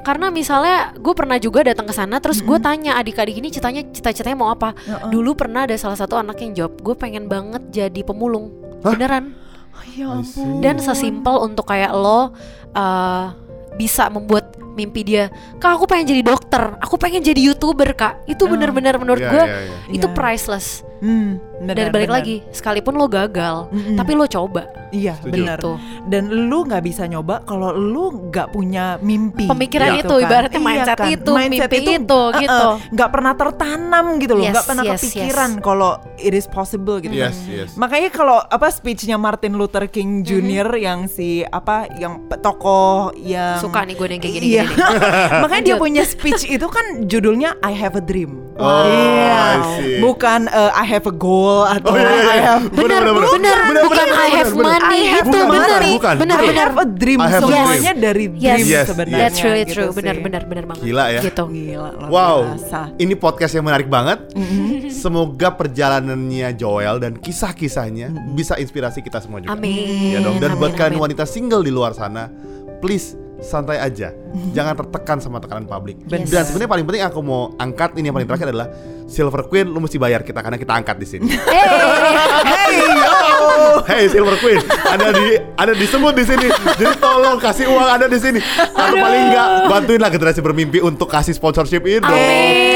karena 0.00 0.26
misalnya 0.30 0.76
gue 0.94 1.10
pernah 1.12 1.34
juga 1.36 1.60
datang 1.62 1.82
ke 1.82 1.90
sana 1.90 2.16
terus 2.16 2.38
gue 2.38 2.58
tanya 2.58 2.94
adik-adik 2.94 3.34
ini 3.34 3.50
citanya 3.50 3.82
cita-citanya 3.84 4.38
mau 4.38 4.48
apa 4.48 4.70
dulu 5.08 5.34
pernah 5.34 5.66
ada 5.66 5.74
salah 5.74 5.94
satu 5.94 6.14
anak 6.14 6.38
yang 6.38 6.54
jawab 6.54 6.78
gue 6.78 6.94
pengen 6.94 7.26
banget 7.26 7.58
jadi 7.68 8.00
pemulung 8.02 8.54
Hah? 8.80 8.94
beneran 8.94 9.34
Oh, 9.68 9.82
ya 9.92 10.06
ampun. 10.08 10.62
dan 10.62 10.78
sesimpel 10.78 11.42
untuk 11.42 11.66
kayak 11.66 11.90
lo 11.90 12.30
uh, 12.72 13.34
bisa 13.74 14.06
membuat 14.06 14.54
mimpi 14.72 15.02
dia 15.02 15.28
kak 15.56 15.74
aku 15.74 15.84
pengen 15.84 16.06
jadi 16.06 16.22
dokter 16.22 16.78
aku 16.78 16.96
pengen 16.96 17.20
jadi 17.20 17.40
youtuber 17.42 17.90
kak 17.90 18.24
itu 18.24 18.46
bener-bener 18.46 18.96
menurut 18.96 19.20
Iya, 19.20 19.32
gue 19.32 19.44
iya, 19.44 19.58
iya. 19.58 19.76
itu 19.90 20.06
Iya. 20.06 20.14
priceless 20.14 20.80
Hmm, 21.06 21.38
dan 21.62 21.74
benar, 21.78 21.94
balik 21.94 22.10
benar. 22.10 22.18
lagi 22.18 22.36
sekalipun 22.50 22.94
lo 22.94 23.06
gagal 23.06 23.70
Mm-mm. 23.70 23.94
tapi 23.94 24.12
lo 24.12 24.26
coba 24.26 24.66
Iya, 24.86 25.18
Setuju. 25.18 25.32
benar. 25.34 25.58
Gitu. 25.58 25.72
Dan 26.06 26.22
lu 26.46 26.62
nggak 26.62 26.78
bisa 26.80 27.04
nyoba 27.04 27.42
kalau 27.42 27.74
lu 27.74 28.30
nggak 28.30 28.54
punya 28.54 29.02
mimpi. 29.02 29.50
Pemikiran 29.50 29.98
gitu 29.98 30.06
itu, 30.06 30.14
kan. 30.14 30.24
ibaratnya 30.24 30.56
Iya 30.56 30.68
mindset 30.70 30.96
kan. 30.96 31.08
itu, 31.10 31.32
Mindset 31.34 31.70
mimpi 31.74 31.78
itu, 31.98 32.20
uh-uh, 32.22 32.38
gitu. 32.38 32.66
Nggak 32.94 33.10
pernah 33.10 33.32
tertanam 33.34 34.06
gitu 34.16 34.32
loh, 34.32 34.44
Yes, 34.46 34.54
nggak 34.54 34.66
pernah 34.70 34.84
yes, 34.86 34.94
kepikiran 34.94 35.50
kalau 35.58 35.90
it 36.16 36.30
is 36.30 36.46
possible 36.46 37.02
gitu. 37.02 37.12
Yes, 37.12 37.34
yes. 37.50 37.74
Makanya 37.74 38.14
kalau 38.14 38.38
apa 38.38 38.70
speechnya 38.70 39.18
Martin 39.18 39.58
Luther 39.58 39.90
King 39.90 40.22
Jr. 40.22 40.70
yang 40.78 41.10
si 41.10 41.42
apa 41.42 41.90
yang 41.98 42.22
tokoh 42.30 43.10
yang 43.18 43.58
suka 43.58 43.82
nih 43.82 43.98
gue 43.98 44.06
yang 44.06 44.22
kayak 44.22 44.34
gini, 44.38 44.46
Iya. 44.54 44.64
gini. 44.64 44.82
Makanya 45.42 45.62
dia 45.66 45.76
punya 45.76 46.06
speech 46.06 46.46
itu 46.46 46.66
kan 46.70 47.04
judulnya 47.04 47.58
I 47.60 47.74
have 47.74 47.98
a 47.98 48.04
dream. 48.06 48.38
Oh, 48.54 48.86
Iya. 48.86 49.34
I 49.34 49.58
see. 49.76 49.98
Bukan 49.98 50.46
uh, 50.48 50.70
I 50.72 50.86
have 50.86 50.95
a 51.04 51.12
goal 51.12 51.60
atau 51.62 51.92
Oh, 51.92 51.94
iya, 51.94 52.08
iya, 52.08 52.16
I 52.16 52.24
iya. 52.32 52.42
have 52.48 52.64
benar 52.70 53.02
Benar, 53.04 53.58
benar 53.68 53.82
bukan 53.84 54.08
I 54.08 54.28
have 54.32 54.52
money. 54.54 54.80
I 54.80 55.00
have 55.12 55.26
itu 55.26 55.38
benar. 55.42 55.80
Bukan, 55.84 56.14
benar 56.16 56.38
benar. 56.40 56.66
Have 56.66 56.80
a 56.80 56.86
dream 56.88 57.20
have 57.20 57.42
semuanya 57.42 57.92
dream. 57.92 58.00
dari 58.00 58.24
dream 58.30 58.64
Yes, 58.64 58.86
sebenarnya. 58.86 59.16
that's 59.18 59.38
really 59.40 59.62
gitu 59.62 59.74
true. 59.76 59.90
Benar 59.92 60.16
benar 60.16 60.42
benar 60.44 60.64
banget. 60.64 60.82
Gila 60.82 61.04
ya. 61.10 61.20
gitu. 61.20 61.44
Gila 61.44 61.88
luar 61.92 62.08
Wow, 62.08 62.38
biasa. 62.48 62.80
ini 62.96 63.14
podcast 63.14 63.52
yang 63.52 63.66
menarik 63.66 63.86
banget. 63.86 64.18
Semoga 64.88 65.52
perjalanannya 65.52 66.48
Joel 66.54 66.96
dan 66.96 67.12
kisah-kisahnya 67.14 68.08
bisa 68.32 68.56
inspirasi 68.56 69.00
kita 69.00 69.18
semua 69.18 69.38
juga. 69.38 69.52
amin. 69.52 70.14
Ya 70.14 70.20
dong. 70.20 70.38
Dan 70.38 70.54
Amin, 70.54 70.60
buat 70.62 70.72
kalian 70.72 70.96
wanita 70.98 71.24
single 71.24 71.60
di 71.60 71.68
luar 71.68 71.92
sana, 71.92 72.32
please 72.78 73.12
santai 73.40 73.80
aja. 73.80 74.12
Jangan 74.56 74.74
tertekan 74.84 75.18
sama 75.20 75.38
tekanan 75.40 75.68
publik. 75.68 76.00
Benar. 76.06 76.26
Dan 76.28 76.42
sebenarnya 76.44 76.70
paling 76.70 76.84
penting 76.88 77.04
aku 77.04 77.20
mau 77.24 77.52
angkat 77.56 77.96
ini 78.00 78.08
yang 78.10 78.16
paling 78.16 78.28
terakhir 78.28 78.48
adalah 78.52 78.68
Silver 79.06 79.46
Queen 79.46 79.70
lu 79.70 79.78
mesti 79.78 80.02
bayar 80.02 80.26
kita 80.26 80.42
karena 80.42 80.58
kita 80.58 80.72
angkat 80.74 80.96
di 80.98 81.06
sini. 81.06 81.26
Hey 82.46 82.82
yo. 82.82 83.18
Hey 83.86 84.04
Silver 84.10 84.36
Queen, 84.42 84.58
ada 84.84 85.14
di 85.14 85.38
ada 85.38 85.72
disebut 85.72 86.12
di 86.18 86.24
sini. 86.26 86.48
Jadi 86.50 86.94
tolong 86.98 87.38
kasih 87.38 87.70
uang 87.70 87.88
ada 87.88 88.06
di 88.10 88.18
sini. 88.18 88.42
Atau 88.74 88.98
paling 88.98 89.22
enggak 89.30 89.48
bantuinlah 89.70 90.10
generasi 90.10 90.40
bermimpi 90.42 90.82
untuk 90.82 91.06
kasih 91.06 91.32
sponsorship 91.32 91.86
itu. 91.86 92.02
Amin. 92.02 92.75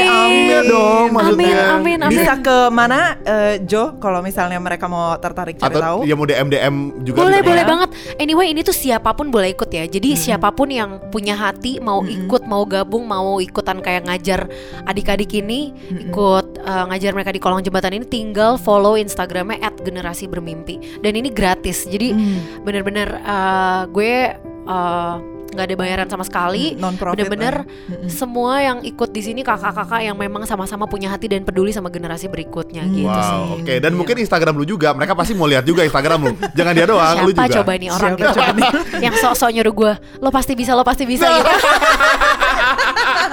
Iya 0.51 0.59
dong 0.63 1.05
maksudnya. 1.11 1.71
amin 1.73 1.99
amin 2.01 2.11
Bisa 2.11 2.33
ke 2.37 2.57
mana 2.67 2.99
eh, 3.21 3.55
Jo 3.61 3.95
kalau 3.97 4.19
misalnya 4.19 4.57
mereka 4.57 4.85
mau 4.85 5.15
tertarik 5.15 5.55
cari 5.55 5.67
Atau 5.67 5.79
tahu? 5.79 5.99
ya 6.03 6.13
mau 6.13 6.23
DM 6.23 6.47
DM 6.47 6.75
juga 7.01 7.17
boleh 7.21 7.39
bisa. 7.39 7.47
boleh 7.47 7.63
ya. 7.63 7.67
banget 7.67 7.89
anyway 8.17 8.47
ini 8.47 8.61
tuh 8.61 8.73
siapa 8.73 9.11
pun 9.11 9.27
boleh 9.27 9.49
ikut 9.49 9.67
ya 9.67 9.83
jadi 9.85 10.09
siapa 10.13 10.49
pun 10.49 10.67
yang 10.67 10.99
punya 11.07 11.33
hati 11.33 11.79
mau 11.79 12.01
ikut 12.01 12.43
mau 12.43 12.63
gabung 12.63 13.03
mau 13.03 13.39
ikutan 13.39 13.79
kayak 13.79 14.05
ngajar 14.05 14.45
adik-adik 14.83 15.31
ini 15.33 15.71
ikut 15.89 16.59
uh, 16.59 16.85
ngajar 16.87 17.11
mereka 17.11 17.31
di 17.31 17.39
kolong 17.39 17.61
jembatan 17.61 17.93
ini 17.93 18.05
tinggal 18.05 18.55
follow 18.55 18.93
instagramnya 18.93 19.31
at 19.61 19.75
generasi 19.77 20.25
bermimpi 20.25 20.75
dan 20.99 21.13
ini 21.13 21.29
gratis 21.29 21.83
jadi 21.83 22.11
Hmm. 22.11 22.61
bener-bener 22.61 23.07
uh, 23.23 23.87
gue 23.87 24.35
uh, 24.65 25.15
nggak 25.51 25.65
ada 25.67 25.75
bayaran 25.75 26.07
sama 26.07 26.23
sekali. 26.23 26.73
Non 26.79 26.95
profit 26.95 27.27
bener-bener 27.27 27.67
semua 28.07 28.63
yang 28.63 28.79
ikut 28.81 29.09
di 29.11 29.21
sini 29.21 29.41
kakak-kakak 29.43 30.01
yang 30.01 30.15
memang 30.15 30.47
sama-sama 30.47 30.87
punya 30.87 31.11
hati 31.11 31.27
dan 31.27 31.43
peduli 31.43 31.75
sama 31.75 31.91
generasi 31.91 32.31
berikutnya 32.31 32.87
gitu 32.87 33.11
sih. 33.11 33.37
Wow, 33.37 33.59
oke. 33.61 33.73
Dan 33.77 33.91
mungkin 33.93 34.15
Instagram 34.17 34.55
lu 34.55 34.65
juga, 34.65 34.95
mereka 34.95 35.13
pasti 35.13 35.35
mau 35.35 35.45
lihat 35.45 35.67
juga 35.67 35.83
Instagram 35.83 36.19
lu. 36.23 36.33
Jangan 36.57 36.73
dia 36.73 36.87
doang, 36.87 37.15
lu 37.27 37.31
Siapa 37.31 37.45
juga. 37.45 37.55
coba 37.61 37.71
nih 37.75 37.89
orang 37.91 38.11
Siapa 38.11 38.19
gitu. 38.19 38.31
coba 38.33 38.51
nih? 38.55 38.71
yang 39.01 39.15
sok-sok 39.17 39.49
nyuruh 39.51 39.73
gue 39.75 39.93
lo 40.21 40.29
pasti 40.31 40.53
bisa 40.55 40.71
lo 40.73 40.83
pasti 40.87 41.03
bisa. 41.03 41.27
Gitu 41.27 41.51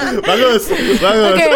bagus, 0.29 0.63
bagus. 0.97 1.33
Oke, 1.33 1.47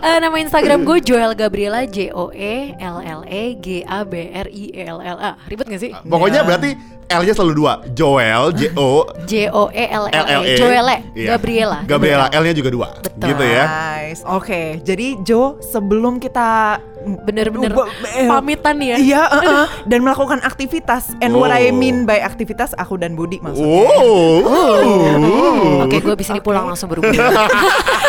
eh, 0.00 0.16
nama 0.18 0.36
Instagram 0.36 0.82
gue 0.82 0.98
Joel 1.00 1.32
Gabriela 1.32 1.84
J 1.84 2.10
O 2.10 2.28
E 2.28 2.74
L 2.76 2.96
L 2.98 3.20
E 3.24 3.54
G 3.56 3.82
A 3.82 4.02
B 4.02 4.28
R 4.28 4.48
I 4.48 4.64
E 4.72 4.82
L 4.84 4.98
L 4.98 5.18
A. 5.18 5.38
Ribet 5.44 5.66
gak 5.66 5.80
sih? 5.80 5.90
Pokoknya 6.02 6.42
Ya. 6.42 6.46
berarti 6.46 6.70
L-nya 7.04 7.34
selalu 7.34 7.52
dua. 7.54 7.72
Joel, 7.92 8.52
J 8.52 8.72
O 8.74 9.04
J 9.30 9.32
O 9.50 9.68
E 9.68 9.84
L 9.86 10.04
L 10.08 10.24
E 10.24 10.36
E. 10.42 10.54
Joelle 10.56 10.96
Iya. 11.12 11.28
Gabriela. 11.36 11.78
Gabriela, 11.84 12.26
L-nya 12.32 12.54
juga 12.54 12.70
dua. 12.70 12.88
Betul. 12.98 13.26
Gitu 13.28 13.44
ya. 13.44 13.64
Nice. 13.68 14.22
Oke, 14.24 14.80
jadi 14.80 15.20
Jo 15.20 15.60
sebelum 15.62 16.16
kita 16.16 16.80
Bener-bener 17.02 17.70
eh, 18.14 18.26
pamitan 18.26 18.76
ya. 18.78 18.96
Iya, 18.96 19.22
uh, 19.26 19.38
uh, 19.42 19.66
dan 19.84 20.00
melakukan 20.00 20.38
aktivitas. 20.40 21.12
And 21.18 21.34
what 21.34 21.50
I 21.50 21.68
Oh. 21.68 21.74
mean 21.74 22.04
by 22.04 22.20
aktivitas 22.20 22.74
aku 22.74 22.96
dan 22.96 23.14
Budi 23.14 23.38
maksudnya. 23.38 23.86
Oh. 23.90 25.82
Oke, 25.82 25.98
gue 25.98 26.12
abis 26.12 26.30
ini 26.30 26.40
pulang 26.40 26.66
langsung 26.66 26.86
buru-buru. 26.88 27.12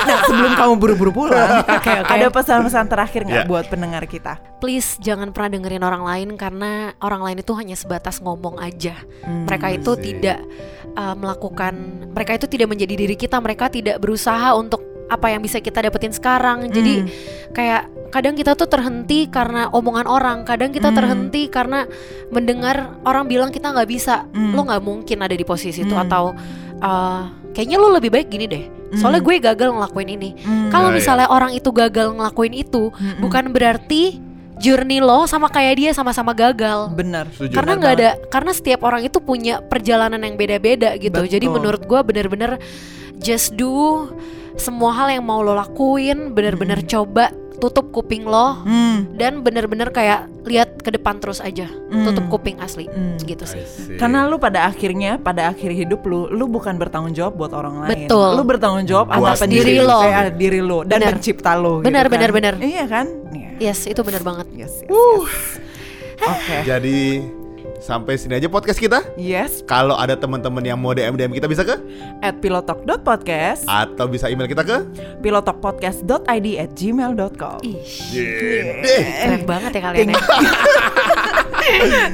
Nah, 0.04 0.20
sebelum 0.28 0.52
kamu 0.60 0.74
buru-buru 0.76 1.12
pulang, 1.16 1.64
Oke, 1.80 1.88
oke. 1.88 2.12
ada 2.12 2.28
pesan-pesan 2.28 2.92
terakhir 2.92 3.24
nggak 3.24 3.44
Ya. 3.44 3.48
buat 3.48 3.72
pendengar 3.72 4.04
kita? 4.04 4.36
Please 4.60 5.00
jangan 5.00 5.32
pernah 5.32 5.56
dengerin 5.56 5.80
orang 5.80 6.04
lain 6.04 6.30
karena 6.36 6.92
orang 7.00 7.24
lain 7.24 7.38
itu 7.40 7.56
hanya 7.56 7.72
sebatas 7.74 8.20
ngomong 8.20 8.60
aja. 8.60 9.00
Hmm, 9.24 9.48
mereka 9.48 9.72
itu 9.72 9.96
tidak 9.96 10.44
uh, 10.94 11.16
melakukan, 11.16 11.72
mereka 12.12 12.36
itu 12.36 12.52
tidak 12.52 12.68
menjadi 12.68 13.00
diri 13.00 13.16
kita. 13.16 13.40
Mereka 13.40 13.72
tidak 13.72 14.04
berusaha 14.04 14.52
untuk 14.60 14.84
apa 15.08 15.28
yang 15.30 15.42
bisa 15.42 15.60
kita 15.60 15.82
dapetin 15.82 16.12
sekarang. 16.12 16.70
Jadi 16.70 16.94
Hmm. 17.04 17.10
kayak 17.52 17.82
kadang 18.10 18.38
kita 18.38 18.54
tuh 18.54 18.70
terhenti 18.70 19.26
karena 19.28 19.68
omongan 19.70 20.06
orang. 20.06 20.38
Kadang 20.44 20.70
kita 20.70 20.90
Hmm. 20.90 20.98
terhenti 20.98 21.50
karena 21.50 21.86
mendengar 22.30 22.98
orang 23.04 23.26
bilang 23.26 23.50
kita 23.50 23.74
nggak 23.74 23.90
bisa. 23.90 24.26
Hmm. 24.30 24.54
Lo 24.54 24.64
nggak 24.64 24.82
mungkin 24.82 25.18
ada 25.22 25.34
di 25.34 25.44
posisi 25.44 25.82
itu 25.82 25.94
Hmm. 25.94 26.06
atau 26.08 26.24
uh, 26.84 27.22
kayaknya 27.54 27.78
lo 27.80 27.94
lebih 27.94 28.12
baik 28.12 28.28
gini 28.28 28.46
deh. 28.46 28.64
Soalnya 28.94 29.24
Hmm. 29.24 29.28
gue 29.32 29.36
gagal 29.42 29.70
ngelakuin 29.74 30.10
ini. 30.12 30.30
Hmm. 30.38 30.70
Kalau 30.70 30.90
Ya, 30.90 30.94
ya. 30.94 30.98
misalnya 31.02 31.28
orang 31.28 31.52
itu 31.52 31.70
gagal 31.72 32.14
ngelakuin 32.14 32.54
itu, 32.54 32.94
bukan 33.18 33.50
berarti 33.50 34.22
journey 34.62 35.02
lo 35.02 35.26
sama 35.26 35.50
kayak 35.50 35.74
dia 35.82 35.92
sama-sama 35.92 36.30
gagal. 36.32 36.94
benar. 36.94 37.26
Setuju. 37.34 37.58
Karena 37.58 37.74
nggak 37.74 37.94
ada, 37.98 38.10
karena 38.30 38.52
setiap 38.54 38.86
orang 38.86 39.02
itu 39.02 39.18
punya 39.18 39.66
perjalanan 39.66 40.22
yang 40.22 40.38
beda-beda 40.38 40.94
gitu. 41.02 41.26
Jadi 41.26 41.50
Betul. 41.50 41.56
menurut 41.58 41.82
gue 41.84 42.00
bener-bener 42.06 42.52
just 43.18 43.58
do 43.58 44.14
semua 44.56 44.94
hal 44.94 45.10
yang 45.12 45.24
mau 45.24 45.40
lo 45.40 45.54
lakuin, 45.54 46.32
bener-bener 46.32 46.82
coba 46.84 47.30
tutup 47.56 47.92
kuping 47.92 48.24
lo 48.24 48.60
Hmm. 48.60 49.16
dan 49.16 49.40
bener-bener 49.40 49.88
kayak 49.88 50.28
lihat 50.44 50.78
ke 50.78 50.92
depan 50.92 51.16
terus 51.18 51.40
aja, 51.40 51.64
Hmm. 51.66 52.04
tutup 52.04 52.28
kuping 52.30 52.60
asli, 52.60 52.86
Hmm. 52.86 53.16
gitu 53.18 53.46
sih. 53.46 53.64
Karena 53.96 54.28
lu 54.28 54.36
pada 54.36 54.68
akhirnya, 54.68 55.16
pada 55.16 55.48
akhir 55.48 55.72
hidup 55.72 56.04
lu, 56.04 56.28
lu 56.28 56.46
bukan 56.46 56.76
bertanggung 56.76 57.16
jawab 57.16 57.34
buat 57.34 57.52
orang 57.52 57.88
lain. 57.88 58.04
Betul. 58.04 58.36
Lu 58.36 58.44
bertanggung 58.44 58.84
jawab 58.84 59.08
Buat 59.10 59.40
atas 59.40 59.48
diri 59.48 59.80
lo. 59.80 60.00
eh, 60.02 60.28
diri 60.30 60.60
lu 60.60 60.84
dan 60.84 61.00
Benar. 61.00 61.12
pencipta 61.16 61.56
lu. 61.56 61.80
gitu 61.80 61.88
Benar, 61.88 62.06
kan. 62.06 62.12
benar, 62.12 62.30
benar. 62.32 62.54
Iya 62.60 62.84
kan? 62.84 63.06
Iya. 63.32 63.50
Yes, 63.64 63.88
itu 63.88 64.02
bener 64.02 64.20
banget. 64.22 64.48
Yes, 64.52 64.74
yes, 64.82 64.92
yes. 64.92 65.32
Oke. 66.20 66.56
Jadi 66.68 67.00
Sampai 67.84 68.16
sini 68.16 68.40
aja 68.40 68.48
podcast 68.48 68.80
kita. 68.80 69.04
Yes, 69.20 69.60
Kalau 69.68 70.00
ada 70.00 70.16
teman-teman 70.16 70.64
yang 70.64 70.80
mau 70.80 70.96
DM 70.96 71.20
DM 71.20 71.36
kita 71.36 71.52
bisa 71.52 71.68
ke 71.68 71.76
at 72.24 72.40
pilotalk.podcast, 72.40 73.68
atau 73.68 74.08
bisa 74.08 74.32
email 74.32 74.48
kita 74.48 74.64
ke 74.64 74.88
pilotalkpodcast.id 75.20 76.48
at 76.56 76.72
gmail.com. 76.72 77.60
Ih, 77.60 77.76
Gede. 78.08 78.96
keren 79.20 79.44
banget 79.44 79.72
ya 79.76 79.82
kalian 79.84 80.08
ya. 80.16 80.16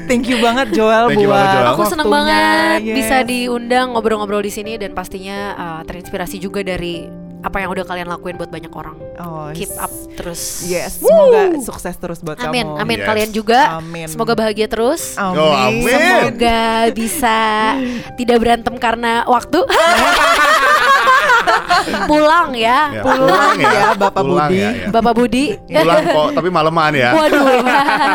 Thank 0.09 0.25
you 0.25 0.41
banget 0.41 0.73
Joel 0.73 1.05
Thank 1.09 1.21
you 1.21 1.29
buat 1.29 1.37
banget, 1.37 1.53
Joel. 1.53 1.67
Aku 1.73 1.83
seneng 1.85 2.09
banget 2.09 2.79
Yes. 2.79 2.95
bisa 2.95 3.17
diundang 3.21 3.93
ngobrol-ngobrol 3.93 4.41
di 4.41 4.49
sini 4.49 4.79
dan 4.79 4.93
pastinya 4.93 5.53
uh, 5.53 5.81
terinspirasi 5.85 6.39
juga 6.39 6.63
dari 6.65 7.05
apa 7.39 7.57
yang 7.57 7.71
udah 7.71 7.83
kalian 7.83 8.07
lakuin 8.07 8.35
buat 8.35 8.47
banyak 8.47 8.67
orang. 8.69 8.95
Oh, 9.17 9.47
Keep 9.49 9.71
up 9.75 9.87
terus. 10.13 10.63
Yes, 10.65 10.99
semoga 10.99 11.55
sukses 11.61 11.95
terus 11.95 12.19
buat 12.19 12.35
Amin, 12.37 12.67
kamu. 12.67 12.79
amin 12.79 12.97
Yes. 12.99 13.07
kalian 13.07 13.29
juga. 13.31 13.59
Amin. 13.77 14.05
Semoga 14.05 14.33
bahagia 14.33 14.67
terus. 14.67 15.15
Amin. 15.15 15.39
Oh, 15.39 15.53
amin. 15.55 15.87
Semoga 15.87 16.59
bisa 16.99 17.37
tidak 18.13 18.37
berantem 18.37 18.75
karena 18.75 19.23
waktu. 19.25 19.63
Pulang 22.05 22.51
ya, 22.53 22.91
Ya, 22.91 23.01
Pulang 23.01 23.55
ya, 23.57 23.89
Bapak 23.95 24.21
Pulang 24.21 24.49
Budi. 24.49 24.59
ya, 24.59 24.69
ya. 24.69 24.87
Bapak 24.91 25.13
Budi. 25.15 25.45
Pulang 25.63 26.03
kok, 26.05 26.27
tapi 26.35 26.49
maleman 26.51 26.93
ya. 26.93 27.09
Waduh. 27.15 27.45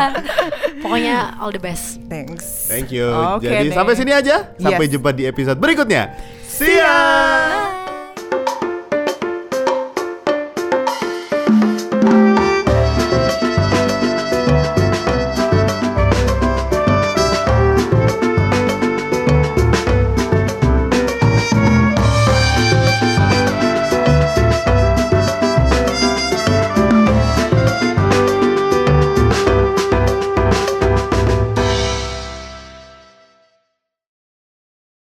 Pokoknya 0.85 1.17
all 1.41 1.49
the 1.49 1.59
best. 1.59 1.97
Thanks. 2.07 2.69
Thank 2.69 2.93
you. 2.93 3.09
Oke 3.09 3.49
Jadi 3.49 3.73
deh. 3.73 3.75
sampai 3.75 3.95
sini 3.97 4.13
aja. 4.13 4.53
Sampai 4.55 4.85
Yes. 4.85 4.93
jumpa 4.93 5.11
di 5.11 5.25
episode 5.25 5.57
berikutnya. 5.57 6.13
See 6.45 6.77
ya. 6.77 6.93